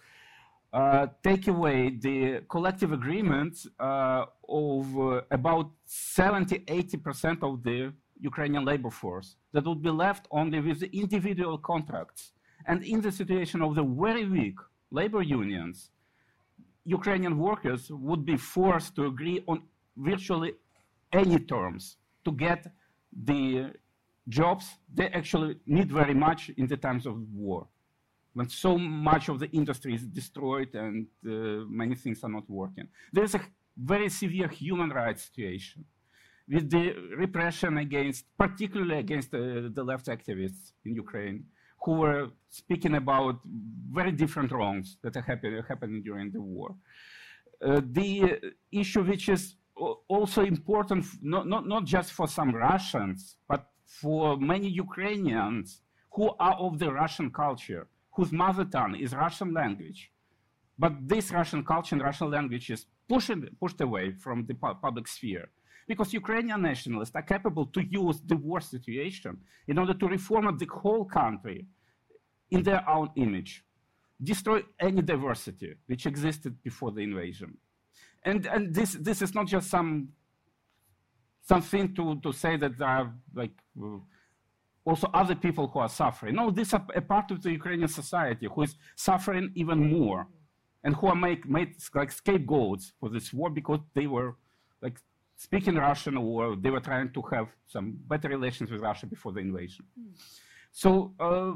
uh, 0.76 1.08
take 1.24 1.48
away 1.48 1.90
the 1.90 2.42
collective 2.50 2.92
agreements 2.92 3.66
uh, 3.80 4.26
of 4.50 5.00
uh, 5.00 5.22
about 5.32 5.72
70, 5.86 6.60
80% 6.60 7.44
of 7.44 7.64
the 7.64 7.94
Ukrainian 8.20 8.66
labor 8.66 8.90
force 8.90 9.38
that 9.54 9.66
would 9.66 9.82
be 9.82 9.90
left 9.90 10.28
only 10.32 10.60
with 10.60 10.82
the 10.82 10.90
individual 10.94 11.58
contracts. 11.58 12.34
And 12.68 12.84
in 12.84 13.00
the 13.00 13.12
situation 13.12 13.62
of 13.62 13.76
the 13.76 13.84
very 13.84 14.26
weak 14.28 14.58
labor 14.92 15.22
unions, 15.22 15.92
Ukrainian 16.84 17.38
workers 17.38 17.90
would 17.90 18.26
be 18.26 18.36
forced 18.36 18.96
to 18.98 19.06
agree 19.06 19.40
on 19.48 19.64
virtually 19.96 20.52
any 21.14 21.40
terms 21.40 21.96
to 22.26 22.32
get 22.34 22.68
the 23.30 23.72
jobs 24.28 24.66
they 24.94 25.08
actually 25.20 25.56
need 25.66 25.90
very 25.90 26.14
much 26.14 26.50
in 26.58 26.68
the 26.68 26.78
times 26.78 27.06
of 27.06 27.16
war, 27.34 27.68
when 28.36 28.50
so 28.50 28.78
much 28.78 29.30
of 29.30 29.40
the 29.40 29.50
industry 29.52 29.96
is 29.96 30.06
destroyed 30.20 30.72
and 30.76 31.08
uh, 31.26 31.66
many 31.82 31.96
things 31.96 32.24
are 32.24 32.30
not 32.30 32.48
working. 32.50 32.88
There's 33.12 33.34
a 33.34 33.42
very 33.78 34.10
severe 34.10 34.50
human 34.50 34.90
rights 34.90 35.24
situation 35.24 35.86
with 36.48 36.70
the 36.70 36.94
repression 37.18 37.78
against, 37.78 38.26
particularly 38.38 39.00
against 39.00 39.34
uh, 39.34 39.70
the 39.78 39.84
left 39.84 40.08
activists 40.08 40.74
in 40.86 40.96
Ukraine, 40.96 41.46
who 41.84 41.94
were 42.04 42.28
speaking 42.50 42.96
about 42.96 43.40
very 44.00 44.12
different 44.12 44.52
wrongs 44.52 44.98
that 45.02 45.16
are 45.16 45.22
happen, 45.22 45.64
happening 45.68 46.04
during 46.04 46.32
the 46.32 46.42
war. 46.42 46.76
Uh, 47.66 47.82
the 48.00 48.38
issue 48.72 49.04
which 49.04 49.30
is 49.30 49.56
also 50.08 50.42
important, 50.44 51.06
not, 51.22 51.48
not, 51.48 51.68
not 51.68 51.86
just 51.86 52.12
for 52.12 52.28
some 52.28 52.54
Russians, 52.54 53.38
but 53.48 53.68
for 53.86 54.38
many 54.38 54.68
Ukrainians 54.68 55.82
who 56.12 56.32
are 56.40 56.56
of 56.56 56.80
the 56.80 56.92
Russian 56.92 57.30
culture, 57.32 57.88
whose 58.16 58.32
mother 58.32 58.66
tongue 58.66 58.96
is 58.96 59.14
Russian 59.14 59.54
language. 59.54 60.12
But 60.78 60.94
this 61.08 61.32
Russian 61.32 61.64
culture 61.64 61.96
and 61.96 62.04
Russian 62.04 62.30
language 62.32 62.70
is 62.70 62.86
pushed, 63.08 63.32
pushed 63.60 63.82
away 63.82 64.12
from 64.24 64.46
the 64.46 64.54
pu 64.54 64.74
public 64.82 65.08
sphere 65.08 65.48
because 65.88 66.14
Ukrainian 66.14 66.62
nationalists 66.62 67.16
are 67.16 67.22
capable 67.22 67.66
to 67.68 67.82
use 68.04 68.18
the 68.26 68.36
war 68.36 68.60
situation 68.60 69.38
in 69.68 69.78
order 69.78 69.94
to 69.94 70.08
reform 70.08 70.58
the 70.58 70.66
whole 70.66 71.06
country 71.06 71.68
in 72.50 72.64
their 72.64 72.88
own 72.90 73.10
image, 73.16 73.64
destroy 74.22 74.62
any 74.80 75.02
diversity 75.02 75.76
which 75.88 76.06
existed 76.06 76.54
before 76.64 76.92
the 76.92 77.02
invasion. 77.02 77.58
And, 78.24 78.46
and 78.48 78.74
this, 78.74 78.94
this 78.94 79.22
is 79.22 79.36
not 79.36 79.48
just 79.48 79.70
some 79.70 80.10
something 81.48 81.94
to, 81.94 82.20
to 82.22 82.32
say 82.34 82.58
that 82.58 82.78
there 82.78 82.88
are 82.88 83.14
like 83.36 83.52
uh, 83.82 83.98
also 84.86 85.10
other 85.14 85.36
people 85.36 85.68
who 85.68 85.80
are 85.80 85.90
suffering. 85.90 86.36
No, 86.36 86.52
this 86.52 86.70
is 86.70 86.80
a, 86.96 87.02
part 87.02 87.32
of 87.32 87.42
the 87.42 87.52
Ukrainian 87.52 87.90
society 87.90 88.48
who 88.54 88.62
is 88.62 88.76
suffering 88.96 89.52
even 89.56 89.92
more 89.92 90.28
and 90.84 90.96
who 90.96 91.08
are 91.08 91.16
make, 91.16 91.50
made 91.50 91.76
like 91.96 92.12
scapegoats 92.12 92.94
for 93.00 93.10
this 93.10 93.34
war 93.34 93.50
because 93.50 93.80
they 93.96 94.06
were 94.06 94.36
like 94.82 94.98
speaking 95.36 95.76
Russian 95.76 96.18
or 96.18 96.56
they 96.56 96.70
were 96.70 96.80
trying 96.80 97.12
to 97.14 97.22
have 97.34 97.48
some 97.66 97.98
better 98.08 98.30
relations 98.30 98.70
with 98.72 98.82
Russia 98.82 99.08
before 99.08 99.32
the 99.34 99.40
invasion. 99.40 99.86
So 100.72 101.14
uh, 101.20 101.54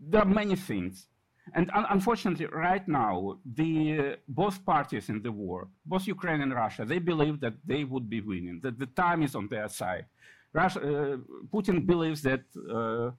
there 0.00 0.22
are 0.22 0.32
many 0.42 0.56
things. 0.56 1.08
And 1.54 1.70
un 1.74 1.84
unfortunately, 1.90 2.46
right 2.46 2.86
now, 2.86 3.38
the, 3.44 3.98
uh, 3.98 4.16
both 4.28 4.64
parties 4.64 5.08
in 5.08 5.20
the 5.22 5.32
war, 5.32 5.68
both 5.84 6.06
Ukraine 6.06 6.40
and 6.40 6.54
Russia, 6.54 6.84
they 6.84 7.00
believe 7.00 7.40
that 7.40 7.54
they 7.66 7.82
would 7.82 8.08
be 8.08 8.20
winning, 8.20 8.60
that 8.62 8.78
the 8.78 8.86
time 8.86 9.24
is 9.24 9.34
on 9.34 9.48
their 9.48 9.68
side. 9.68 10.06
Russia, 10.52 10.80
uh, 10.80 11.16
Putin 11.52 11.86
believes 11.86 12.22
that 12.22 12.42
uh, 12.70 13.10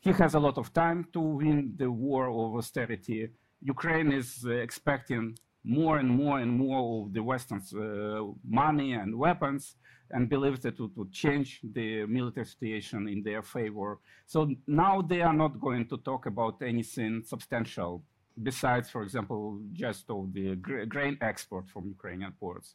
he 0.00 0.10
has 0.12 0.34
a 0.34 0.40
lot 0.40 0.58
of 0.58 0.72
time 0.72 1.06
to 1.12 1.20
win 1.20 1.74
the 1.76 1.90
war 1.90 2.28
of 2.28 2.56
austerity. 2.56 3.28
Ukraine 3.60 4.12
is 4.12 4.44
uh, 4.46 4.50
expecting 4.50 5.38
more 5.64 5.98
and 5.98 6.10
more 6.10 6.40
and 6.40 6.50
more 6.50 7.06
of 7.06 7.12
the 7.12 7.22
Western's 7.22 7.72
uh, 7.72 8.22
money 8.48 8.92
and 8.92 9.16
weapons 9.16 9.76
and 10.10 10.28
believes 10.28 10.60
that 10.60 10.78
it 10.78 10.90
would 10.96 11.12
change 11.12 11.60
the 11.72 12.04
military 12.06 12.44
situation 12.44 13.08
in 13.08 13.22
their 13.22 13.42
favor. 13.42 13.98
So 14.26 14.50
now 14.66 15.02
they 15.02 15.22
are 15.22 15.32
not 15.32 15.60
going 15.60 15.86
to 15.88 15.96
talk 15.98 16.26
about 16.26 16.62
anything 16.62 17.22
substantial 17.24 18.02
besides, 18.42 18.90
for 18.90 19.02
example, 19.02 19.60
just 19.72 20.10
of 20.10 20.32
the 20.32 20.56
gra 20.56 20.86
grain 20.86 21.16
export 21.20 21.68
from 21.68 21.88
Ukrainian 21.88 22.32
ports. 22.32 22.74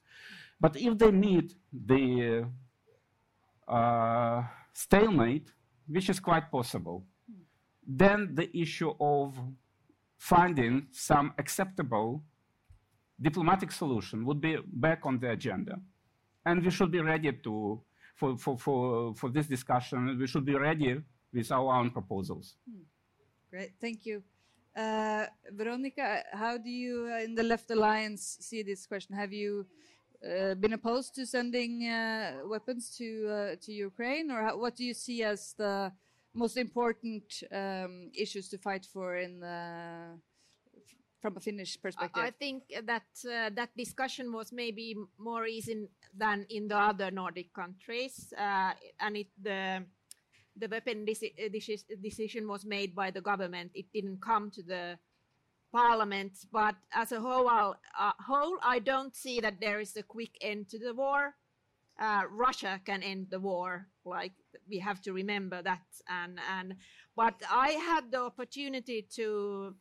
But 0.60 0.76
if 0.76 0.98
they 0.98 1.12
meet 1.12 1.54
the 1.72 2.48
uh, 3.68 4.44
stalemate, 4.74 5.52
which 5.88 6.10
is 6.10 6.20
quite 6.20 6.52
possible, 6.52 7.06
then 7.86 8.34
the 8.34 8.56
issue 8.58 8.94
of 9.00 9.38
finding 10.18 10.88
some 10.92 11.34
acceptable 11.38 12.24
diplomatic 13.20 13.72
solution 13.72 14.26
would 14.26 14.42
be 14.42 14.58
back 14.66 15.06
on 15.06 15.20
the 15.20 15.32
agenda. 15.32 15.80
And 16.46 16.64
we 16.64 16.72
should 16.72 16.92
be 16.92 17.02
ready 17.02 17.32
to, 17.32 17.82
for, 18.16 18.38
for, 18.38 18.58
for, 18.58 19.16
for 19.16 19.30
this 19.30 19.48
discussion, 19.48 20.18
we 20.20 20.28
should 20.28 20.46
be 20.46 20.56
ready 20.56 21.02
with 21.34 21.52
our 21.52 21.76
own 21.76 21.92
proposals. 21.92 22.56
Hmm. 22.70 22.84
Great, 23.50 23.72
thank 23.80 24.06
you. 24.06 24.24
Uh, 24.76 25.26
Veronica, 25.52 26.24
how 26.34 26.58
do 26.58 26.70
you 26.70 27.10
uh, 27.12 27.24
in 27.24 27.34
the 27.34 27.44
Left 27.44 27.72
Alliance 27.72 28.38
see 28.42 28.62
this 28.62 28.86
question? 28.86 29.16
Have 29.16 29.34
you 29.34 29.66
uh, 30.26 30.56
been 30.56 30.74
opposed 30.74 31.14
to 31.16 31.26
sending 31.26 31.88
uh, 31.88 32.40
weapons 32.46 32.96
to 32.98 33.28
uh, 33.30 33.56
to 33.62 33.72
Ukraine, 33.72 34.32
or 34.32 34.42
how, 34.42 34.58
what 34.58 34.76
do 34.76 34.84
you 34.84 34.94
see 34.94 35.24
as 35.24 35.54
the 35.58 35.92
most 36.34 36.58
important 36.58 37.44
um, 37.52 38.10
issues 38.14 38.50
to 38.50 38.58
fight 38.58 38.86
for 38.86 39.18
in 39.18 39.40
the 39.40 40.18
from 41.22 41.38
a 41.38 41.40
Finnish 41.40 41.82
perspective? 41.82 42.24
I 42.24 42.32
think 42.32 42.64
that 42.86 43.08
uh, 43.26 43.50
that 43.54 43.70
discussion 43.78 44.32
was 44.32 44.52
maybe 44.52 44.96
more 45.18 45.46
easy 45.46 45.88
than 46.16 46.46
in 46.50 46.68
the 46.68 46.78
other 46.78 47.12
Nordic 47.12 47.54
countries, 47.54 48.34
uh, 48.38 48.74
and 49.00 49.18
it, 49.18 49.28
the 49.42 49.84
the 50.56 50.68
weapon 50.68 51.06
deci 51.06 51.34
decision 52.02 52.48
was 52.48 52.66
made 52.66 52.96
by 52.96 53.12
the 53.12 53.22
government. 53.22 53.72
It 53.74 53.86
didn't 53.94 54.22
come 54.22 54.52
to 54.52 54.64
the 54.64 54.98
parliament, 55.78 56.34
but 56.52 56.76
as 56.94 57.12
a 57.12 57.20
whole, 57.20 57.48
uh, 57.48 58.14
whole, 58.30 58.58
I 58.64 58.80
don't 58.80 59.16
see 59.16 59.40
that 59.42 59.60
there 59.62 59.80
is 59.80 59.96
a 59.96 60.04
quick 60.16 60.34
end 60.42 60.70
to 60.70 60.80
the 60.80 60.94
war. 60.94 61.36
Uh, 62.00 62.24
Russia 62.46 62.80
can 62.86 63.02
end 63.04 63.28
the 63.30 63.40
war, 63.40 63.88
like 64.06 64.36
we 64.70 64.80
have 64.80 65.00
to 65.02 65.12
remember 65.14 65.60
that. 65.62 65.88
And 66.08 66.40
and 66.56 66.76
but 67.16 67.36
I 67.50 67.70
had 67.90 68.12
the 68.12 68.22
opportunity 68.22 69.00
to 69.18 69.76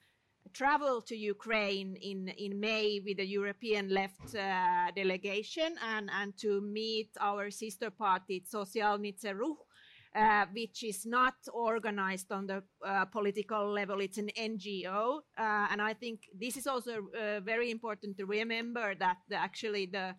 travel 0.53 1.03
to 1.03 1.17
Ukraine 1.17 1.97
in, 2.11 2.29
in 2.29 2.61
May 2.61 3.01
with 3.05 3.19
the 3.19 3.27
European 3.39 3.89
left 4.01 4.35
uh, 4.35 4.91
delegation 4.95 5.71
and, 5.83 6.09
and 6.21 6.33
to 6.39 6.61
meet 6.61 7.11
our 7.21 7.51
sister 7.51 7.91
party, 7.91 8.43
Sotsialnyi 8.53 9.13
Rukh, 9.35 9.66
uh, 10.15 10.47
which 10.53 10.83
is 10.83 11.05
not 11.05 11.35
organized 11.53 12.33
on 12.33 12.47
the 12.47 12.63
uh, 12.85 13.05
political 13.07 13.71
level. 13.71 14.01
It's 14.01 14.19
an 14.19 14.31
NGO. 14.39 15.19
Uh, 15.39 15.67
and 15.71 15.83
I 15.83 15.95
think 15.95 16.21
this 16.39 16.57
is 16.57 16.67
also 16.67 17.09
uh, 17.19 17.41
very 17.41 17.71
important 17.71 18.17
to 18.19 18.27
remember 18.27 18.95
that 18.95 19.19
the, 19.29 19.37
actually 19.37 19.87
the 19.87 20.15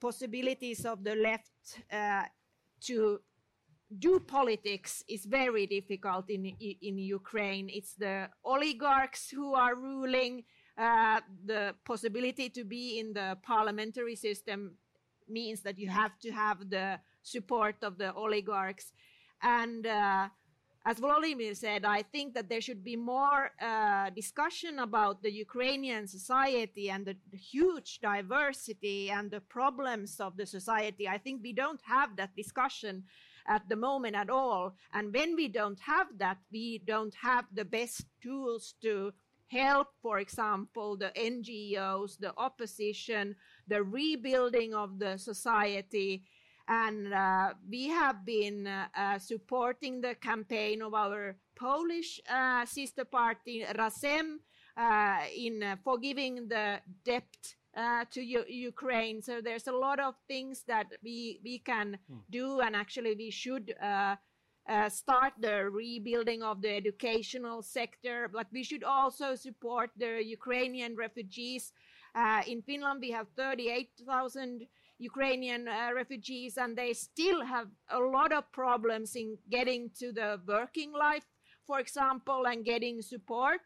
possibilities 0.00 0.84
of 0.84 1.04
the 1.04 1.14
left 1.14 1.82
uh, 1.92 2.24
to 2.82 3.20
do 3.98 4.20
politics 4.20 5.04
is 5.08 5.26
very 5.26 5.66
difficult 5.66 6.30
in 6.30 6.46
in 6.88 6.98
Ukraine. 6.98 7.68
It's 7.68 7.94
the 7.94 8.30
oligarchs 8.44 9.30
who 9.30 9.54
are 9.54 9.74
ruling. 9.74 10.44
Uh, 10.78 11.20
the 11.44 11.74
possibility 11.84 12.48
to 12.48 12.64
be 12.64 12.98
in 12.98 13.12
the 13.12 13.36
parliamentary 13.42 14.16
system 14.16 14.78
means 15.28 15.60
that 15.62 15.78
you 15.78 15.88
have 15.88 16.18
to 16.20 16.30
have 16.30 16.70
the 16.70 16.98
support 17.22 17.76
of 17.82 17.98
the 17.98 18.12
oligarchs. 18.14 18.92
And 19.42 19.86
uh, 19.86 20.28
as 20.84 20.98
Volodymyr 20.98 21.56
said, 21.56 21.84
I 21.84 22.02
think 22.02 22.34
that 22.34 22.48
there 22.48 22.60
should 22.60 22.82
be 22.82 22.96
more 22.96 23.52
uh, 23.60 24.10
discussion 24.10 24.80
about 24.80 25.22
the 25.22 25.32
Ukrainian 25.32 26.08
society 26.08 26.90
and 26.90 27.06
the, 27.06 27.16
the, 27.30 27.36
huge 27.36 28.00
diversity 28.00 29.10
and 29.10 29.30
the 29.30 29.40
problems 29.40 30.18
of 30.18 30.36
the 30.36 30.46
society. 30.46 31.08
I 31.08 31.18
think 31.18 31.40
we 31.42 31.52
don't 31.52 31.80
have 31.82 32.16
that 32.16 32.34
discussion 32.34 33.04
at 33.46 33.68
the 33.68 33.76
moment 33.76 34.16
at 34.16 34.28
all. 34.28 34.74
And 34.92 35.14
when 35.14 35.36
we 35.36 35.46
don't 35.48 35.78
have 35.80 36.08
that, 36.18 36.38
we 36.50 36.82
don't 36.84 37.14
have 37.14 37.44
the 37.52 37.64
best 37.64 38.04
tools 38.20 38.74
to 38.82 39.12
help, 39.46 39.88
for 40.00 40.18
example, 40.18 40.96
the 40.96 41.12
NGOs, 41.16 42.18
the 42.18 42.32
opposition, 42.36 43.36
the 43.68 43.82
rebuilding 43.82 44.74
of 44.74 44.98
the 44.98 45.16
society. 45.16 46.24
And 46.68 47.12
uh, 47.12 47.54
we 47.68 47.88
have 47.88 48.24
been 48.24 48.66
uh, 48.66 49.18
supporting 49.18 50.00
the 50.00 50.14
campaign 50.14 50.82
of 50.82 50.94
our 50.94 51.36
Polish 51.56 52.20
uh, 52.30 52.64
sister 52.66 53.04
party, 53.04 53.64
Razem, 53.76 54.38
uh, 54.76 55.18
in 55.36 55.62
uh, 55.62 55.76
forgiving 55.84 56.48
the 56.48 56.80
debt 57.04 57.54
uh, 57.76 58.04
to 58.10 58.22
U- 58.22 58.44
Ukraine. 58.48 59.22
So 59.22 59.40
there's 59.40 59.66
a 59.66 59.72
lot 59.72 60.00
of 60.00 60.14
things 60.28 60.64
that 60.66 60.86
we 61.02 61.40
we 61.44 61.58
can 61.58 61.98
do, 62.30 62.60
and 62.60 62.76
actually 62.76 63.14
we 63.14 63.30
should. 63.30 63.74
Uh, 63.80 64.16
uh, 64.68 64.88
start 64.88 65.32
the 65.40 65.68
rebuilding 65.70 66.40
of 66.42 66.62
the 66.62 66.70
educational 66.70 67.62
sector, 67.62 68.28
but 68.32 68.46
we 68.52 68.62
should 68.62 68.84
also 68.84 69.34
support 69.34 69.90
the 69.96 70.22
Ukrainian 70.24 70.94
refugees. 70.94 71.72
Uh, 72.14 72.42
in 72.46 72.62
Finland, 72.62 73.00
we 73.00 73.10
have 73.10 73.26
38,000 73.36 74.66
Ukrainian 75.02 75.68
uh, 75.68 75.90
refugees, 75.94 76.56
and 76.58 76.76
they 76.76 76.92
still 76.92 77.44
have 77.44 77.68
a 77.90 77.98
lot 77.98 78.32
of 78.32 78.50
problems 78.52 79.16
in 79.16 79.38
getting 79.50 79.90
to 80.00 80.12
the 80.12 80.40
working 80.46 80.92
life, 80.92 81.26
for 81.66 81.80
example, 81.80 82.46
and 82.46 82.64
getting 82.64 83.02
support. 83.02 83.60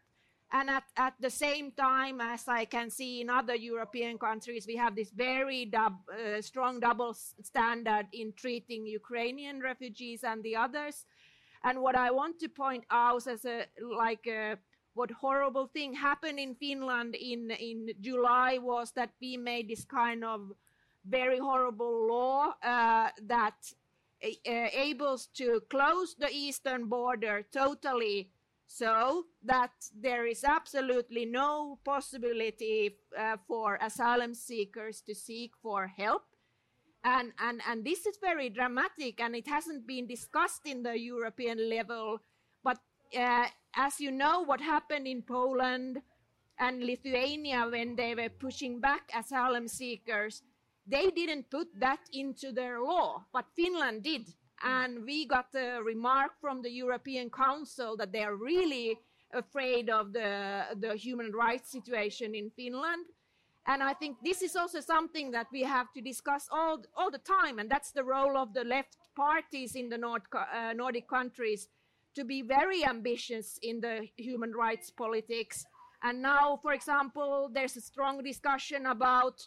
And 0.51 0.69
at, 0.69 0.83
at 0.95 1.13
the 1.19 1.29
same 1.29 1.71
time, 1.71 2.21
as 2.21 2.47
I 2.47 2.63
can 2.65 2.89
see 2.89 3.19
in 3.21 3.29
other 3.29 3.55
European 3.55 4.17
countries, 4.17 4.65
we 4.65 4.77
have 4.77 4.95
this 4.95 5.09
very 5.09 5.65
dub, 5.65 5.95
uh, 6.09 6.41
strong 6.41 6.79
double 6.79 7.13
standard 7.13 8.07
in 8.13 8.31
treating 8.33 8.87
Ukrainian 8.87 9.61
refugees 9.61 10.23
and 10.23 10.41
the 10.43 10.55
others. 10.55 11.05
And 11.63 11.81
what 11.81 11.95
I 11.95 12.11
want 12.11 12.39
to 12.39 12.47
point 12.47 12.85
out 12.89 13.27
as 13.27 13.43
a 13.43 13.65
like 13.81 14.25
a, 14.27 14.57
what 14.93 15.11
horrible 15.11 15.67
thing 15.67 15.93
happened 15.93 16.39
in 16.39 16.55
Finland 16.55 17.15
in 17.15 17.51
in 17.51 17.89
July 17.99 18.57
was 18.57 18.93
that 18.93 19.11
we 19.21 19.35
made 19.35 19.67
this 19.67 19.83
kind 19.83 20.23
of 20.23 20.39
very 21.09 21.39
horrible 21.39 22.07
law 22.07 22.53
uh, 22.63 23.09
that 23.23 23.55
uh, 24.23 25.27
to 25.35 25.61
close 25.69 26.15
the 26.15 26.29
eastern 26.31 26.85
border 26.85 27.45
totally 27.53 28.31
so 28.67 29.23
that 29.43 29.71
there 29.95 30.25
is 30.25 30.43
absolutely 30.43 31.25
no 31.25 31.79
possibility 31.85 32.97
uh, 33.17 33.37
for 33.47 33.77
asylum 33.81 34.33
seekers 34.33 35.01
to 35.01 35.15
seek 35.15 35.51
for 35.61 35.87
help. 35.87 36.23
And, 37.03 37.31
and 37.39 37.61
and 37.69 37.85
this 37.85 38.05
is 38.05 38.17
very 38.21 38.49
dramatic 38.49 39.21
and 39.21 39.35
it 39.35 39.47
hasn't 39.47 39.87
been 39.87 40.07
discussed 40.07 40.65
in 40.65 40.83
the 40.83 40.99
european 40.99 41.69
level 41.69 42.19
but 42.63 42.79
uh, 43.15 43.45
as 43.75 44.01
you 44.01 44.11
know 44.11 44.43
what 44.43 44.59
happened 44.59 45.07
in 45.07 45.21
poland 45.21 46.01
and 46.59 46.83
lithuania 46.83 47.67
when 47.69 47.95
they 47.95 48.13
were 48.13 48.27
pushing 48.27 48.81
back 48.81 49.09
asylum 49.15 49.69
seekers 49.69 50.41
they 50.87 51.09
didn't 51.11 51.49
put 51.49 51.67
that 51.79 51.99
into 52.13 52.51
their 52.51 52.81
law 52.81 53.23
but 53.33 53.45
finland 53.55 54.03
did 54.03 54.33
and 54.63 55.05
we 55.05 55.25
got 55.25 55.53
a 55.55 55.79
remark 55.83 56.31
from 56.41 56.61
the 56.61 56.69
European 56.71 57.29
Council 57.29 57.95
that 57.97 58.11
they 58.11 58.23
are 58.23 58.35
really 58.35 58.97
afraid 59.33 59.89
of 59.89 60.13
the, 60.13 60.63
the 60.79 60.95
human 60.95 61.31
rights 61.31 61.71
situation 61.71 62.33
in 62.33 62.49
Finland. 62.55 63.05
And 63.67 63.83
I 63.83 63.93
think 63.93 64.17
this 64.23 64.41
is 64.41 64.55
also 64.55 64.79
something 64.79 65.31
that 65.31 65.47
we 65.51 65.61
have 65.63 65.91
to 65.93 66.01
discuss 66.01 66.47
all, 66.51 66.81
all 66.95 67.11
the 67.11 67.19
time, 67.19 67.59
and 67.59 67.69
that's 67.69 67.91
the 67.91 68.03
role 68.03 68.37
of 68.37 68.53
the 68.53 68.63
left 68.63 68.97
parties 69.15 69.75
in 69.75 69.89
the 69.89 69.97
uh, 69.97 70.73
Nordic 70.73 71.07
countries 71.09 71.67
to 72.15 72.23
be 72.23 72.41
very 72.41 72.85
ambitious 72.85 73.59
in 73.61 73.81
the 73.81 74.07
human 74.15 74.53
rights 74.53 74.89
politics. 74.89 75.65
And 76.01 76.21
now, 76.21 76.57
for 76.61 76.73
example, 76.73 77.49
there's 77.53 77.75
a 77.75 77.81
strong 77.81 78.23
discussion 78.23 78.85
about 78.85 79.45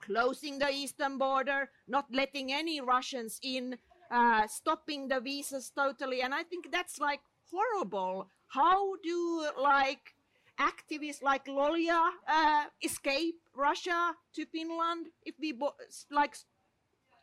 closing 0.00 0.58
the 0.58 0.70
eastern 0.70 1.18
border, 1.18 1.70
not 1.88 2.06
letting 2.12 2.52
any 2.52 2.80
Russians 2.80 3.38
in, 3.42 3.76
uh, 4.10 4.46
stopping 4.46 5.08
the 5.08 5.20
visas 5.20 5.70
totally. 5.74 6.22
And 6.22 6.34
I 6.34 6.42
think 6.42 6.70
that's 6.72 6.98
like 6.98 7.20
horrible. 7.50 8.28
How 8.48 8.96
do 9.02 9.48
like 9.60 10.14
activists 10.58 11.22
like 11.22 11.46
Lolia 11.48 12.02
uh, 12.28 12.64
escape 12.82 13.36
Russia 13.54 14.14
to 14.34 14.46
Finland 14.46 15.06
if 15.24 15.34
we 15.40 15.52
bo- 15.52 15.76
like 16.10 16.36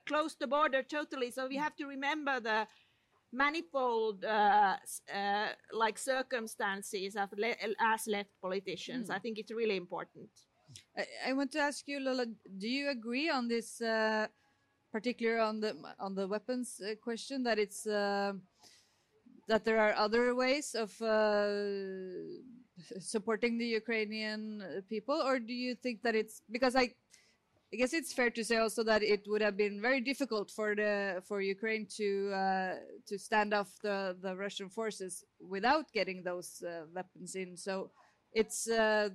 close 0.05 0.35
the 0.35 0.47
border 0.47 0.83
totally? 0.83 1.31
So 1.31 1.47
we 1.47 1.57
have 1.57 1.75
to 1.75 1.85
remember 1.85 2.39
the 2.39 2.67
manifold 3.33 4.23
uh, 4.23 4.77
uh, 5.13 5.47
like 5.73 5.97
circumstances 5.97 7.15
of 7.15 7.29
le- 7.37 7.55
as 7.79 8.07
left 8.07 8.29
politicians. 8.41 9.09
Mm. 9.09 9.15
I 9.15 9.19
think 9.19 9.37
it's 9.37 9.51
really 9.51 9.75
important. 9.75 10.29
I, 10.97 11.29
I, 11.29 11.33
want 11.33 11.51
to 11.53 11.59
ask 11.59 11.87
you, 11.87 11.99
Lola, 11.99 12.25
do 12.25 12.67
you 12.67 12.89
agree 12.89 13.29
on 13.29 13.47
this? 13.47 13.81
Uh, 13.81 14.27
particular 14.91 15.39
on 15.39 15.59
the 15.59 15.75
on 15.99 16.15
the 16.15 16.27
weapons 16.27 16.81
uh, 16.81 16.95
question 16.95 17.43
that 17.43 17.59
it's 17.59 17.85
uh, 17.85 18.33
that 19.47 19.63
there 19.65 19.79
are 19.79 19.93
other 19.93 20.35
ways 20.35 20.75
of 20.75 20.89
uh, 21.01 21.53
supporting 22.99 23.57
the 23.57 23.65
Ukrainian 23.65 24.83
people, 24.89 25.15
or 25.15 25.39
do 25.39 25.53
you 25.53 25.75
think 25.75 26.01
that 26.03 26.15
it's 26.15 26.41
because 26.51 26.75
I, 26.75 26.93
I 27.73 27.75
guess 27.79 27.93
it's 27.93 28.13
fair 28.13 28.29
to 28.31 28.43
say 28.43 28.57
also 28.57 28.83
that 28.83 29.03
it 29.03 29.21
would 29.27 29.41
have 29.41 29.57
been 29.57 29.81
very 29.81 30.01
difficult 30.01 30.51
for 30.51 30.75
the 30.75 31.21
for 31.27 31.41
Ukraine 31.41 31.87
to 31.97 32.31
uh, 32.33 32.75
to 33.07 33.17
stand 33.17 33.53
off 33.53 33.69
the 33.83 34.17
the 34.21 34.35
Russian 34.35 34.69
forces 34.69 35.23
without 35.39 35.91
getting 35.93 36.23
those 36.23 36.63
uh, 36.63 36.85
weapons 36.93 37.35
in. 37.35 37.57
So 37.57 37.91
it's 38.33 38.69
uh, 38.69 39.09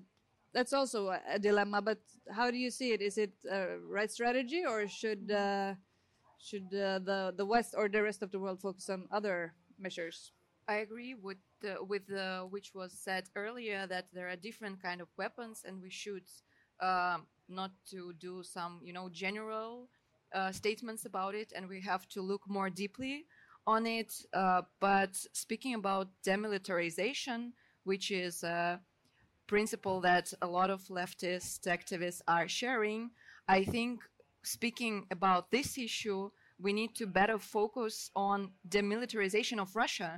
that's 0.52 0.72
also 0.72 1.14
a, 1.28 1.38
dilemma. 1.38 1.82
But 1.82 1.98
how 2.30 2.50
do 2.50 2.56
you 2.56 2.70
see 2.70 2.92
it? 2.92 3.00
Is 3.00 3.18
it 3.18 3.32
a 3.50 3.78
right 3.88 4.10
strategy, 4.10 4.64
or 4.66 4.88
should 4.88 5.30
uh, 5.30 5.74
should 6.38 6.66
uh, 6.74 6.98
the 7.00 7.34
the 7.36 7.46
West 7.46 7.74
or 7.76 7.88
the 7.88 8.02
rest 8.02 8.22
of 8.22 8.30
the 8.30 8.38
world 8.38 8.60
focus 8.60 8.88
on 8.88 9.08
other 9.10 9.54
measures? 9.78 10.32
I 10.68 10.76
agree 10.76 11.14
with 11.14 11.38
the, 11.60 11.82
with 11.82 12.08
which 12.50 12.74
was 12.74 12.92
said 12.92 13.24
earlier 13.34 13.86
that 13.86 14.06
there 14.12 14.28
are 14.28 14.36
different 14.36 14.80
kind 14.82 15.00
of 15.00 15.08
weapons, 15.16 15.64
and 15.66 15.82
we 15.82 15.90
should 15.90 16.24
uh, 16.80 17.18
not 17.48 17.72
to 17.90 18.12
do 18.14 18.42
some 18.42 18.80
you 18.82 18.92
know 18.92 19.08
general 19.08 19.88
uh, 20.34 20.52
statements 20.52 21.04
about 21.04 21.34
it, 21.34 21.52
and 21.54 21.68
we 21.68 21.80
have 21.80 22.08
to 22.08 22.22
look 22.22 22.42
more 22.48 22.70
deeply 22.70 23.26
on 23.66 23.86
it. 23.86 24.12
Uh, 24.32 24.62
but 24.80 25.14
speaking 25.32 25.74
about 25.74 26.08
demilitarization, 26.26 27.52
which 27.84 28.10
is 28.10 28.44
uh, 28.44 28.78
principle 29.52 30.00
that 30.00 30.32
a 30.40 30.46
lot 30.46 30.70
of 30.70 30.80
leftist 30.98 31.60
activists 31.76 32.22
are 32.26 32.48
sharing, 32.48 33.10
I 33.46 33.64
think 33.64 34.00
speaking 34.42 34.94
about 35.10 35.50
this 35.50 35.76
issue, 35.76 36.30
we 36.58 36.72
need 36.72 36.92
to 37.00 37.06
better 37.06 37.38
focus 37.38 38.10
on 38.16 38.52
demilitarization 38.66 39.58
of 39.60 39.76
Russia. 39.76 40.12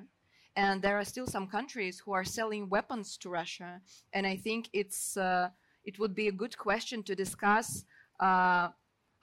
And 0.55 0.81
there 0.81 0.97
are 1.01 1.05
still 1.13 1.27
some 1.27 1.49
countries 1.49 1.99
who 1.99 2.13
are 2.13 2.27
selling 2.39 2.69
weapons 2.69 3.17
to 3.23 3.29
Russia. 3.29 3.81
And 4.13 4.25
I 4.25 4.37
think 4.37 4.69
it's 4.73 5.17
uh, 5.17 5.49
it 5.85 5.99
would 5.99 6.15
be 6.15 6.29
a 6.29 6.39
good 6.43 6.57
question 6.57 7.03
to 7.03 7.15
discuss 7.25 7.85
uh, 8.21 8.69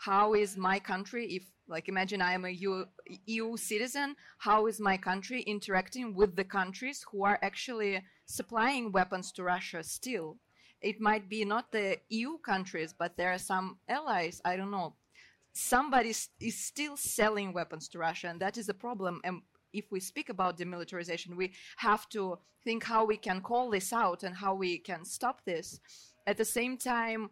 how 0.07 0.33
is 0.43 0.57
my 0.57 0.77
country 0.91 1.23
if 1.37 1.45
like 1.71 1.87
imagine 1.87 2.21
i 2.21 2.33
am 2.33 2.45
a 2.45 2.49
EU, 2.49 2.85
EU, 3.25 3.57
citizen. 3.57 4.15
How 4.37 4.67
is 4.67 4.79
my 4.79 4.97
country 4.97 5.41
interacting 5.41 6.13
with 6.13 6.35
the 6.35 6.43
countries 6.43 7.05
who 7.09 7.23
are 7.23 7.39
actually 7.41 8.03
supplying 8.25 8.91
weapons 8.91 9.31
to 9.33 9.43
russia 9.43 9.81
still? 9.83 10.37
It 10.81 10.99
might 10.99 11.29
be 11.29 11.45
not 11.45 11.71
the 11.71 11.97
eu 12.09 12.37
countries 12.39 12.93
but 12.93 13.15
there 13.15 13.31
are 13.31 13.39
some 13.51 13.77
allies 13.87 14.41
i 14.45 14.55
don't 14.57 14.71
know. 14.71 14.95
Somebody 15.53 16.13
is 16.49 16.57
still 16.71 16.97
selling 16.97 17.53
weapons 17.53 17.87
to 17.89 17.99
russia 17.99 18.27
and 18.27 18.39
that 18.41 18.57
is 18.57 18.69
a 18.69 18.73
problem. 18.73 19.21
And 19.23 19.41
if 19.73 19.85
we 19.91 19.99
speak 20.01 20.29
about 20.29 20.57
demilitarization 20.57 21.35
we 21.35 21.53
have 21.77 22.09
to 22.09 22.37
think 22.65 22.83
how 22.83 23.05
we 23.05 23.17
can 23.17 23.41
call 23.41 23.71
this 23.71 23.93
out 23.93 24.23
and 24.23 24.35
how 24.35 24.53
we 24.53 24.77
can 24.77 25.05
stop 25.05 25.45
this. 25.45 25.79
At 26.27 26.37
the 26.37 26.45
same 26.45 26.77
time 26.77 27.29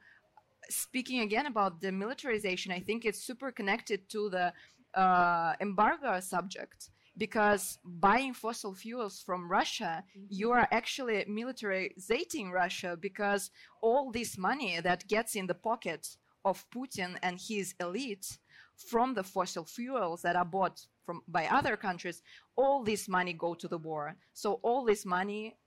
speaking 0.69 1.21
again 1.21 1.45
about 1.45 1.81
the 1.81 1.91
militarization, 1.91 2.71
I 2.71 2.79
think 2.79 3.05
it's 3.05 3.23
super 3.23 3.51
connected 3.51 4.09
to 4.09 4.29
the 4.29 4.53
uh, 4.99 5.53
embargo 5.59 6.19
subject 6.19 6.89
because 7.17 7.77
buying 7.83 8.33
fossil 8.33 8.73
fuels 8.73 9.21
from 9.21 9.51
Russia, 9.51 10.03
mm-hmm. 10.17 10.25
you 10.29 10.51
are 10.51 10.67
actually 10.71 11.25
militarizing 11.29 12.51
Russia 12.51 12.97
because 12.99 13.51
all 13.81 14.11
this 14.11 14.37
money 14.37 14.79
that 14.81 15.07
gets 15.07 15.35
in 15.35 15.45
the 15.47 15.53
pocket 15.53 16.07
of 16.45 16.65
Putin 16.73 17.17
and 17.21 17.39
his 17.39 17.75
elite 17.79 18.37
from 18.77 19.13
the 19.13 19.23
fossil 19.23 19.65
fuels 19.65 20.21
that 20.21 20.37
are 20.37 20.45
bought 20.45 20.79
from 21.05 21.21
by 21.27 21.47
other 21.47 21.75
countries, 21.75 22.21
all 22.55 22.83
this 22.83 23.09
money 23.09 23.33
go 23.33 23.53
to 23.53 23.67
the 23.67 23.77
war. 23.77 24.15
So 24.33 24.59
all 24.63 24.85
this 24.85 25.05
money 25.05 25.57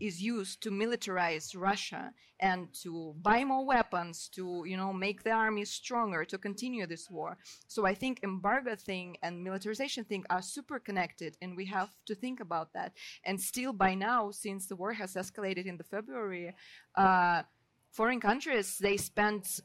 is 0.00 0.22
used 0.22 0.62
to 0.62 0.70
militarize 0.70 1.56
Russia 1.56 2.12
and 2.40 2.72
to 2.82 3.14
buy 3.20 3.44
more 3.44 3.66
weapons, 3.66 4.28
to 4.28 4.64
you 4.66 4.76
know 4.76 4.92
make 4.92 5.22
the 5.22 5.30
army 5.30 5.64
stronger, 5.64 6.24
to 6.24 6.38
continue 6.38 6.86
this 6.86 7.10
war. 7.10 7.36
So 7.66 7.86
I 7.86 7.94
think 7.94 8.20
embargo 8.22 8.76
thing 8.76 9.16
and 9.22 9.42
militarization 9.42 10.04
thing 10.04 10.24
are 10.30 10.42
super 10.42 10.78
connected, 10.78 11.36
and 11.42 11.56
we 11.56 11.66
have 11.66 11.90
to 12.06 12.14
think 12.14 12.40
about 12.40 12.72
that. 12.74 12.92
And 13.24 13.40
still, 13.40 13.72
by 13.72 13.94
now, 13.94 14.30
since 14.30 14.66
the 14.66 14.76
war 14.76 14.92
has 14.92 15.14
escalated 15.14 15.66
in 15.66 15.76
the 15.76 15.84
February, 15.84 16.54
uh, 16.94 17.42
foreign 17.90 18.20
countries 18.20 18.78
they 18.78 18.96
spend 18.96 19.60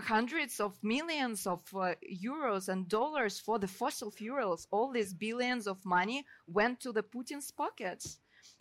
hundreds 0.00 0.58
of 0.58 0.76
millions 0.82 1.46
of 1.46 1.60
uh, 1.74 1.94
euros 2.24 2.68
and 2.68 2.88
dollars 2.88 3.38
for 3.38 3.58
the 3.58 3.68
fossil 3.68 4.10
fuels. 4.10 4.66
All 4.70 4.90
these 4.90 5.14
billions 5.14 5.66
of 5.66 5.84
money 5.84 6.24
went 6.46 6.80
to 6.80 6.92
the 6.92 7.02
Putin's 7.02 7.50
pockets 7.50 8.18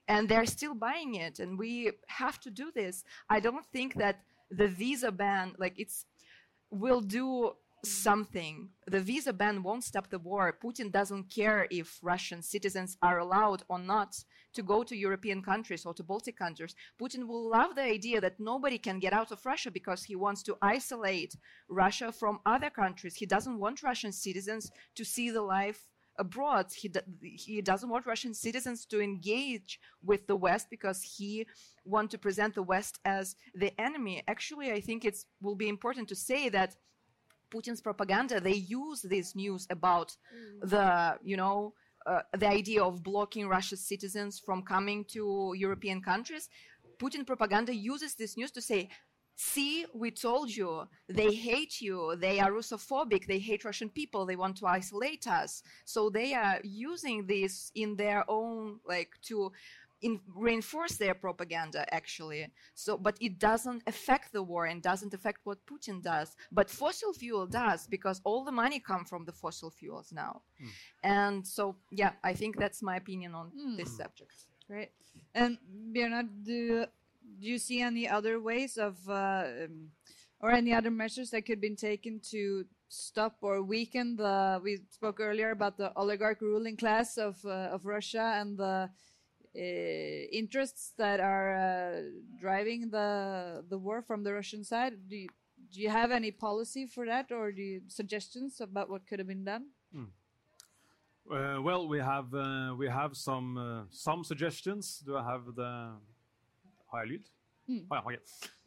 and 0.07 0.27
they're 0.27 0.45
still 0.45 0.75
buying 0.75 1.15
it 1.15 1.39
and 1.39 1.57
we 1.57 1.91
have 2.07 2.39
to 2.39 2.49
do 2.49 2.71
this 2.73 3.03
i 3.29 3.39
don't 3.39 3.65
think 3.67 3.95
that 3.95 4.19
the 4.51 4.67
visa 4.67 5.11
ban, 5.11 5.53
like 5.57 5.73
it's 5.77 6.05
will 6.69 7.01
do 7.01 7.53
something. 7.83 8.69
The 8.87 8.99
visa 8.99 9.33
ban 9.33 9.63
won't 9.63 9.83
stop 9.83 10.09
the 10.09 10.19
war. 10.19 10.55
Putin 10.63 10.91
doesn't 10.91 11.29
care 11.33 11.67
if 11.71 11.97
Russian 12.03 12.43
citizens 12.43 12.95
are 13.01 13.17
allowed 13.17 13.63
or 13.69 13.79
not 13.79 14.15
to 14.53 14.61
go 14.61 14.83
to 14.83 14.95
European 14.95 15.41
countries 15.41 15.85
or 15.85 15.93
to 15.95 16.03
Baltic 16.03 16.37
countries. 16.37 16.75
Putin 17.01 17.25
will 17.25 17.49
love 17.49 17.75
the 17.75 17.81
idea 17.81 18.21
that 18.21 18.39
nobody 18.39 18.77
can 18.77 18.99
get 18.99 19.13
out 19.13 19.31
of 19.31 19.45
Russia 19.45 19.71
because 19.71 20.03
he 20.03 20.15
wants 20.15 20.43
to 20.43 20.57
isolate 20.61 21.35
Russia 21.69 22.11
from 22.11 22.39
other 22.45 22.69
countries. 22.69 23.15
He 23.15 23.25
doesn't 23.25 23.57
want 23.57 23.81
Russian 23.81 24.11
citizens 24.11 24.71
to 24.95 25.03
see 25.03 25.31
the 25.31 25.41
life 25.41 25.87
abroad. 26.25 26.65
He, 26.81 26.89
he 27.45 27.61
doesn't 27.71 27.91
want 27.93 28.11
Russian 28.13 28.33
citizens 28.33 28.79
to 28.91 28.97
engage 29.09 29.71
with 30.09 30.21
the 30.29 30.39
West 30.45 30.65
because 30.75 30.99
he 31.17 31.31
wants 31.93 32.11
to 32.13 32.19
present 32.25 32.51
the 32.55 32.67
West 32.73 32.95
as 33.17 33.25
the 33.63 33.71
enemy. 33.87 34.15
Actually, 34.33 34.67
I 34.77 34.81
think 34.87 34.99
it 35.09 35.17
will 35.45 35.59
be 35.63 35.69
important 35.75 36.05
to 36.09 36.17
say 36.27 36.41
that 36.57 36.71
Putin's 37.53 37.81
propaganda, 37.89 38.35
they 38.39 38.59
use 38.81 38.99
this 39.15 39.35
news 39.43 39.63
about 39.77 40.09
mm. 40.09 40.69
the, 40.73 40.87
you 41.31 41.37
know, 41.41 41.57
uh, 42.09 42.21
the 42.41 42.49
idea 42.59 42.81
of 42.89 43.03
blocking 43.11 43.47
Russia's 43.57 43.83
citizens 43.93 44.33
from 44.45 44.59
coming 44.75 44.99
to 45.15 45.53
European 45.65 45.99
countries. 46.11 46.45
Putin 47.01 47.23
propaganda 47.31 47.73
uses 47.93 48.11
this 48.15 48.37
news 48.37 48.51
to 48.57 48.61
say, 48.61 48.89
see, 49.41 49.85
we 49.93 50.11
told 50.11 50.55
you, 50.55 50.87
they 51.09 51.33
hate 51.33 51.81
you, 51.81 52.15
they 52.15 52.39
are 52.39 52.51
Russophobic, 52.51 53.25
they 53.25 53.39
hate 53.39 53.65
Russian 53.65 53.89
people, 53.89 54.25
they 54.25 54.35
want 54.35 54.55
to 54.57 54.67
isolate 54.67 55.25
us. 55.27 55.63
So 55.83 56.09
they 56.09 56.33
are 56.35 56.59
using 56.63 57.25
this 57.25 57.71
in 57.73 57.95
their 57.95 58.23
own, 58.29 58.79
like, 58.87 59.11
to 59.23 59.51
in, 60.03 60.19
reinforce 60.35 60.95
their 60.97 61.13
propaganda 61.13 61.85
actually 61.93 62.47
so 62.73 62.97
but 62.97 63.15
it 63.21 63.37
doesn't 63.37 63.83
affect 63.85 64.33
the 64.33 64.41
war 64.41 64.65
and 64.65 64.81
doesn't 64.81 65.13
affect 65.13 65.41
what 65.43 65.63
putin 65.67 66.01
does 66.01 66.35
but 66.51 66.71
fossil 66.71 67.13
fuel 67.13 67.45
does 67.45 67.85
because 67.85 68.19
all 68.23 68.43
the 68.43 68.51
money 68.51 68.79
come 68.79 69.05
from 69.05 69.25
the 69.25 69.31
fossil 69.31 69.69
fuels 69.69 70.11
now 70.11 70.41
mm. 70.59 70.67
and 71.03 71.45
so 71.45 71.75
yeah 71.91 72.13
i 72.23 72.33
think 72.33 72.57
that's 72.57 72.81
my 72.81 72.95
opinion 72.95 73.35
on 73.35 73.51
mm. 73.51 73.77
this 73.77 73.95
subject 73.95 74.33
great 74.67 74.89
and 75.33 75.57
Bjørnar, 75.93 76.27
do, 76.43 76.85
do 77.39 77.47
you 77.47 77.57
see 77.57 77.81
any 77.81 78.07
other 78.07 78.39
ways 78.39 78.77
of 78.77 78.97
uh, 79.07 79.43
um, 79.65 79.89
or 80.39 80.51
any 80.51 80.73
other 80.73 80.91
measures 80.91 81.29
that 81.31 81.45
could 81.45 81.61
be 81.61 81.75
taken 81.75 82.19
to 82.31 82.65
stop 82.89 83.37
or 83.41 83.61
weaken 83.61 84.15
the 84.15 84.59
we 84.63 84.79
spoke 84.89 85.19
earlier 85.19 85.51
about 85.51 85.77
the 85.77 85.91
oligarch 85.95 86.41
ruling 86.41 86.75
class 86.75 87.17
of 87.17 87.37
uh, 87.45 87.69
of 87.71 87.85
russia 87.85 88.33
and 88.39 88.57
the 88.57 88.89
uh, 89.53 89.59
interests 90.31 90.93
that 90.97 91.19
are 91.19 91.53
uh, 91.53 92.01
driving 92.39 92.89
the 92.89 93.61
the 93.69 93.77
war 93.77 94.01
from 94.01 94.23
the 94.23 94.33
Russian 94.33 94.63
side. 94.63 94.93
Do 95.09 95.17
you, 95.17 95.27
do 95.73 95.81
you 95.81 95.89
have 95.89 96.09
any 96.09 96.31
policy 96.31 96.85
for 96.85 97.05
that, 97.05 97.33
or 97.33 97.51
do 97.51 97.61
you 97.61 97.81
suggestions 97.89 98.61
about 98.61 98.89
what 98.89 99.05
could 99.05 99.19
have 99.19 99.27
been 99.27 99.43
done? 99.43 99.65
Mm. 99.93 101.63
Well, 101.63 101.85
we 101.85 101.99
have 101.99 102.33
uh, 102.33 102.73
we 102.77 102.87
have 102.87 103.17
some 103.17 103.89
some 103.91 104.23
suggestions. 104.23 105.03
Do 105.05 105.17
I 105.17 105.29
have 105.29 105.43
the 105.53 105.97
higher 106.91 107.07
lyd? 107.07 107.25
Mm. 107.69 107.85
Oh, 107.91 107.95
yeah, 107.95 108.17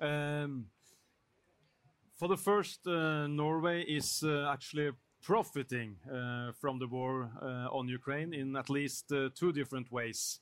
okay. 0.00 0.42
Um, 0.42 0.66
for 2.18 2.28
the 2.28 2.36
first, 2.36 2.86
uh, 2.86 3.26
Norway 3.26 3.82
is 3.82 4.24
actually 4.48 4.92
profiting 5.22 5.96
from 6.60 6.78
the 6.78 6.86
war 6.86 7.30
on 7.70 7.88
Ukraine 7.88 8.32
in 8.34 8.56
at 8.56 8.68
least 8.70 9.12
two 9.34 9.52
different 9.52 9.90
ways. 9.90 10.40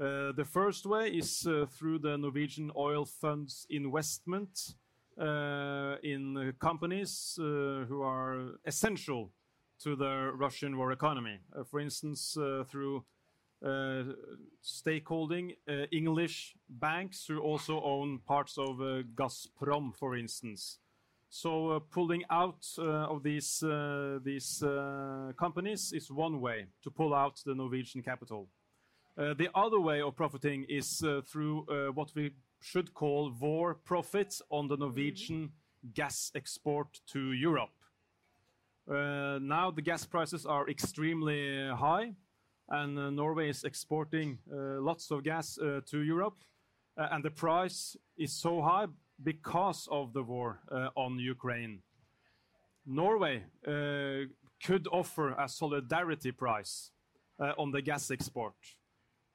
Uh, 0.00 0.30
the 0.30 0.44
first 0.44 0.86
way 0.86 1.08
is 1.08 1.44
uh, 1.46 1.66
through 1.66 1.98
the 1.98 2.16
Norwegian 2.16 2.70
Oil 2.76 3.04
Fund's 3.04 3.66
investment 3.68 4.76
uh, 5.20 5.96
in 6.04 6.52
companies 6.60 7.34
who 7.36 8.02
are 8.02 8.52
essential 8.64 9.32
to 9.82 9.96
the 9.96 10.30
Russian 10.34 10.76
war 10.76 10.92
economy. 10.92 11.40
For 11.68 11.80
instance, 11.80 12.36
through 12.70 13.04
Uh, 13.60 14.04
stakeholding 14.62 15.56
uh, 15.68 15.86
English 15.90 16.54
banks 16.68 17.26
who 17.26 17.40
also 17.40 17.82
own 17.82 18.20
parts 18.20 18.56
of 18.56 18.80
uh, 18.80 19.02
Gazprom, 19.16 19.92
for 19.92 20.16
instance. 20.16 20.78
So 21.28 21.80
pulling 21.90 22.22
out 22.30 22.64
of 22.78 23.22
these 23.22 23.62
companies 25.36 25.92
is 25.92 26.10
one 26.10 26.40
way 26.40 26.66
to 26.82 26.90
pull 26.90 27.12
out 27.14 27.42
the 27.44 27.54
Norwegian 27.54 28.00
capital. 28.02 28.48
Uh, 29.18 29.34
the 29.34 29.48
other 29.54 29.80
way 29.80 30.00
of 30.00 30.14
profiting 30.14 30.64
is 30.68 31.02
uh, 31.02 31.20
through 31.26 31.66
uh, 31.68 31.92
what 31.92 32.14
we 32.14 32.30
should 32.60 32.94
call 32.94 33.32
war 33.40 33.74
profits 33.74 34.40
on 34.50 34.68
the 34.68 34.76
Norwegian 34.76 35.50
gas 35.92 36.30
export 36.36 37.00
to 37.08 37.32
Europe. 37.32 37.70
Now 38.86 39.70
the 39.70 39.82
gas 39.82 40.06
prices 40.06 40.46
are 40.46 40.70
extremely 40.70 41.68
high, 41.68 42.14
and 42.68 43.16
Norway 43.16 43.48
is 43.48 43.64
exporting 43.64 44.38
lots 44.46 45.10
of 45.10 45.24
gas 45.24 45.54
to 45.56 46.02
Europe. 46.02 46.38
and 46.96 47.24
The 47.24 47.30
price 47.30 47.96
is 48.16 48.32
so 48.32 48.60
high 48.62 48.86
because 49.22 49.88
of 49.90 50.12
the 50.12 50.22
war 50.22 50.60
on 50.96 51.18
Ukraine. 51.18 51.82
Norway 52.86 53.44
could 54.64 54.88
offer 54.90 55.34
a 55.38 55.48
solidarity 55.48 56.32
price 56.32 56.90
on 57.56 57.70
the 57.70 57.82
gas 57.82 58.10
export 58.10 58.54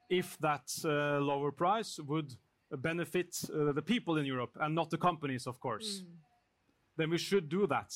if 0.08 0.38
that 0.38 0.70
uh, 0.84 1.20
lower 1.20 1.50
price 1.50 1.98
would 1.98 2.34
benefit 2.78 3.36
uh, 3.44 3.72
the 3.72 3.82
people 3.82 4.16
in 4.16 4.26
Europe 4.26 4.56
and 4.60 4.74
not 4.74 4.90
the 4.90 4.98
companies, 4.98 5.46
of 5.46 5.60
course, 5.60 6.02
mm. 6.02 6.06
then 6.96 7.10
we 7.10 7.18
should 7.18 7.48
do 7.48 7.66
that. 7.66 7.92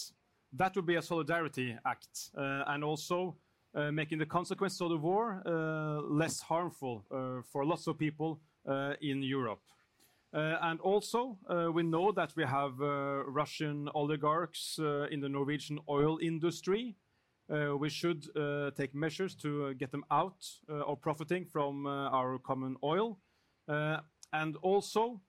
That 0.53 0.74
would 0.76 0.86
be 0.86 0.97
a 0.97 1.03
solidarity 1.03 1.76
act 1.84 2.30
uh, 2.36 2.64
and 2.66 2.82
also 2.84 3.36
Uh, 3.74 3.92
making 3.92 4.18
the 4.18 4.26
consequences 4.26 4.80
of 4.80 4.88
the 4.88 4.96
war 4.96 5.42
uh, 5.44 6.00
less 6.00 6.40
harmful 6.40 7.04
uh, 7.10 7.42
for 7.52 7.64
lots 7.64 7.86
of 7.86 7.98
people 7.98 8.40
in 9.00 9.22
Europe. 9.22 9.62
And 10.32 10.80
also, 10.80 11.38
we 11.72 11.82
know 11.82 12.12
that 12.12 12.32
we 12.36 12.44
have 12.44 12.78
Russian 12.78 13.88
oligarchs 13.94 14.78
in 15.10 15.20
the 15.20 15.28
Norwegian 15.28 15.78
oil 15.88 16.18
industry 16.20 16.96
uh, 17.50 17.74
we 17.76 17.88
should 17.88 18.26
uh, 18.36 18.70
take 18.72 18.94
measures 18.94 19.34
to 19.34 19.72
get 19.74 19.90
them 19.90 20.04
out 20.10 20.44
uh, 20.68 20.84
of 20.84 21.00
profiting 21.00 21.46
from 21.46 21.86
our 21.86 22.38
common 22.38 22.76
oil. 22.82 23.18
And 24.32 24.56
also, 24.62 25.20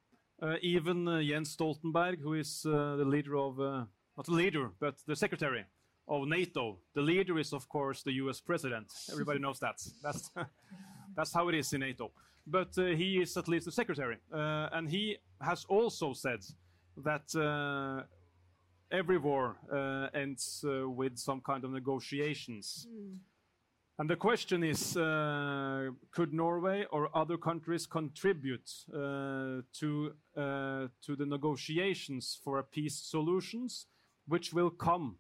even 0.62 1.06
Jens 1.06 1.56
Stoltenberg, 1.56 2.20
who 2.20 2.34
is 2.34 2.62
the 2.64 3.06
leader 3.06 3.38
of, 3.38 3.58
not 3.58 4.26
the 4.26 4.34
leader, 4.34 4.72
but 4.80 4.96
the 5.08 5.16
secretary 5.16 5.66
of 6.10 6.28
NATO. 6.28 6.78
The 6.96 7.02
leader 7.02 7.38
is, 7.38 7.54
of 7.54 7.70
course, 7.70 8.04
the 8.04 8.14
US 8.14 8.42
president. 8.42 8.92
Everybody 9.12 9.40
knows 9.46 9.60
that. 9.60 9.78
That's, 10.04 10.32
that's 11.16 11.34
how 11.34 11.48
it 11.50 11.56
is 11.56 11.72
in 11.74 11.82
NATO. 11.82 12.12
But 12.48 12.78
uh, 12.78 12.86
he 12.88 13.22
is 13.22 13.38
at 13.38 13.48
least 13.48 13.66
the 13.66 13.72
secretary. 13.72 14.18
Uh, 14.34 14.70
and 14.72 14.90
he 14.90 15.18
has 15.40 15.66
also 15.70 16.14
said 16.14 16.40
that 16.98 17.36
uh, 17.36 18.04
every 18.92 19.18
war 19.18 19.58
uh, 19.72 20.08
ends 20.14 20.66
uh, 20.68 20.90
with 20.90 21.18
some 21.18 21.42
kind 21.42 21.64
of 21.64 21.72
negotiations. 21.72 22.88
Mm. 22.90 23.18
And 24.00 24.10
the 24.10 24.16
question 24.16 24.64
is, 24.64 24.96
uh, 24.96 25.90
could 26.12 26.34
Norway 26.34 26.86
or 26.90 27.10
other 27.14 27.38
countries 27.38 27.86
contribute 27.86 28.72
uh, 28.94 29.62
to, 29.74 30.14
uh, 30.38 30.88
to 31.06 31.16
the 31.18 31.26
negotiations 31.26 32.40
for 32.42 32.60
a 32.60 32.64
peace 32.64 32.96
solutions, 32.96 33.88
which 34.26 34.54
will 34.54 34.70
come 34.70 35.18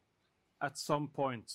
at 0.62 0.78
some 0.78 1.08
point 1.08 1.52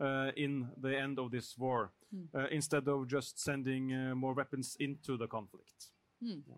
uh, 0.00 0.30
in 0.36 0.68
the 0.80 0.96
end 0.96 1.18
of 1.18 1.30
this 1.30 1.56
war, 1.58 1.92
mm. 2.14 2.50
instead 2.50 2.88
of 2.88 3.08
just 3.08 3.40
sending 3.40 4.14
more 4.16 4.34
weapons 4.34 4.76
into 4.80 5.16
the 5.16 5.26
conflict? 5.26 5.86
Mm. 6.22 6.42
Yeah. 6.48 6.54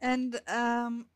And 0.00 0.40
um, 0.48 1.06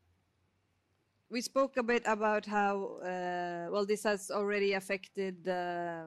we 1.33 1.41
spoke 1.41 1.77
a 1.77 1.83
bit 1.83 2.03
about 2.05 2.45
how 2.45 2.99
uh, 3.01 3.71
well 3.71 3.85
this 3.85 4.03
has 4.03 4.29
already 4.29 4.73
affected 4.73 5.47
uh, 5.47 6.03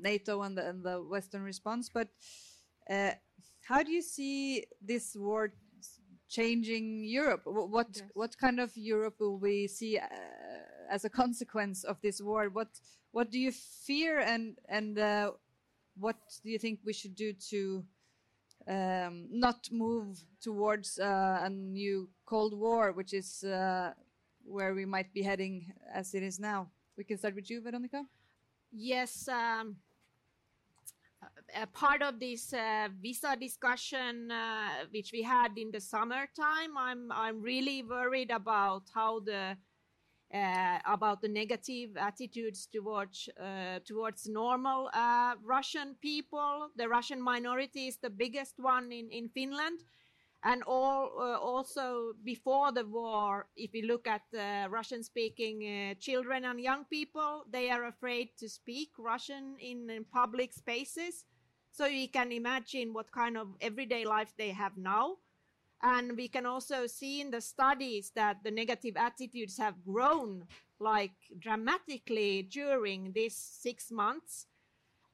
NATO 0.00 0.42
and 0.42 0.56
the, 0.56 0.68
and 0.68 0.84
the, 0.84 1.02
Western 1.02 1.42
response, 1.42 1.88
but 1.88 2.08
uh, 2.90 3.12
how 3.66 3.82
do 3.82 3.90
you 3.90 4.02
see 4.02 4.64
this 4.82 5.16
war 5.16 5.52
changing 6.28 7.04
Europe? 7.04 7.42
What 7.44 7.88
yes. 7.94 8.02
what 8.14 8.36
kind 8.38 8.60
of 8.60 8.70
Europe 8.76 9.16
will 9.18 9.38
we 9.38 9.66
see 9.66 9.98
uh, 9.98 10.06
as 10.90 11.04
a 11.04 11.10
consequence 11.22 11.84
of 11.84 12.00
this 12.00 12.20
war? 12.20 12.48
What 12.48 12.68
what 13.12 13.30
do 13.30 13.38
you 13.38 13.52
fear, 13.52 14.20
and 14.20 14.56
and 14.68 14.98
uh, 14.98 15.30
what 15.98 16.16
do 16.42 16.50
you 16.50 16.58
think 16.58 16.80
we 16.84 16.92
should 16.92 17.14
do 17.14 17.32
to 17.50 17.84
um, 18.68 19.28
not 19.30 19.68
move 19.70 20.18
towards 20.40 20.98
uh, 20.98 21.40
a 21.42 21.50
new 21.50 22.08
Cold 22.24 22.58
War, 22.58 22.92
which 22.92 23.12
is 23.12 23.44
where 24.46 24.74
we 24.74 24.84
might 24.84 25.12
be 25.12 25.22
heading 25.22 25.72
as 25.92 26.14
it 26.14 26.22
is 26.22 26.38
now. 26.38 26.68
We 26.96 27.04
can 27.04 27.18
start 27.18 27.34
with 27.34 27.50
you, 27.50 27.60
Veronica. 27.60 28.04
Yes. 28.72 29.28
Um, 29.28 29.76
a 31.54 31.66
part 31.66 32.02
of 32.02 32.18
this 32.18 32.52
uh, 32.52 32.88
visa 33.00 33.36
discussion, 33.38 34.30
uh, 34.30 34.86
which 34.90 35.12
we 35.12 35.22
had 35.22 35.56
in 35.56 35.70
the 35.70 35.80
summertime, 35.80 36.76
I'm 36.78 37.10
I'm 37.10 37.42
really 37.42 37.82
worried 37.82 38.30
about 38.30 38.84
how 38.94 39.20
the 39.20 39.56
uh, 40.34 40.78
about 40.84 41.20
the 41.20 41.28
negative 41.28 41.96
attitudes 41.96 42.66
towards 42.66 43.28
uh, 43.40 43.78
towards 43.84 44.28
normal 44.28 44.90
uh, 44.92 45.34
Russian 45.44 45.94
people. 46.00 46.68
The 46.76 46.88
Russian 46.88 47.22
minority 47.22 47.86
is 47.86 47.98
the 47.98 48.10
biggest 48.10 48.54
one 48.58 48.90
in 48.92 49.10
in 49.10 49.28
Finland, 49.28 49.84
and 50.42 50.62
all 50.66 51.12
uh, 51.18 51.38
also 51.38 52.14
before 52.24 52.72
the 52.72 52.84
war. 52.84 53.46
If 53.56 53.72
we 53.72 53.82
look 53.82 54.06
at 54.06 54.22
Russian-speaking 54.70 55.62
uh, 55.62 55.94
children 56.00 56.44
and 56.44 56.60
young 56.60 56.84
people, 56.84 57.44
they 57.50 57.70
are 57.70 57.86
afraid 57.86 58.30
to 58.38 58.48
speak 58.48 58.90
Russian 58.98 59.56
in, 59.60 59.88
in 59.90 60.04
public 60.04 60.52
spaces. 60.52 61.24
So 61.70 61.86
you 61.86 62.08
can 62.08 62.32
imagine 62.32 62.94
what 62.94 63.12
kind 63.12 63.36
of 63.36 63.48
everyday 63.60 64.04
life 64.04 64.32
they 64.36 64.50
have 64.50 64.76
now 64.76 65.18
and 65.86 66.16
we 66.16 66.26
can 66.26 66.46
also 66.46 66.88
see 66.88 67.20
in 67.20 67.30
the 67.30 67.40
studies 67.40 68.10
that 68.16 68.42
the 68.42 68.50
negative 68.50 68.96
attitudes 68.96 69.56
have 69.56 69.84
grown 69.84 70.42
like 70.80 71.14
dramatically 71.38 72.42
during 72.42 73.12
these 73.12 73.36
six 73.36 73.92
months. 73.92 74.46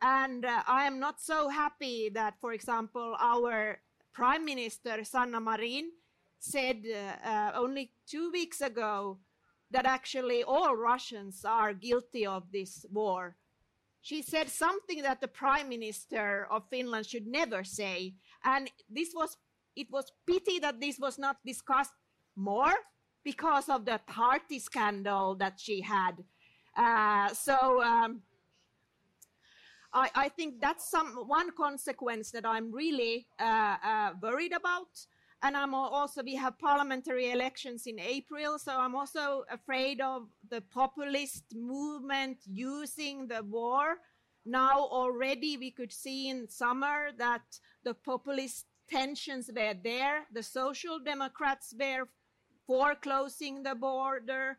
And 0.00 0.46
uh, 0.46 0.62
I 0.66 0.86
am 0.86 0.98
not 0.98 1.20
so 1.20 1.50
happy 1.50 2.08
that, 2.14 2.40
for 2.40 2.54
example, 2.54 3.14
our 3.20 3.80
Prime 4.14 4.46
Minister 4.46 5.04
Sanna 5.04 5.40
Marin 5.40 5.90
said 6.38 6.86
uh, 6.86 7.28
uh, 7.28 7.52
only 7.54 7.92
two 8.08 8.30
weeks 8.32 8.62
ago 8.62 9.18
that 9.70 9.84
actually 9.84 10.42
all 10.42 10.74
Russians 10.74 11.44
are 11.44 11.74
guilty 11.74 12.24
of 12.26 12.50
this 12.50 12.86
war. 12.90 13.36
She 14.00 14.22
said 14.22 14.48
something 14.48 15.02
that 15.02 15.20
the 15.20 15.28
Prime 15.28 15.68
Minister 15.68 16.48
of 16.50 16.68
Finland 16.70 17.06
should 17.06 17.26
never 17.26 17.62
say. 17.62 18.14
And 18.42 18.70
this 18.90 19.12
was 19.14 19.36
it 19.76 19.88
was 19.90 20.12
pity 20.26 20.58
that 20.58 20.80
this 20.80 20.98
was 20.98 21.18
not 21.18 21.36
discussed 21.44 21.92
more 22.36 22.74
because 23.24 23.68
of 23.68 23.84
the 23.84 24.00
party 24.06 24.58
scandal 24.58 25.34
that 25.36 25.58
she 25.58 25.80
had. 25.80 26.12
Uh, 26.76 27.28
so 27.28 27.82
um, 27.82 28.22
I, 29.92 30.10
I, 30.14 30.28
think 30.30 30.60
that's 30.60 30.90
some 30.90 31.08
one 31.26 31.50
consequence 31.52 32.30
that 32.30 32.46
I'm 32.46 32.72
really 32.72 33.26
uh, 33.38 33.76
uh, 33.84 34.10
worried 34.22 34.52
about. 34.52 34.88
And 35.42 35.56
I'm 35.56 35.74
also 35.74 36.22
we 36.22 36.36
have 36.36 36.58
parliamentary 36.58 37.32
elections 37.32 37.86
in 37.86 37.98
April, 37.98 38.58
so 38.58 38.78
I'm 38.78 38.94
also 38.94 39.44
afraid 39.50 40.00
of 40.00 40.28
the 40.48 40.60
populist 40.60 41.44
movement 41.52 42.38
using 42.46 43.26
the 43.26 43.42
war. 43.42 43.96
Now 44.46 44.78
already 44.78 45.56
we 45.56 45.72
could 45.72 45.92
see 45.92 46.28
in 46.28 46.48
summer 46.48 47.10
that 47.18 47.42
the 47.84 47.94
populist 47.94 48.66
tensions 48.93 49.51
were 49.55 49.74
there. 49.82 50.26
The 50.32 50.43
Social 50.43 50.99
Democrats 50.99 51.74
were 51.78 52.09
for 52.66 52.95
closing 52.95 53.62
the 53.62 53.74
border 53.74 54.59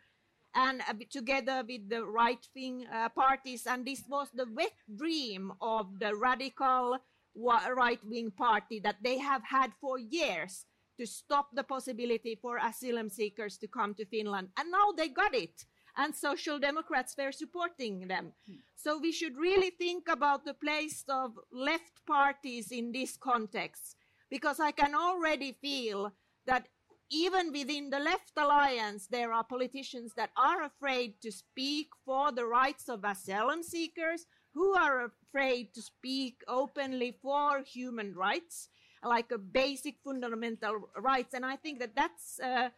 and 0.56 0.82
uh, 0.82 0.94
together 1.10 1.64
with 1.68 1.90
the 1.90 2.04
right 2.06 2.46
wing 2.56 2.86
uh, 2.92 3.10
parties. 3.10 3.66
And 3.68 3.86
this 3.86 4.04
was 4.08 4.30
the 4.34 4.48
wet 4.52 4.74
dream 4.96 5.52
of 5.62 6.00
the 6.00 6.16
radical 6.16 6.98
right 7.36 8.00
wing 8.06 8.32
party 8.32 8.80
that 8.80 8.98
they 9.04 9.18
have 9.18 9.42
had 9.44 9.72
for 9.82 9.98
years 9.98 10.66
to 11.00 11.06
stop 11.08 11.48
the 11.54 11.64
possibility 11.64 12.38
for 12.40 12.58
asylum 12.58 13.10
seekers 13.10 13.58
to 13.58 13.68
come 13.68 13.96
to 13.96 14.06
Finland. 14.06 14.50
And 14.58 14.70
now 14.70 14.92
they 14.96 15.08
got 15.08 15.34
it. 15.34 15.66
And 15.98 16.16
social 16.16 16.60
democrats 16.60 17.16
were 17.18 17.32
supporting 17.32 18.08
them. 18.08 18.34
So 18.76 19.00
we 19.00 19.12
should 19.12 19.38
really 19.38 19.72
think 19.72 20.08
about 20.08 20.44
the 20.44 20.56
place 20.56 21.04
of 21.08 21.32
left 21.52 22.06
parties 22.06 22.72
in 22.72 22.92
this 22.92 23.16
context 23.16 23.96
because 24.34 24.60
I 24.60 24.72
can 24.72 24.96
already 24.96 25.56
feel 25.62 26.12
that 26.48 26.68
even 27.12 27.52
within 27.52 27.92
the 27.92 28.00
left 28.00 28.32
alliance, 28.36 29.06
there 29.06 29.32
are 29.32 29.44
politicians 29.44 30.14
that 30.18 30.32
are 30.36 30.64
afraid 30.64 31.22
to 31.22 31.32
speak 31.32 31.90
for 32.04 32.32
the 32.32 32.48
rights 32.48 32.90
of 32.90 33.04
asylum 33.04 33.62
seekers, 33.62 34.26
who 34.56 34.74
are 34.74 35.12
afraid 35.12 35.76
to 35.76 35.84
speak 35.84 36.42
openly 36.48 37.16
for 37.22 37.62
human 37.62 38.16
rights, 38.16 38.70
like 39.04 39.32
a 39.32 39.38
basic 39.38 39.98
fundamental 40.04 40.90
rights. 40.98 41.36
And 41.36 41.46
I 41.46 41.56
think 41.56 41.80
that 41.80 41.96
that's 41.96 42.40
uh, 42.40 42.70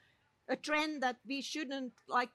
a 0.49 0.57
trend 0.57 1.03
that 1.03 1.19
we 1.25 1.41
shouldn't 1.41 1.93
like 2.09 2.31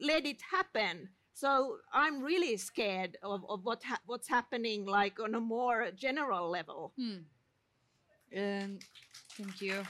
let 0.00 0.24
it 0.24 0.40
happen. 0.50 1.10
So 1.34 1.76
I'm 1.92 2.22
really 2.22 2.56
scared 2.56 3.18
of, 3.22 3.44
of 3.50 3.64
what 3.64 3.82
ha- 3.82 4.00
what's 4.06 4.28
happening, 4.28 4.86
like 4.86 5.20
on 5.20 5.34
a 5.34 5.40
more 5.40 5.90
general 5.94 6.48
level. 6.48 6.94
Hmm. 6.98 7.28
Um, 8.36 8.78
thank 9.36 9.60
you. 9.60 9.82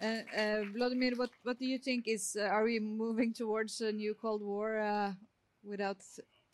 Uh, 0.00 0.22
uh, 0.36 0.64
Vladimir, 0.74 1.12
what, 1.16 1.30
what 1.42 1.58
do 1.58 1.66
you 1.66 1.78
think 1.78 2.06
is, 2.06 2.36
uh, 2.38 2.44
are 2.44 2.64
we 2.64 2.78
moving 2.78 3.32
towards 3.32 3.80
a 3.80 3.90
new 3.92 4.14
Cold 4.14 4.42
War 4.42 4.78
uh, 4.78 5.12
without 5.64 5.96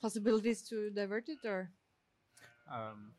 possibilities 0.00 0.62
to 0.68 0.90
divert 0.90 1.28
it 1.28 1.38
or? 1.44 1.70
Um, 2.70 3.12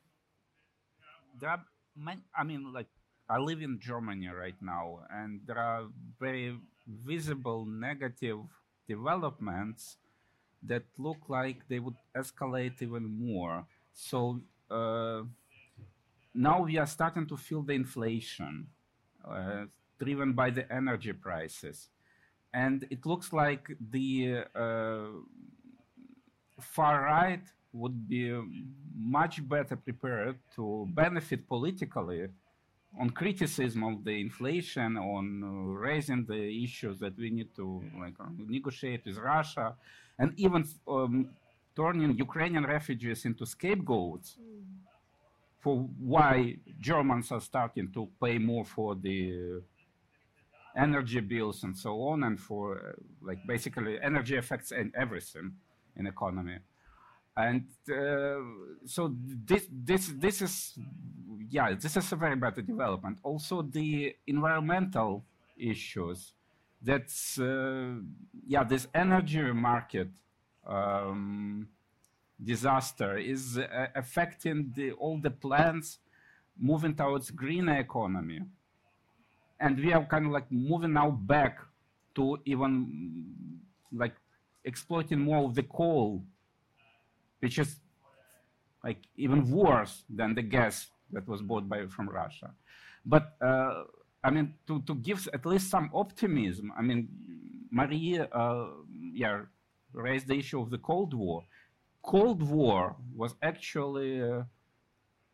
there 1.39 1.49
are 1.49 1.63
many, 1.95 2.21
I 2.35 2.43
mean, 2.43 2.71
like, 2.73 2.87
I 3.29 3.37
live 3.37 3.61
in 3.61 3.79
Germany 3.79 4.27
right 4.27 4.55
now, 4.61 4.99
and 5.09 5.41
there 5.45 5.57
are 5.57 5.85
very 6.19 6.57
visible 6.87 7.65
negative 7.65 8.39
developments 8.87 9.97
that 10.63 10.83
look 10.97 11.29
like 11.29 11.67
they 11.69 11.79
would 11.79 11.95
escalate 12.15 12.81
even 12.81 13.03
more. 13.03 13.65
So, 13.93 14.41
uh, 14.69 15.23
now 16.33 16.61
we 16.61 16.77
are 16.77 16.87
starting 16.87 17.27
to 17.27 17.37
feel 17.37 17.61
the 17.61 17.73
inflation 17.73 18.67
uh, 19.27 19.65
driven 19.99 20.33
by 20.33 20.49
the 20.49 20.71
energy 20.71 21.13
prices. 21.13 21.89
And 22.53 22.85
it 22.89 23.05
looks 23.05 23.31
like 23.31 23.71
the 23.91 24.45
uh, 24.55 25.05
far 26.59 27.03
right 27.03 27.43
would 27.73 28.07
be 28.07 28.37
much 28.97 29.47
better 29.47 29.75
prepared 29.75 30.37
to 30.55 30.87
benefit 30.89 31.47
politically 31.47 32.27
on 32.99 33.09
criticism 33.09 33.83
of 33.85 34.03
the 34.03 34.19
inflation, 34.19 34.97
on 34.97 35.43
uh, 35.43 35.79
raising 35.79 36.25
the 36.25 36.63
issues 36.63 36.99
that 36.99 37.17
we 37.17 37.29
need 37.29 37.55
to 37.55 37.81
like 37.97 38.15
uh, 38.19 38.25
negotiate 38.37 39.05
with 39.05 39.17
Russia, 39.17 39.75
and 40.19 40.33
even 40.35 40.67
um, 40.89 41.29
turning 41.73 42.17
Ukrainian 42.17 42.65
refugees 42.65 43.23
into 43.23 43.45
scapegoats. 43.45 44.35
Mm 44.37 44.51
for 45.61 45.87
why 45.99 46.57
Germans 46.79 47.31
are 47.31 47.39
starting 47.39 47.91
to 47.93 48.09
pay 48.21 48.37
more 48.37 48.65
for 48.65 48.95
the 48.95 49.61
energy 50.75 51.19
bills 51.19 51.63
and 51.63 51.77
so 51.77 52.01
on, 52.03 52.23
and 52.23 52.39
for 52.39 52.77
uh, 52.77 52.91
like 53.21 53.39
basically 53.47 54.01
energy 54.01 54.35
affects 54.37 54.71
and 54.71 54.93
everything 54.95 55.53
in 55.95 56.07
economy. 56.07 56.57
And 57.37 57.67
uh, 57.89 58.41
so 58.85 59.15
this 59.23 59.67
this 59.71 60.11
this 60.17 60.41
is 60.41 60.77
yeah 61.49 61.73
this 61.73 61.95
is 61.95 62.11
a 62.11 62.15
very 62.15 62.35
bad 62.35 62.55
development. 62.55 63.19
Also 63.23 63.61
the 63.61 64.15
environmental 64.27 65.23
issues. 65.57 66.33
That's 66.81 67.39
uh, 67.39 67.93
yeah 68.47 68.63
this 68.63 68.87
energy 68.93 69.41
market. 69.53 70.09
Um, 70.65 71.67
disaster 72.43 73.17
is 73.17 73.57
uh, 73.57 73.87
affecting 73.95 74.71
the, 74.75 74.91
all 74.93 75.17
the 75.19 75.31
plans 75.31 75.99
moving 76.59 76.95
towards 76.95 77.31
greener 77.31 77.79
economy. 77.79 78.41
And 79.59 79.77
we 79.77 79.93
are 79.93 80.03
kind 80.05 80.25
of 80.25 80.31
like 80.31 80.51
moving 80.51 80.93
now 80.93 81.11
back 81.11 81.59
to 82.15 82.39
even 82.45 83.35
like 83.91 84.15
exploiting 84.65 85.19
more 85.19 85.45
of 85.45 85.55
the 85.55 85.63
coal, 85.63 86.23
which 87.39 87.59
is 87.59 87.79
like 88.83 88.97
even 89.15 89.49
worse 89.49 90.03
than 90.09 90.33
the 90.33 90.41
gas 90.41 90.89
that 91.11 91.27
was 91.27 91.41
bought 91.41 91.69
by 91.69 91.85
from 91.87 92.09
Russia. 92.09 92.51
But 93.05 93.35
uh, 93.41 93.83
I 94.23 94.29
mean, 94.29 94.55
to, 94.67 94.81
to 94.81 94.95
give 94.95 95.27
at 95.33 95.45
least 95.45 95.69
some 95.69 95.89
optimism, 95.93 96.71
I 96.77 96.81
mean, 96.81 97.09
Marie, 97.71 98.19
uh, 98.19 98.65
yeah, 99.13 99.41
raised 99.93 100.27
the 100.27 100.35
issue 100.35 100.61
of 100.61 100.69
the 100.69 100.77
Cold 100.77 101.13
War. 101.13 101.43
Cold 102.01 102.41
War 102.41 102.95
was 103.15 103.35
actually 103.41 104.21
uh, 104.21 104.43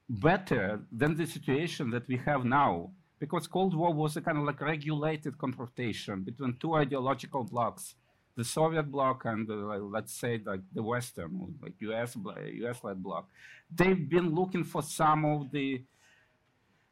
better 0.09 0.82
than 0.91 1.15
the 1.15 1.26
situation 1.26 1.89
that 1.91 2.07
we 2.07 2.18
have 2.18 2.45
now, 2.45 2.91
because 3.20 3.47
Cold 3.47 3.76
War 3.76 3.93
was 3.93 4.18
a 4.18 4.22
kind 4.22 4.38
of 4.38 4.43
like 4.43 4.61
regulated 4.61 5.38
confrontation 5.38 6.24
between 6.24 6.57
two 6.59 6.74
ideological 6.76 7.43
blocks, 7.43 7.95
the 8.36 8.43
Soviet 8.43 8.91
bloc 8.91 9.26
and 9.26 9.49
uh, 9.49 9.78
let's 9.78 10.13
say 10.13 10.41
like 10.45 10.61
the 10.74 10.84
Western, 10.84 11.55
like 11.61 11.74
US 11.80 12.15
US-led 12.15 13.01
bloc. 13.01 13.28
They've 13.74 14.09
been 14.09 14.36
looking 14.36 14.63
for 14.63 14.82
some 14.82 15.26
of 15.26 15.51
the 15.51 15.84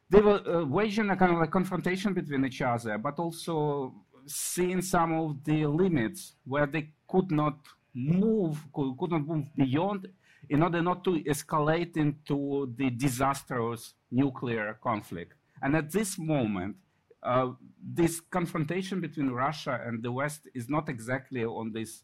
they 0.10 0.22
were 0.22 0.42
uh, 0.48 0.66
waging 0.66 1.10
a 1.10 1.16
kind 1.16 1.34
of 1.34 1.40
like 1.40 1.52
confrontation 1.52 2.14
between 2.14 2.46
each 2.46 2.62
other, 2.62 2.98
but 2.98 3.18
also 3.18 3.94
seeing 4.28 4.82
some 4.82 5.14
of 5.14 5.44
the 5.44 5.66
limits 5.66 6.34
where 6.46 6.66
they 6.66 6.92
could 7.08 7.32
not 7.32 7.58
move, 7.96 8.60
could, 8.74 8.96
could 9.00 9.12
not 9.12 9.26
move 9.26 9.48
beyond 9.56 10.08
in 10.50 10.62
order 10.62 10.82
not 10.82 11.04
to 11.04 11.24
escalate 11.24 11.98
into 11.98 12.72
the 12.78 12.90
disastrous 12.90 13.96
nuclear 14.12 14.78
conflict. 14.84 15.34
And 15.62 15.76
at 15.76 15.92
this 15.92 16.20
moment, 16.20 16.76
uh, 17.24 17.54
this 17.82 18.20
confrontation 18.20 19.02
between 19.02 19.30
Russia 19.32 19.82
and 19.84 20.04
the 20.04 20.12
West 20.12 20.42
is 20.54 20.70
not 20.70 20.90
exactly 20.90 21.44
on 21.44 21.72
this 21.72 22.04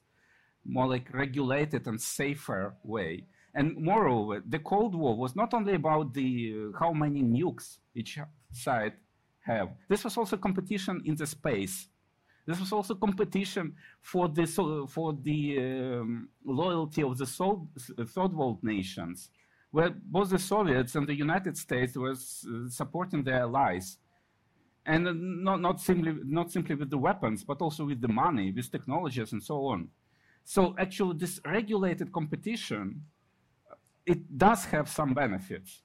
more 0.66 0.88
like 0.88 1.14
regulated 1.14 1.88
and 1.88 2.00
safer 2.00 2.76
way. 2.84 3.26
And 3.54 3.78
moreover, 3.78 4.42
the 4.48 4.60
Cold 4.60 4.96
War 4.96 5.16
was 5.16 5.36
not 5.36 5.54
only 5.54 5.76
about 5.76 6.14
the 6.14 6.72
uh, 6.74 6.80
how 6.80 6.94
many 6.94 7.22
nukes 7.22 7.80
each 7.94 8.18
side 8.52 8.94
have. 9.42 9.70
This 9.90 10.04
was 10.04 10.18
also 10.18 10.38
competition 10.38 11.02
in 11.06 11.16
the 11.16 11.28
space. 11.28 11.88
This 12.46 12.60
was 12.60 12.72
also 12.72 12.96
competition 12.96 13.76
for 14.02 14.28
the 14.28 14.46
for 14.90 15.14
the 15.14 15.58
um, 15.60 16.30
loyalty 16.44 17.04
of 17.04 17.18
the 17.18 17.26
third 17.26 18.34
world 18.34 18.60
nations, 18.64 19.30
where 19.72 19.90
both 19.90 20.30
the 20.30 20.40
Soviets 20.40 20.96
and 20.96 21.08
the 21.08 21.16
United 21.16 21.58
States 21.58 21.96
were 21.96 22.12
uh, 22.12 22.70
supporting 22.70 23.24
their 23.24 23.42
allies, 23.42 23.98
and 24.86 25.44
not 25.44 25.62
not 25.62 25.80
simply 25.80 26.14
not 26.26 26.52
simply 26.52 26.76
with 26.76 26.90
the 26.90 26.98
weapons, 26.98 27.44
but 27.44 27.62
also 27.62 27.86
with 27.86 28.02
the 28.02 28.08
money, 28.08 28.52
with 28.52 28.72
technologies, 28.72 29.32
and 29.32 29.44
so 29.44 29.66
on. 29.68 29.90
So 30.44 30.76
actually, 30.80 31.18
this 31.18 31.40
regulated 31.46 32.12
competition 32.12 33.04
it 34.06 34.38
does 34.38 34.66
have 34.66 34.90
some 34.90 35.14
benefits, 35.14 35.82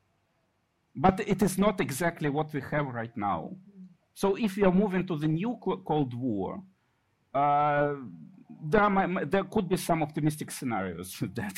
but 0.94 1.20
it 1.20 1.42
is 1.42 1.59
not 1.59 1.80
exactly 1.80 2.30
what 2.30 2.52
we 2.52 2.61
have 2.61 2.86
right 2.86 3.14
now. 3.16 3.57
So 4.17 4.35
if 4.35 4.57
we 4.57 4.62
are 4.62 4.73
moving 4.73 5.07
to 5.09 5.19
the 5.19 5.29
new 5.29 5.59
Cold 5.61 6.14
War, 6.14 6.62
uh, 7.35 7.97
there, 8.62 8.89
might, 8.89 9.31
there, 9.31 9.45
could 9.45 9.69
be 9.69 9.77
some 9.77 10.03
optimistic 10.03 10.51
scenarios 10.51 11.23
that, 11.35 11.57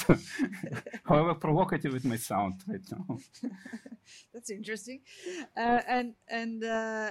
however 1.04 1.34
provocative 1.34 1.94
it 1.94 2.04
may 2.04 2.16
sound 2.16 2.54
right 2.66 2.80
now. 2.90 3.18
That's 4.34 4.50
interesting. 4.50 5.02
Uh, 5.56 5.82
and 5.86 6.14
and 6.28 6.64
uh, 6.64 7.10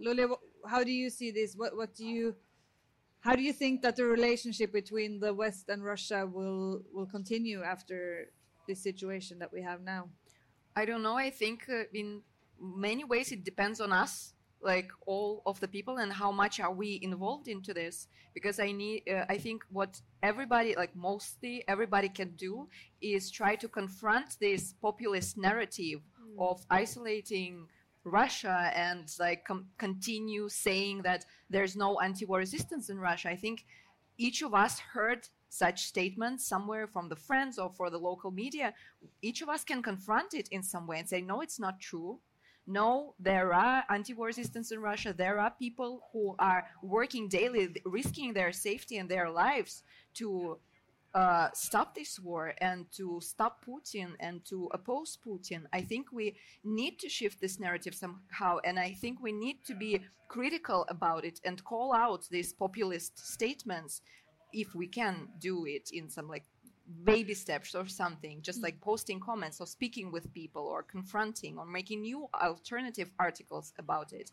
Lule, 0.00 0.36
how 0.64 0.84
do 0.84 0.92
you 0.92 1.10
see 1.10 1.32
this? 1.32 1.56
What 1.56 1.76
what 1.76 1.92
do 1.96 2.06
you 2.06 2.36
how 3.18 3.34
do 3.34 3.42
you 3.42 3.52
think 3.52 3.82
that 3.82 3.96
the 3.96 4.04
relationship 4.04 4.72
between 4.72 5.18
the 5.18 5.34
West 5.34 5.70
and 5.70 5.82
Russia 5.82 6.24
will 6.24 6.82
will 6.92 7.06
continue 7.06 7.64
after 7.64 8.30
this 8.68 8.80
situation 8.80 9.40
that 9.40 9.52
we 9.52 9.60
have 9.60 9.82
now? 9.82 10.08
I 10.76 10.84
don't 10.84 11.02
know. 11.02 11.16
I 11.16 11.30
think 11.30 11.66
uh, 11.68 11.82
in 11.92 12.22
many 12.60 13.02
ways 13.02 13.32
it 13.32 13.42
depends 13.42 13.80
on 13.80 13.92
us, 13.92 14.33
like 14.64 14.90
all 15.06 15.42
of 15.46 15.60
the 15.60 15.68
people, 15.68 15.98
and 15.98 16.12
how 16.12 16.32
much 16.32 16.58
are 16.60 16.72
we 16.72 16.98
involved 17.02 17.48
into 17.48 17.74
this. 17.74 18.08
Because 18.32 18.58
I 18.58 18.72
need, 18.72 19.02
uh, 19.08 19.24
I 19.28 19.38
think 19.38 19.62
what 19.70 20.00
everybody, 20.22 20.74
like 20.74 20.96
mostly 20.96 21.62
everybody, 21.68 22.08
can 22.08 22.30
do 22.36 22.68
is 23.00 23.30
try 23.30 23.54
to 23.56 23.68
confront 23.68 24.38
this 24.40 24.74
populist 24.82 25.36
narrative 25.38 26.00
mm. 26.00 26.50
of 26.50 26.64
isolating 26.70 27.68
Russia 28.04 28.72
and 28.74 29.14
like 29.18 29.46
continue 29.78 30.48
saying 30.48 31.02
that 31.02 31.24
there's 31.48 31.76
no 31.76 32.00
anti-war 32.00 32.38
resistance 32.38 32.90
in 32.90 32.98
Russia. 32.98 33.30
I 33.30 33.36
think 33.36 33.64
each 34.18 34.42
of 34.42 34.52
us 34.54 34.78
heard 34.78 35.28
such 35.48 35.84
statements 35.84 36.46
somewhere 36.46 36.86
from 36.86 37.08
the 37.08 37.16
friends 37.16 37.58
or 37.58 37.70
for 37.70 37.88
the 37.88 37.98
local 37.98 38.30
media, 38.30 38.74
each 39.22 39.40
of 39.40 39.48
us 39.48 39.62
can 39.62 39.82
confront 39.82 40.34
it 40.34 40.48
in 40.48 40.62
some 40.62 40.86
way 40.86 40.98
and 40.98 41.08
say, 41.08 41.22
no, 41.22 41.40
it's 41.40 41.60
not 41.60 41.78
true. 41.80 42.18
No, 42.66 43.14
there 43.18 43.52
are 43.52 43.84
anti-war 43.90 44.28
resistance 44.28 44.72
in 44.72 44.80
Russia. 44.80 45.12
There 45.12 45.38
are 45.38 45.50
people 45.50 46.08
who 46.12 46.34
are 46.38 46.66
working 46.82 47.28
daily, 47.28 47.76
risking 47.84 48.32
their 48.32 48.52
safety 48.52 48.96
and 48.96 49.08
their 49.08 49.28
lives 49.28 49.82
to 50.14 50.58
uh, 51.14 51.48
stop 51.54 51.94
this 51.94 52.18
war 52.18 52.54
and 52.58 52.90
to 52.90 53.20
stop 53.22 53.64
Putin 53.64 54.14
and 54.18 54.44
to 54.46 54.68
oppose 54.72 55.16
Putin. 55.24 55.64
I 55.72 55.82
think 55.82 56.10
we 56.10 56.36
need 56.64 56.98
to 57.00 57.08
shift 57.08 57.40
this 57.40 57.60
narrative 57.60 57.94
somehow, 57.94 58.58
and 58.64 58.78
I 58.78 58.92
think 58.92 59.22
we 59.22 59.32
need 59.32 59.64
to 59.66 59.74
be 59.74 60.00
critical 60.28 60.86
about 60.88 61.24
it 61.24 61.40
and 61.44 61.62
call 61.64 61.92
out 61.92 62.26
these 62.30 62.52
populist 62.52 63.18
statements 63.18 64.00
if 64.52 64.74
we 64.74 64.86
can 64.86 65.28
do 65.38 65.66
it 65.66 65.90
in 65.92 66.08
some 66.08 66.28
like 66.28 66.44
baby 67.04 67.34
steps 67.34 67.74
or 67.74 67.86
something, 67.86 68.42
just 68.42 68.62
like 68.62 68.80
posting 68.80 69.20
comments 69.20 69.60
or 69.60 69.66
speaking 69.66 70.12
with 70.12 70.32
people 70.32 70.62
or 70.62 70.82
confronting 70.82 71.58
or 71.58 71.66
making 71.66 72.02
new 72.02 72.28
alternative 72.42 73.10
articles 73.18 73.72
about 73.78 74.12
it. 74.12 74.30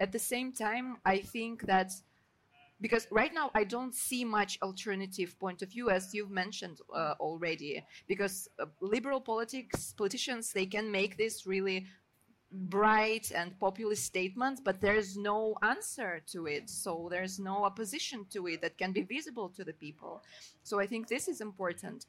At 0.00 0.12
the 0.12 0.18
same 0.18 0.52
time, 0.52 0.96
I 1.04 1.18
think 1.18 1.62
that 1.66 1.92
because 2.80 3.06
right 3.10 3.32
now 3.32 3.50
I 3.54 3.64
don't 3.64 3.94
see 3.94 4.24
much 4.24 4.58
alternative 4.60 5.38
point 5.38 5.62
of 5.62 5.70
view, 5.70 5.90
as 5.90 6.12
you've 6.12 6.30
mentioned 6.30 6.80
uh, 6.92 7.14
already. 7.20 7.84
Because 8.08 8.48
uh, 8.58 8.66
liberal 8.80 9.20
politics, 9.20 9.94
politicians, 9.96 10.52
they 10.52 10.66
can 10.66 10.90
make 10.90 11.16
this 11.16 11.46
really 11.46 11.86
bright 12.54 13.32
and 13.34 13.58
populist 13.58 14.04
statements, 14.04 14.60
but 14.64 14.80
there's 14.80 15.16
no 15.16 15.56
answer 15.62 16.22
to 16.28 16.46
it. 16.46 16.70
So 16.70 17.08
there's 17.10 17.38
no 17.38 17.64
opposition 17.64 18.26
to 18.30 18.46
it 18.46 18.62
that 18.62 18.78
can 18.78 18.92
be 18.92 19.02
visible 19.02 19.48
to 19.50 19.64
the 19.64 19.72
people. 19.72 20.22
So 20.62 20.78
I 20.78 20.86
think 20.86 21.08
this 21.08 21.26
is 21.28 21.40
important. 21.40 22.06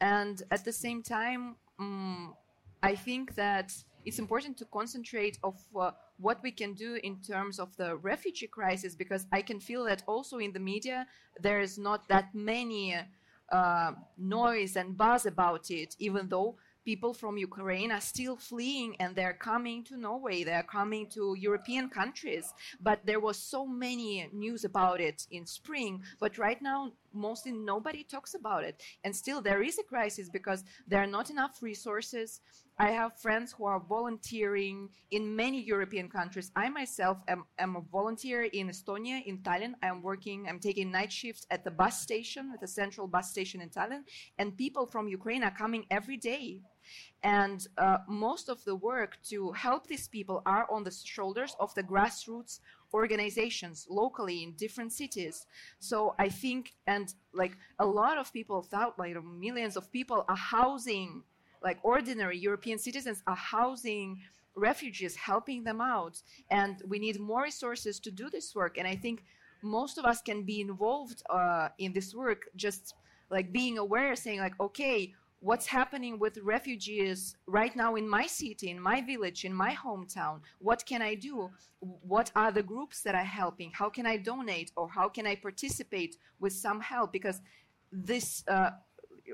And 0.00 0.42
at 0.50 0.64
the 0.64 0.72
same 0.72 1.02
time, 1.02 1.56
um, 1.78 2.34
I 2.82 2.94
think 2.94 3.34
that 3.34 3.72
it's 4.04 4.18
important 4.18 4.56
to 4.58 4.64
concentrate 4.64 5.38
of 5.44 5.60
uh, 5.78 5.92
what 6.18 6.42
we 6.42 6.50
can 6.50 6.74
do 6.74 6.98
in 7.02 7.20
terms 7.20 7.60
of 7.60 7.76
the 7.76 7.96
refugee 7.96 8.48
crisis 8.48 8.94
because 8.94 9.26
I 9.30 9.42
can 9.42 9.60
feel 9.60 9.84
that 9.84 10.02
also 10.06 10.38
in 10.38 10.52
the 10.52 10.58
media 10.58 11.06
there 11.40 11.60
is 11.60 11.78
not 11.78 12.08
that 12.08 12.34
many 12.34 12.96
uh, 13.52 13.92
noise 14.18 14.76
and 14.76 14.96
buzz 14.96 15.26
about 15.26 15.70
it, 15.70 15.94
even 15.98 16.28
though 16.28 16.56
people 16.84 17.14
from 17.14 17.36
Ukraine 17.36 17.90
are 17.92 18.00
still 18.00 18.36
fleeing 18.36 18.96
and 19.00 19.14
they're 19.14 19.38
coming 19.50 19.84
to 19.84 19.96
Norway, 19.96 20.44
they're 20.44 20.62
coming 20.62 21.06
to 21.10 21.34
European 21.38 21.88
countries. 21.88 22.52
But 22.80 23.00
there 23.04 23.20
was 23.20 23.36
so 23.36 23.66
many 23.66 24.28
news 24.32 24.64
about 24.64 25.00
it 25.00 25.26
in 25.30 25.46
spring, 25.46 26.02
but 26.20 26.38
right 26.38 26.60
now 26.60 26.92
mostly 27.14 27.52
nobody 27.52 28.02
talks 28.04 28.34
about 28.34 28.64
it. 28.64 28.82
And 29.04 29.14
still 29.14 29.40
there 29.40 29.62
is 29.62 29.78
a 29.78 29.82
crisis 29.82 30.28
because 30.28 30.64
there 30.86 31.02
are 31.02 31.06
not 31.06 31.30
enough 31.30 31.62
resources. 31.62 32.40
I 32.78 32.90
have 32.90 33.20
friends 33.20 33.52
who 33.52 33.66
are 33.66 33.80
volunteering 33.80 34.88
in 35.10 35.36
many 35.36 35.62
European 35.62 36.08
countries. 36.08 36.50
I 36.56 36.68
myself 36.70 37.18
am, 37.28 37.44
am 37.58 37.76
a 37.76 37.82
volunteer 37.92 38.44
in 38.44 38.68
Estonia, 38.68 39.22
in 39.24 39.38
Tallinn. 39.38 39.74
I 39.82 39.88
am 39.88 40.02
working, 40.02 40.46
I'm 40.48 40.58
taking 40.58 40.90
night 40.90 41.12
shifts 41.12 41.46
at 41.50 41.64
the 41.64 41.70
bus 41.70 42.00
station, 42.00 42.50
at 42.54 42.60
the 42.60 42.66
central 42.66 43.06
bus 43.06 43.30
station 43.30 43.60
in 43.60 43.68
Tallinn. 43.68 44.04
And 44.38 44.56
people 44.56 44.86
from 44.86 45.06
Ukraine 45.06 45.44
are 45.44 45.50
coming 45.50 45.84
every 45.90 46.16
day 46.16 46.62
and 47.22 47.66
uh, 47.78 47.98
most 48.08 48.48
of 48.48 48.64
the 48.64 48.74
work 48.74 49.18
to 49.30 49.52
help 49.52 49.86
these 49.86 50.08
people 50.08 50.42
are 50.46 50.66
on 50.70 50.84
the 50.84 50.90
shoulders 50.90 51.56
of 51.60 51.74
the 51.74 51.82
grassroots 51.82 52.60
organizations 52.94 53.86
locally 53.88 54.42
in 54.42 54.52
different 54.52 54.92
cities. 54.92 55.46
So 55.78 56.14
I 56.18 56.28
think, 56.28 56.74
and 56.86 57.12
like 57.32 57.56
a 57.78 57.86
lot 57.86 58.18
of 58.18 58.32
people 58.32 58.62
thought, 58.62 58.98
like 58.98 59.16
millions 59.24 59.76
of 59.76 59.90
people 59.92 60.24
are 60.28 60.36
housing, 60.36 61.22
like 61.62 61.78
ordinary 61.82 62.38
European 62.38 62.78
citizens 62.78 63.22
are 63.26 63.36
housing 63.36 64.20
refugees, 64.54 65.16
helping 65.16 65.64
them 65.64 65.80
out. 65.80 66.20
And 66.50 66.82
we 66.86 66.98
need 66.98 67.18
more 67.18 67.44
resources 67.44 67.98
to 68.00 68.10
do 68.10 68.28
this 68.28 68.54
work. 68.54 68.78
And 68.78 68.86
I 68.86 68.96
think 68.96 69.24
most 69.62 69.96
of 69.98 70.04
us 70.04 70.20
can 70.20 70.42
be 70.42 70.60
involved 70.60 71.22
uh, 71.30 71.68
in 71.78 71.92
this 71.92 72.14
work, 72.14 72.42
just 72.56 72.94
like 73.30 73.52
being 73.52 73.78
aware, 73.78 74.14
saying 74.16 74.40
like, 74.40 74.58
okay, 74.60 75.14
what's 75.42 75.66
happening 75.66 76.20
with 76.20 76.38
refugees 76.38 77.36
right 77.46 77.74
now 77.74 77.96
in 77.96 78.08
my 78.08 78.26
city, 78.28 78.70
in 78.70 78.80
my 78.80 79.02
village, 79.02 79.44
in 79.44 79.52
my 79.52 79.74
hometown. 79.74 80.40
What 80.60 80.86
can 80.86 81.02
I 81.02 81.16
do? 81.16 81.50
What 81.80 82.30
are 82.36 82.52
the 82.52 82.62
groups 82.62 83.02
that 83.02 83.16
are 83.16 83.24
helping? 83.24 83.72
How 83.72 83.88
can 83.90 84.06
I 84.06 84.18
donate 84.18 84.70
or 84.76 84.88
how 84.88 85.08
can 85.08 85.26
I 85.26 85.34
participate 85.34 86.16
with 86.38 86.52
some 86.52 86.80
help? 86.80 87.12
Because 87.12 87.40
this 87.90 88.44
uh, 88.46 88.70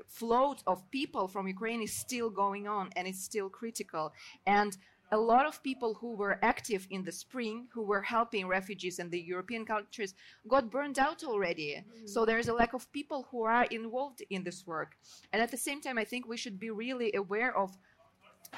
float 0.07 0.63
of 0.65 0.89
people 0.89 1.27
from 1.27 1.47
Ukraine 1.47 1.83
is 1.83 1.93
still 1.93 2.31
going 2.31 2.67
on 2.67 2.89
and 2.95 3.07
it's 3.07 3.23
still 3.23 3.47
critical. 3.47 4.11
And 4.47 4.75
a 5.11 5.17
lot 5.17 5.45
of 5.45 5.61
people 5.63 5.93
who 5.95 6.15
were 6.15 6.39
active 6.43 6.87
in 6.91 7.03
the 7.03 7.11
spring, 7.11 7.67
who 7.73 7.81
were 7.81 8.01
helping 8.01 8.47
refugees 8.47 8.99
in 8.99 9.09
the 9.09 9.19
European 9.19 9.65
countries, 9.65 10.13
got 10.47 10.69
burned 10.69 10.99
out 10.99 11.23
already. 11.23 11.83
Mm. 11.83 12.09
So 12.09 12.25
there's 12.25 12.47
a 12.47 12.53
lack 12.53 12.73
of 12.73 12.91
people 12.91 13.27
who 13.31 13.43
are 13.43 13.65
involved 13.65 14.23
in 14.29 14.43
this 14.43 14.67
work. 14.67 14.95
And 15.33 15.41
at 15.41 15.51
the 15.51 15.57
same 15.57 15.81
time, 15.81 15.97
I 15.97 16.05
think 16.05 16.27
we 16.27 16.37
should 16.37 16.59
be 16.59 16.69
really 16.69 17.11
aware 17.15 17.55
of 17.57 17.75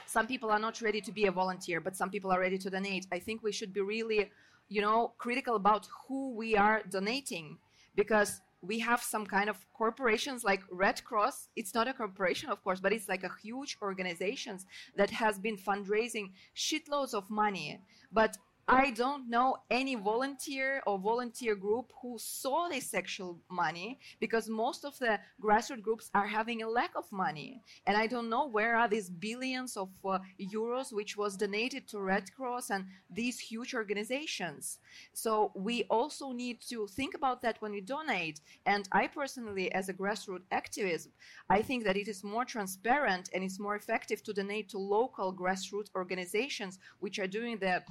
some 0.06 0.28
people 0.28 0.49
are 0.49 0.60
not 0.60 0.82
ready 0.82 1.02
to 1.02 1.12
be 1.12 1.26
a 1.26 1.32
volunteer, 1.32 1.80
but 1.80 1.95
some 1.95 2.10
people 2.10 2.32
are 2.32 2.39
ready 2.39 2.58
to 2.58 2.70
donate. 2.70 3.08
I 3.12 3.20
think 3.20 3.43
we 3.43 3.52
should 3.52 3.74
be 3.74 3.82
really, 3.82 4.30
you 4.70 4.82
know, 4.82 5.14
critical 5.18 5.56
about 5.56 5.88
who 6.08 6.32
we 6.34 6.56
are 6.56 6.82
donating 6.89 7.58
because 7.95 8.41
we 8.62 8.80
have 8.80 9.01
some 9.01 9.26
kind 9.26 9.49
of 9.49 9.57
corporations 9.74 10.43
like 10.43 10.62
Red 10.70 11.03
Cross. 11.03 11.49
It's 11.55 11.74
not 11.74 11.88
a 11.88 11.93
corporation, 11.93 12.49
of 12.49 12.64
course, 12.64 12.80
but 12.80 12.93
it's 12.93 13.09
like 13.09 13.24
a 13.24 13.32
huge 13.41 13.78
organization 13.82 14.59
that 14.95 15.09
has 15.09 15.39
been 15.39 15.57
fundraising 15.57 16.32
shitloads 16.55 17.14
of 17.14 17.30
money. 17.30 17.82
But 18.12 18.38
I 18.68 18.91
don't 18.91 19.30
know 19.30 19.57
any 19.70 19.95
volunteer 19.95 20.82
or 20.86 20.97
volunteer 20.99 21.55
group 21.55 21.91
who 22.01 22.18
saw 22.18 22.70
this 22.70 22.89
sexual 22.89 23.39
money 23.49 23.99
because 24.20 24.47
most 24.47 24.86
of 24.86 24.97
the 24.99 25.20
grassroots 25.41 25.82
groups 25.82 26.09
are 26.14 26.28
having 26.28 26.62
a 26.62 26.70
lack 26.70 26.91
of 26.95 27.12
money. 27.12 27.62
And 27.86 27.97
I 27.97 28.07
don't 28.07 28.30
know 28.30 28.47
where 28.47 28.76
are 28.76 28.88
these 28.88 29.09
billions 29.09 29.76
of 29.76 29.89
uh, 30.05 30.20
euros 30.39 30.93
which 30.93 31.18
was 31.18 31.36
donated 31.38 31.88
to 31.89 31.99
Red 31.99 32.34
Cross 32.34 32.70
and 32.70 32.86
these 33.09 33.39
huge 33.39 33.74
organizations. 33.74 34.80
So 35.14 35.51
we 35.55 35.84
also 35.89 36.32
need 36.32 36.62
to 36.70 36.88
think 36.88 37.16
about 37.16 37.41
that 37.41 37.62
when 37.62 37.72
we 37.72 37.82
donate. 37.82 38.41
And 38.66 38.88
I 38.91 39.07
personally, 39.07 39.72
as 39.74 39.89
a 39.89 39.93
grassroots 39.93 40.47
activist, 40.51 41.09
I 41.49 41.62
think 41.62 41.84
that 41.84 41.97
it 41.97 42.07
is 42.07 42.24
more 42.24 42.45
transparent 42.45 43.30
and 43.34 43.43
it's 43.43 43.59
more 43.59 43.76
effective 43.76 44.24
to 44.24 44.34
donate 44.34 44.70
to 44.70 44.78
local 44.78 45.34
grassroots 45.34 45.89
organizations 45.95 46.80
which 46.99 47.20
are 47.20 47.28
doing 47.28 47.57
the 47.57 47.84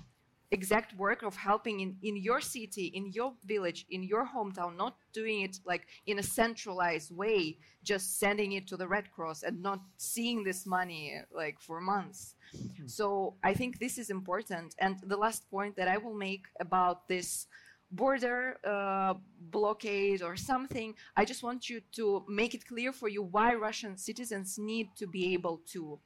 exact 0.53 0.96
work 0.96 1.22
of 1.22 1.36
helping 1.36 1.80
in, 1.80 1.96
in 2.03 2.16
your 2.16 2.40
city, 2.40 2.86
in 2.94 3.12
your 3.12 3.32
village, 3.44 3.86
in 3.90 4.03
your 4.03 4.26
hometown, 4.26 4.76
not 4.76 4.96
doing 5.12 5.42
it 5.42 5.59
like 5.64 5.86
in 6.07 6.18
a 6.18 6.22
centralized 6.22 7.14
way, 7.14 7.57
just 7.84 8.18
sending 8.18 8.53
it 8.53 8.66
to 8.66 8.76
the 8.76 8.86
Red 8.86 9.11
Cross 9.12 9.42
and 9.44 9.62
not 9.62 9.80
seeing 9.96 10.42
this 10.42 10.66
money 10.66 11.20
like 11.32 11.61
for 11.61 11.80
months. 11.80 12.34
Mm-hmm. 12.57 12.86
So 12.86 13.34
I 13.44 13.55
think 13.55 13.78
this 13.78 13.96
is 13.96 14.11
important. 14.11 14.74
And 14.78 14.96
the 15.05 15.16
last 15.16 15.48
point 15.51 15.76
that 15.76 15.88
I 15.88 15.98
will 15.98 16.14
make 16.14 16.46
about 16.59 17.07
this 17.07 17.46
border 17.92 18.59
uh, 18.64 19.14
blockade 19.51 20.22
or 20.22 20.36
something, 20.36 20.94
I 21.16 21.24
just 21.24 21.42
want 21.42 21.68
you 21.68 21.80
to 21.92 22.24
make 22.28 22.55
it 22.55 22.66
clear 22.66 22.92
for 22.92 23.09
you 23.09 23.22
why 23.22 23.55
Russian 23.55 23.96
citizens 23.96 24.59
need 24.59 24.88
to 24.96 25.07
be 25.07 25.32
able 25.34 25.61
to 25.72 25.98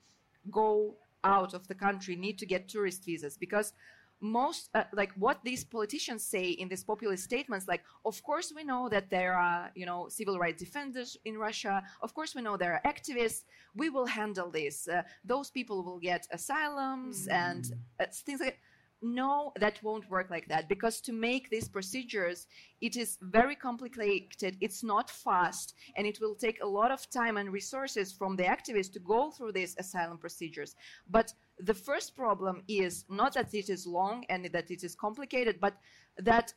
go 0.50 0.96
out 1.24 1.54
of 1.54 1.66
the 1.68 1.74
country, 1.74 2.14
need 2.14 2.38
to 2.38 2.46
get 2.46 2.68
tourist 2.68 3.04
visas 3.04 3.36
because 3.38 3.72
most 4.24 4.70
uh, 4.74 4.84
like 4.92 5.12
what 5.16 5.38
these 5.44 5.64
politicians 5.64 6.24
say 6.24 6.46
in 6.62 6.68
these 6.68 6.82
populist 6.82 7.24
statements 7.24 7.68
like 7.68 7.82
of 8.04 8.22
course 8.22 8.52
we 8.56 8.64
know 8.64 8.88
that 8.88 9.10
there 9.10 9.34
are 9.34 9.70
you 9.74 9.86
know 9.86 10.08
civil 10.08 10.38
rights 10.38 10.60
defenders 10.60 11.16
in 11.24 11.36
russia 11.36 11.82
of 12.02 12.14
course 12.14 12.34
we 12.34 12.42
know 12.42 12.56
there 12.56 12.72
are 12.72 12.92
activists 12.92 13.42
we 13.76 13.90
will 13.90 14.06
handle 14.06 14.50
this 14.50 14.88
uh, 14.88 15.02
those 15.24 15.50
people 15.50 15.84
will 15.84 15.98
get 15.98 16.26
asylums 16.32 17.26
mm-hmm. 17.26 17.42
and 17.42 17.72
uh, 18.00 18.06
things 18.26 18.40
like 18.40 18.50
that 18.50 18.58
no, 19.04 19.52
that 19.60 19.82
won't 19.82 20.08
work 20.10 20.30
like 20.30 20.48
that 20.48 20.68
because 20.68 21.00
to 21.02 21.12
make 21.12 21.50
these 21.50 21.68
procedures, 21.68 22.46
it 22.80 22.96
is 22.96 23.18
very 23.20 23.54
complicated, 23.54 24.56
it's 24.60 24.82
not 24.82 25.10
fast, 25.10 25.74
and 25.96 26.06
it 26.06 26.18
will 26.20 26.34
take 26.34 26.62
a 26.62 26.66
lot 26.66 26.90
of 26.90 27.08
time 27.10 27.36
and 27.36 27.52
resources 27.52 28.12
from 28.12 28.34
the 28.34 28.44
activists 28.44 28.92
to 28.94 29.00
go 29.00 29.30
through 29.30 29.52
these 29.52 29.76
asylum 29.78 30.16
procedures. 30.16 30.74
But 31.10 31.34
the 31.58 31.74
first 31.74 32.16
problem 32.16 32.62
is 32.68 33.04
not 33.08 33.34
that 33.34 33.54
it 33.54 33.68
is 33.68 33.86
long 33.86 34.24
and 34.28 34.46
that 34.46 34.70
it 34.70 34.82
is 34.82 34.94
complicated, 34.94 35.60
but 35.60 35.74
that 36.18 36.52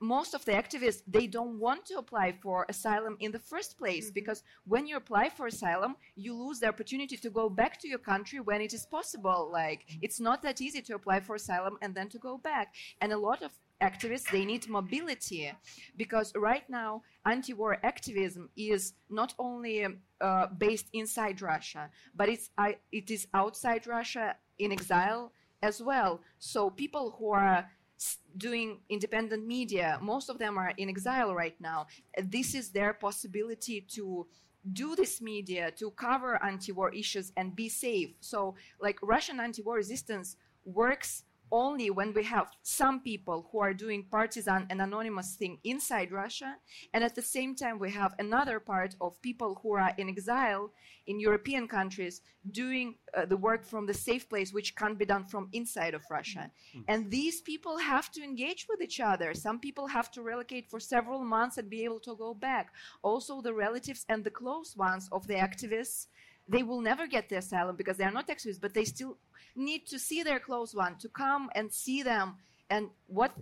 most 0.00 0.34
of 0.34 0.44
the 0.44 0.52
activists 0.52 1.02
they 1.06 1.26
don't 1.26 1.58
want 1.58 1.84
to 1.84 1.98
apply 1.98 2.32
for 2.40 2.64
asylum 2.68 3.16
in 3.20 3.32
the 3.32 3.38
first 3.38 3.76
place 3.76 4.06
mm-hmm. 4.06 4.14
because 4.14 4.42
when 4.64 4.86
you 4.86 4.96
apply 4.96 5.28
for 5.28 5.46
asylum 5.46 5.96
you 6.14 6.34
lose 6.34 6.60
the 6.60 6.68
opportunity 6.68 7.16
to 7.16 7.30
go 7.30 7.48
back 7.48 7.80
to 7.80 7.88
your 7.88 7.98
country 7.98 8.38
when 8.38 8.60
it 8.60 8.72
is 8.72 8.86
possible 8.86 9.50
like 9.52 9.84
it's 10.00 10.20
not 10.20 10.42
that 10.42 10.60
easy 10.60 10.80
to 10.80 10.94
apply 10.94 11.18
for 11.18 11.34
asylum 11.34 11.76
and 11.82 11.94
then 11.94 12.08
to 12.08 12.18
go 12.18 12.38
back 12.38 12.74
and 13.00 13.12
a 13.12 13.18
lot 13.18 13.42
of 13.42 13.52
activists 13.82 14.30
they 14.30 14.44
need 14.44 14.68
mobility 14.68 15.52
because 15.96 16.32
right 16.36 16.68
now 16.68 17.02
anti-war 17.26 17.78
activism 17.82 18.48
is 18.56 18.94
not 19.10 19.34
only 19.38 19.86
uh, 20.20 20.46
based 20.58 20.86
inside 20.92 21.40
russia 21.40 21.90
but 22.14 22.28
it's 22.28 22.50
uh, 22.58 22.72
it 22.92 23.10
is 23.10 23.26
outside 23.34 23.86
russia 23.86 24.36
in 24.58 24.72
exile 24.72 25.32
as 25.62 25.82
well 25.82 26.20
so 26.38 26.70
people 26.70 27.16
who 27.18 27.30
are 27.30 27.68
doing 28.36 28.78
independent 28.88 29.46
media. 29.46 29.98
Most 30.00 30.28
of 30.28 30.38
them 30.38 30.58
are 30.58 30.72
in 30.76 30.88
exile 30.88 31.34
right 31.34 31.56
now. 31.60 31.86
This 32.22 32.54
is 32.54 32.70
their 32.70 32.92
possibility 32.92 33.80
to 33.94 34.26
do 34.72 34.94
this 34.94 35.20
media 35.20 35.70
to 35.72 35.90
cover 35.92 36.42
anti-war 36.42 36.92
issues 36.94 37.32
and 37.36 37.54
be 37.54 37.68
safe. 37.68 38.10
So, 38.20 38.54
like 38.80 38.98
Russian 39.02 39.40
anti-war 39.40 39.76
resistance 39.76 40.36
works 40.64 41.24
only 41.50 41.90
when 41.90 42.12
we 42.12 42.24
have 42.24 42.48
some 42.62 43.00
people 43.00 43.48
who 43.50 43.58
are 43.60 43.74
doing 43.74 44.06
partisan 44.10 44.66
and 44.70 44.80
anonymous 44.80 45.34
thing 45.34 45.58
inside 45.64 46.12
Russia, 46.12 46.56
and 46.92 47.04
at 47.04 47.14
the 47.14 47.22
same 47.22 47.54
time 47.54 47.78
we 47.78 47.90
have 47.90 48.14
another 48.18 48.60
part 48.60 48.94
of 49.00 49.20
people 49.22 49.60
who 49.62 49.74
are 49.74 49.92
in 49.98 50.08
exile 50.08 50.72
in 51.06 51.18
European 51.18 51.66
countries 51.66 52.20
doing 52.50 52.94
uh, 53.16 53.24
the 53.24 53.36
work 53.36 53.64
from 53.64 53.86
the 53.86 53.94
safe 53.94 54.28
place, 54.28 54.52
which 54.52 54.76
can't 54.76 54.98
be 54.98 55.06
done 55.06 55.24
from 55.24 55.48
inside 55.52 55.94
of 55.94 56.02
Russia. 56.10 56.50
Mm-hmm. 56.50 56.82
And 56.88 57.10
these 57.10 57.40
people 57.40 57.78
have 57.78 58.10
to 58.12 58.22
engage 58.22 58.66
with 58.68 58.80
each 58.82 59.00
other. 59.00 59.32
Some 59.34 59.58
people 59.58 59.86
have 59.86 60.10
to 60.12 60.22
relocate 60.22 60.68
for 60.70 60.80
several 60.80 61.24
months 61.24 61.56
and 61.56 61.70
be 61.70 61.84
able 61.84 62.00
to 62.00 62.14
go 62.16 62.34
back. 62.34 62.72
Also, 63.02 63.40
the 63.40 63.54
relatives 63.54 64.04
and 64.08 64.22
the 64.22 64.30
close 64.30 64.76
ones 64.76 65.08
of 65.10 65.26
the 65.26 65.34
activists 65.34 66.06
they 66.48 66.62
will 66.62 66.80
never 66.80 67.06
get 67.06 67.28
the 67.28 67.36
asylum 67.36 67.76
because 67.76 67.96
they 67.96 68.04
are 68.04 68.10
not 68.10 68.28
activists, 68.28 68.60
but 68.60 68.74
they 68.74 68.84
still 68.84 69.18
need 69.54 69.86
to 69.86 69.98
see 69.98 70.22
their 70.22 70.40
close 70.40 70.74
one, 70.74 70.96
to 70.98 71.08
come 71.08 71.50
and 71.54 71.72
see 71.72 72.02
them. 72.02 72.36
And 72.70 72.88
what 73.06 73.32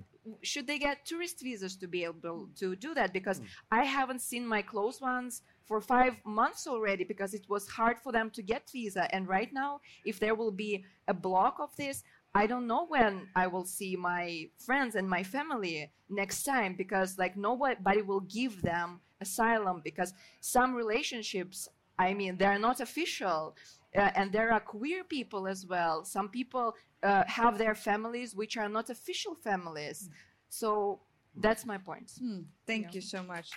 should 0.42 0.66
they 0.66 0.78
get 0.78 1.04
tourist 1.04 1.40
visas 1.42 1.76
to 1.76 1.86
be 1.86 2.04
able 2.04 2.48
to 2.58 2.76
do 2.76 2.94
that? 2.94 3.12
Because 3.12 3.40
mm. 3.40 3.46
I 3.70 3.84
haven't 3.84 4.20
seen 4.20 4.46
my 4.46 4.62
close 4.62 5.00
ones 5.00 5.42
for 5.66 5.80
five 5.80 6.14
months 6.24 6.66
already 6.66 7.04
because 7.04 7.34
it 7.34 7.44
was 7.48 7.68
hard 7.68 7.98
for 8.00 8.12
them 8.12 8.30
to 8.30 8.42
get 8.42 8.70
visa. 8.70 9.12
And 9.14 9.28
right 9.28 9.52
now, 9.52 9.80
if 10.04 10.18
there 10.20 10.34
will 10.34 10.52
be 10.52 10.84
a 11.08 11.14
block 11.14 11.56
of 11.60 11.74
this, 11.76 12.02
I 12.34 12.46
don't 12.46 12.66
know 12.66 12.86
when 12.86 13.28
I 13.34 13.46
will 13.46 13.64
see 13.64 13.96
my 13.96 14.48
friends 14.58 14.94
and 14.94 15.08
my 15.08 15.22
family 15.22 15.90
next 16.10 16.44
time 16.44 16.74
because 16.76 17.18
like 17.18 17.36
nobody 17.36 18.02
will 18.02 18.20
give 18.20 18.62
them 18.62 19.00
asylum 19.20 19.80
because 19.82 20.12
some 20.40 20.74
relationships 20.74 21.68
I 21.98 22.14
mean, 22.14 22.36
they're 22.36 22.58
not 22.58 22.80
official. 22.80 23.56
Uh, 23.94 24.10
and 24.14 24.30
there 24.30 24.52
are 24.52 24.60
queer 24.60 25.04
people 25.04 25.46
as 25.46 25.66
well. 25.66 26.04
Some 26.04 26.28
people 26.28 26.74
uh, 27.02 27.24
have 27.26 27.56
their 27.56 27.74
families 27.74 28.34
which 28.34 28.56
are 28.56 28.68
not 28.68 28.90
official 28.90 29.34
families. 29.34 30.10
So 30.48 31.00
that's 31.36 31.64
my 31.64 31.78
point. 31.78 32.12
Hmm. 32.18 32.40
Thank 32.66 32.86
yeah. 32.86 32.90
you 32.94 33.00
so 33.00 33.22
much. 33.22 33.50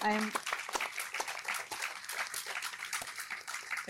I'm. 0.00 0.30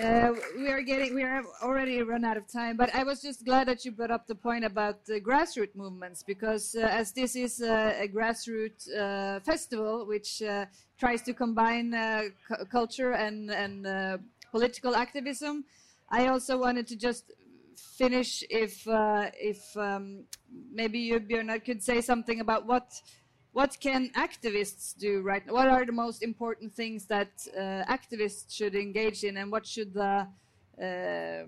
Uh, 0.02 0.34
we 0.56 0.68
are 0.68 0.82
getting 0.82 1.14
we 1.14 1.22
are 1.22 1.44
already 1.62 2.02
run 2.02 2.24
out 2.24 2.36
of 2.36 2.44
time 2.48 2.76
but 2.76 2.92
i 2.92 3.04
was 3.04 3.22
just 3.22 3.44
glad 3.44 3.68
that 3.68 3.84
you 3.84 3.92
brought 3.92 4.10
up 4.10 4.26
the 4.26 4.34
point 4.34 4.64
about 4.64 5.04
the 5.04 5.20
grassroots 5.20 5.76
movements 5.76 6.24
because 6.24 6.74
uh, 6.74 6.80
as 6.86 7.12
this 7.12 7.36
is 7.36 7.60
a, 7.60 8.02
a 8.02 8.08
grassroots 8.08 8.92
uh, 8.96 9.38
festival 9.40 10.04
which 10.04 10.42
uh, 10.42 10.66
tries 10.98 11.22
to 11.22 11.32
combine 11.32 11.94
uh, 11.94 12.22
culture 12.68 13.12
and 13.12 13.48
and 13.52 13.86
uh, 13.86 14.18
political 14.50 14.96
activism 14.96 15.64
i 16.10 16.26
also 16.26 16.58
wanted 16.58 16.84
to 16.84 16.96
just 16.96 17.30
finish 17.76 18.42
if 18.50 18.84
if 19.38 19.76
um, 19.76 20.24
maybe 20.72 20.98
you 20.98 21.20
Björnar 21.20 21.64
could 21.64 21.80
say 21.80 22.00
something 22.00 22.40
about 22.40 22.66
what 22.66 22.90
what 23.52 23.78
can 23.80 24.10
activists 24.16 24.96
do 24.96 25.20
right 25.20 25.46
now? 25.46 25.52
What 25.52 25.68
are 25.68 25.84
the 25.84 25.92
most 25.92 26.22
important 26.22 26.72
things 26.72 27.06
that 27.06 27.32
uh, 27.56 27.84
activists 27.88 28.54
should 28.56 28.74
engage 28.74 29.24
in, 29.24 29.36
and 29.36 29.50
what 29.52 29.66
should 29.66 29.92
the 29.92 30.26
uh, 30.82 31.44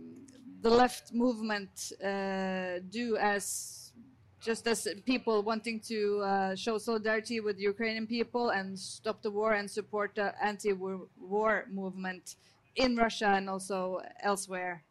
the 0.61 0.71
left 0.71 1.13
movement 1.13 1.93
uh, 2.03 2.81
do 2.91 3.17
as 3.17 3.93
just 4.41 4.67
as 4.67 4.87
people 5.07 5.43
wanting 5.43 5.81
to 5.81 6.21
uh, 6.21 6.55
show 6.55 6.77
solidarity 6.77 7.41
with 7.41 7.57
the 7.57 7.63
Ukrainian 7.63 8.07
people 8.07 8.51
and 8.51 8.79
stop 8.79 9.23
the 9.23 9.31
war 9.31 9.55
and 9.55 9.71
support 9.71 10.15
the 10.15 10.35
anti-war 10.45 11.65
movement 11.71 12.37
in 12.77 12.97
Russia 12.97 13.29
and 13.29 13.49
also 13.49 14.01
elsewhere? 14.23 14.85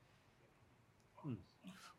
Hmm. 1.22 1.36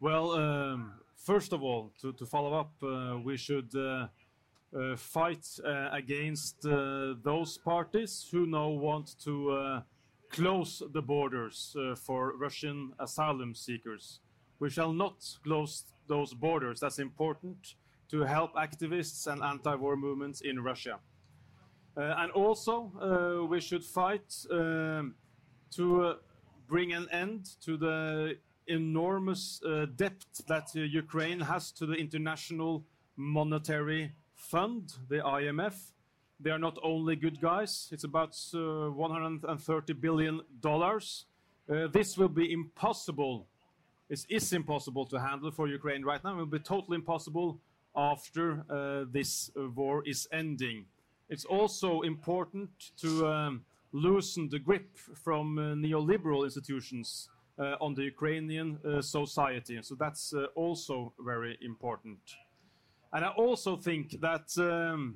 Well, 0.01 0.33
um, 0.33 0.95
first 1.17 1.53
of 1.53 1.63
all, 1.63 1.93
to, 2.01 2.13
to 2.15 2.27
follow 2.27 2.53
up, 2.55 2.73
uh, 2.83 3.19
we 3.23 3.37
should 3.37 3.71
uh, 4.75 4.79
uh, 4.79 4.97
fight 4.97 5.47
uh, 5.65 5.89
against 5.93 6.67
uh, 6.67 7.15
those 7.23 7.59
parties 7.59 8.27
who 8.31 8.47
now 8.47 8.69
want 8.69 9.19
to 9.25 9.83
close 10.31 10.83
the 10.93 11.03
borders 11.03 11.77
for 11.97 12.37
Russian 12.37 12.93
asylum 12.99 13.55
seekers. 13.55 14.21
We 14.59 14.71
shall 14.71 14.93
not 14.93 15.25
close 15.45 15.85
those 16.09 16.35
borders. 16.35 16.81
That's 16.81 16.99
important 16.99 17.77
to 18.11 18.23
help 18.23 18.55
activists 18.55 19.27
and 19.27 19.43
anti-war 19.43 19.97
movements 19.97 20.41
in 20.41 20.61
Russia. 20.61 20.99
Uh, 21.97 22.15
and 22.19 22.33
also, 22.33 22.91
uh, 23.01 23.47
we 23.47 23.61
should 23.61 23.85
fight 23.85 24.35
um, 24.51 25.15
to 25.71 26.03
uh, 26.03 26.15
bring 26.67 26.93
an 26.93 27.07
end 27.13 27.51
to 27.61 27.77
the 27.77 28.37
enormous 28.67 29.61
debt 29.97 30.25
that 30.49 30.75
Ukraine 30.75 31.39
has 31.39 31.71
to 31.73 31.87
the 31.87 31.95
international 31.95 32.85
monetary 33.17 34.13
fund, 34.45 34.93
the 35.09 35.17
IMF, 35.17 35.75
they 36.41 36.51
are 36.51 36.59
not 36.59 36.79
only 36.83 37.17
good 37.17 37.41
guys. 37.41 37.89
It's 37.93 38.05
about 38.05 38.37
uh, 38.55 38.91
130 38.91 39.93
billion 39.95 40.41
dollars. 40.61 41.27
Uh, 41.71 41.87
this 41.87 42.19
will 42.19 42.29
be 42.29 42.53
impossible. 42.53 43.47
It 44.11 44.27
is 44.29 44.53
impossible 44.53 45.07
to 45.07 45.19
handle 45.19 45.51
for 45.51 45.67
Ukraine 45.69 46.05
right 46.05 46.23
now. 46.23 46.35
It 46.35 46.37
will 46.37 46.47
be 46.47 46.59
totally 46.59 46.97
impossible 46.97 47.59
after 47.97 48.65
uh, 48.69 49.05
this 49.11 49.51
war 49.57 50.03
is 50.05 50.29
ending. 50.33 50.85
It's 51.31 51.47
also 51.47 52.03
important 52.03 52.71
to 52.99 53.27
um, 53.27 53.65
loosen 53.93 54.49
the 54.51 54.59
grip 54.59 54.97
from 54.97 55.59
uh, 55.59 55.63
neoliberal 55.75 56.45
institutions 56.45 57.29
uh, 57.59 57.77
on 57.81 57.95
the 57.95 58.03
Ukrainian 58.03 58.79
uh, 58.85 59.01
society. 59.01 59.79
So 59.83 59.95
that's 59.95 60.35
also 60.55 61.15
very 61.19 61.57
important. 61.63 62.19
And 63.15 63.25
I 63.25 63.29
also 63.29 63.77
think 63.77 64.21
that 64.21 64.49
um, 64.59 65.15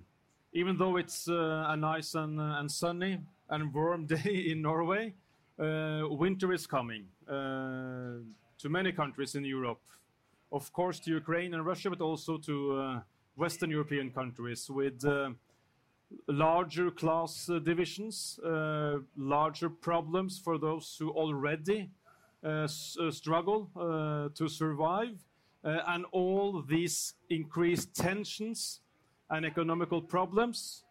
even 0.53 0.79
though 0.79 0.97
it's 0.97 1.29
a 1.29 1.77
nice 1.77 2.15
and, 2.15 2.41
and, 2.41 2.70
sunny 2.70 3.19
and 3.51 3.75
warm 3.75 4.07
day 4.16 4.47
in 4.51 4.62
Norway, 4.62 5.15
winter 5.59 6.53
is 6.53 6.66
coming 6.66 7.07
to 7.27 8.69
many 8.69 8.93
countries 8.93 9.35
in 9.35 9.45
Europe. 9.45 9.81
Of 10.51 10.73
course, 10.73 10.99
to 11.01 11.11
Ukraine 11.11 11.53
and 11.55 11.66
Russia, 11.66 11.91
but 11.91 12.01
also 12.01 12.39
to 12.39 12.55
uh, 12.73 13.01
Western 13.37 13.70
European 13.70 14.11
countries 14.11 14.70
with 14.70 15.05
uh, 15.05 15.31
larger 16.27 16.91
class 16.91 17.49
uh, 17.51 17.59
divisions, 17.59 18.39
uh, 18.45 18.99
larger 19.16 19.69
problems 19.69 20.39
for 20.39 20.59
those 20.59 20.97
who 20.99 21.11
already 21.11 21.91
uh, 22.45 22.49
uh, 22.49 23.11
struggle 23.11 23.70
to 24.35 24.49
survive, 24.49 25.19
Uh, 25.69 25.82
and 25.89 26.07
all 26.12 26.62
these 26.62 27.15
increased 27.28 27.95
tensions 27.95 28.81
and 29.28 29.45
economical 29.45 30.01
problems 30.01 30.85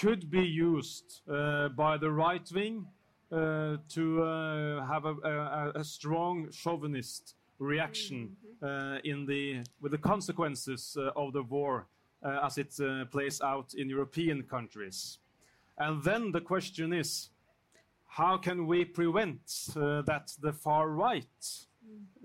could 0.00 0.30
be 0.30 0.46
used 0.46 1.22
uh, 1.28 1.68
by 1.70 1.96
the 1.96 2.08
right 2.08 2.48
wing 2.54 2.86
uh, 3.32 3.76
to 3.88 4.18
have 4.88 5.04
a, 5.04 5.14
a, 5.24 5.80
a 5.80 5.84
strong 5.84 6.48
chauvinist 6.52 7.34
reaction 7.58 8.36
mm-hmm. 8.62 8.66
uh, 8.66 8.98
in 9.02 9.26
the 9.26 9.64
with 9.80 9.90
the 9.90 9.98
consequences 9.98 10.96
uh, 10.96 11.10
of 11.16 11.32
the 11.32 11.42
war 11.42 11.88
uh, 12.22 12.38
as 12.44 12.56
it 12.56 12.72
plays 13.10 13.40
out 13.40 13.74
in 13.74 13.88
European 13.88 14.44
countries. 14.44 15.18
And 15.78 16.04
then 16.04 16.30
the 16.30 16.40
question 16.40 16.92
is, 16.92 17.30
how 18.06 18.36
can 18.36 18.68
we 18.68 18.84
prevent 18.84 19.40
that 19.74 20.32
the 20.40 20.52
far 20.52 20.88
right 20.90 21.66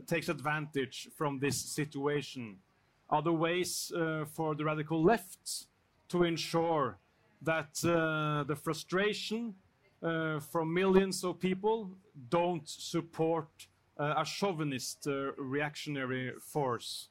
takes 0.07 0.29
advantage 0.29 1.09
from 1.15 1.39
this 1.39 1.57
situation? 1.57 2.57
Are 3.09 3.21
there 3.21 3.33
ways 3.33 3.91
for 4.33 4.55
the 4.55 4.63
radical 4.63 5.03
left 5.03 5.65
to 6.09 6.23
ensure 6.23 6.97
that 7.41 7.83
uh, 7.85 8.43
the 8.43 8.55
frustration 8.55 9.53
uh, 10.01 10.39
from 10.39 10.73
millions 10.73 11.23
of 11.23 11.39
people 11.39 11.91
don't 12.29 12.67
support 12.67 13.47
uh, 13.99 14.13
a 14.17 14.25
chauvinist 14.25 15.07
uh, 15.07 15.33
reactionary 15.37 16.31
force. 16.41 17.09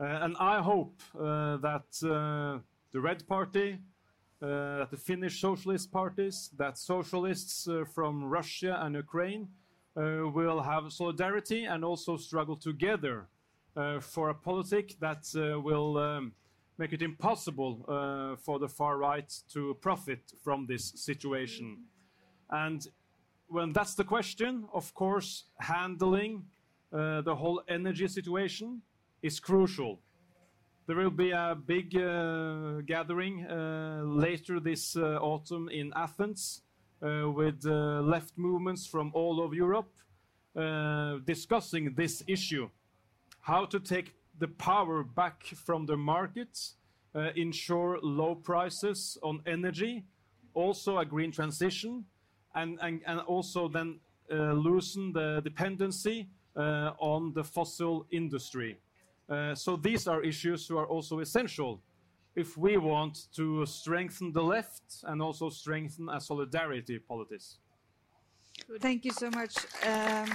Uh, 0.00 0.04
and 0.04 0.36
I 0.38 0.60
hope 0.60 1.00
that 1.14 1.84
the 2.00 3.00
Red 3.00 3.26
Party, 3.26 3.78
that 4.40 4.88
the 4.90 4.96
Finnish 4.96 5.40
socialist 5.40 5.92
parties, 5.92 6.50
that 6.56 6.78
socialists 6.78 7.68
from 7.94 8.24
Russia 8.24 8.78
and 8.82 8.94
Ukraine 8.96 9.48
will 9.94 10.60
have 10.62 10.92
solidarity 10.92 11.64
and 11.64 11.84
also 11.84 12.16
struggle 12.16 12.56
together 12.56 13.28
for 14.00 14.30
a 14.30 14.34
politic 14.34 14.96
that 15.00 15.24
will 15.34 15.98
um, 15.98 16.32
make 16.78 16.92
it 16.92 17.02
impossible 17.02 17.84
uh, 17.88 18.36
for 18.36 18.58
the 18.58 18.68
far 18.68 18.98
right 18.98 19.30
to 19.52 19.76
profit 19.80 20.32
from 20.42 20.66
this 20.66 20.92
situation. 20.96 21.78
And 22.50 22.86
when 23.48 23.72
that's 23.72 23.94
the 23.94 24.04
question, 24.04 24.66
of 24.72 24.92
course, 24.94 25.44
handling 25.58 26.44
uh, 26.92 27.20
the 27.22 27.34
whole 27.34 27.62
energy 27.68 28.08
situation 28.08 28.82
is 29.22 29.40
crucial. 29.40 30.00
There 30.86 30.96
will 30.96 31.10
be 31.10 31.30
a 31.30 31.54
big 31.54 31.96
uh, 31.96 32.80
gathering 32.84 33.46
uh, 33.46 34.02
later 34.04 34.58
this 34.58 34.96
uh, 34.96 35.18
autumn 35.20 35.68
in 35.68 35.92
Athens 35.94 36.62
uh, 36.62 36.71
with 37.02 37.66
uh, 37.66 38.00
left 38.00 38.32
movements 38.36 38.86
from 38.86 39.10
all 39.14 39.40
over 39.40 39.54
Europe 39.54 39.88
discussing 41.24 41.94
this 41.94 42.22
issue 42.26 42.68
how 43.40 43.64
to 43.64 43.80
take 43.80 44.14
the 44.38 44.48
power 44.48 45.02
back 45.02 45.44
from 45.66 45.86
the 45.86 45.96
markets, 45.96 46.76
ensure 47.34 47.98
low 48.02 48.34
prices 48.34 49.18
on 49.22 49.42
energy, 49.46 50.04
also 50.54 50.98
a 50.98 51.04
green 51.04 51.32
transition, 51.32 52.04
and, 52.54 52.78
and, 52.80 53.00
and 53.06 53.20
also 53.20 53.68
then 53.68 53.98
uh, 54.30 54.52
loosen 54.52 55.12
the 55.12 55.40
dependency 55.44 56.28
uh, 56.56 56.92
on 56.98 57.32
the 57.34 57.44
fossil 57.44 58.06
industry. 58.10 58.78
Uh, 59.28 59.54
so 59.54 59.76
these 59.76 60.06
are 60.06 60.22
issues 60.22 60.66
who 60.66 60.78
are 60.78 60.86
also 60.86 61.20
essential 61.20 61.80
if 62.34 62.56
we 62.56 62.76
want 62.76 63.26
to 63.34 63.66
strengthen 63.66 64.32
the 64.32 64.42
left 64.42 65.04
and 65.04 65.20
also 65.20 65.50
strengthen 65.50 66.08
a 66.08 66.20
solidarity 66.20 66.98
politics. 66.98 67.58
Thank 68.80 69.04
you 69.04 69.12
so 69.12 69.30
much. 69.30 69.56
Um, 69.86 70.30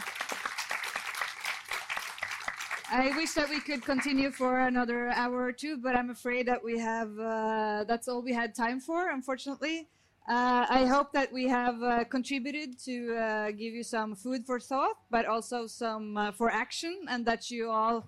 I 2.90 3.12
wish 3.18 3.34
that 3.34 3.50
we 3.50 3.60
could 3.60 3.84
continue 3.84 4.32
for 4.32 4.60
another 4.62 5.10
hour 5.10 5.44
or 5.44 5.52
two, 5.52 5.78
but 5.78 5.96
I'm 5.96 6.10
afraid 6.10 6.48
that 6.48 6.64
we 6.64 6.80
have 6.80 7.20
uh, 7.20 7.84
that's 7.86 8.08
all 8.08 8.22
we 8.22 8.34
had 8.34 8.56
time 8.56 8.80
for, 8.80 9.10
unfortunately. 9.10 9.90
Uh, 10.30 10.66
I 10.70 10.86
hope 10.86 11.14
that 11.14 11.32
we 11.32 11.48
have 11.48 11.82
uh, 11.82 12.04
contributed 12.04 12.78
to 12.80 13.16
uh, 13.16 13.52
give 13.52 13.74
you 13.74 13.84
some 13.84 14.16
food 14.16 14.46
for 14.46 14.60
thought, 14.60 14.98
but 15.10 15.26
also 15.26 15.68
some 15.68 16.18
uh, 16.18 16.32
for 16.32 16.50
action, 16.50 17.06
and 17.10 17.26
that 17.26 17.50
you 17.50 17.70
all 17.70 18.08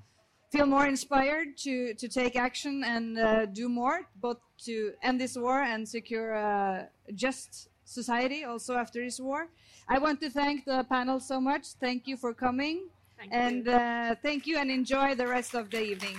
feel 0.50 0.66
more 0.66 0.88
inspired 0.88 1.58
to, 1.58 1.94
to 1.94 2.08
take 2.08 2.36
action 2.36 2.84
and 2.84 3.18
uh, 3.18 3.46
do 3.46 3.70
more, 3.70 4.08
both 4.16 4.38
to 4.66 4.94
end 5.04 5.22
this 5.22 5.38
war 5.38 5.62
and 5.62 5.88
secure 5.88 6.34
a 6.34 6.90
just 7.14 7.70
society 7.86 8.44
also 8.44 8.76
after 8.76 9.04
this 9.04 9.20
war. 9.20 9.48
I 9.88 9.98
want 10.00 10.20
to 10.22 10.30
thank 10.30 10.66
the 10.66 10.86
panel 10.90 11.20
so 11.20 11.40
much. 11.40 11.74
Thank 11.80 12.08
you 12.08 12.18
for 12.18 12.34
coming. 12.34 12.90
Thank 13.18 13.34
and 13.34 13.68
uh, 13.68 14.16
thank 14.22 14.48
you 14.48 14.58
and 14.58 14.72
enjoy 14.72 15.16
the 15.16 15.28
rest 15.28 15.54
of 15.54 15.70
the 15.70 15.82
evening. 15.82 16.18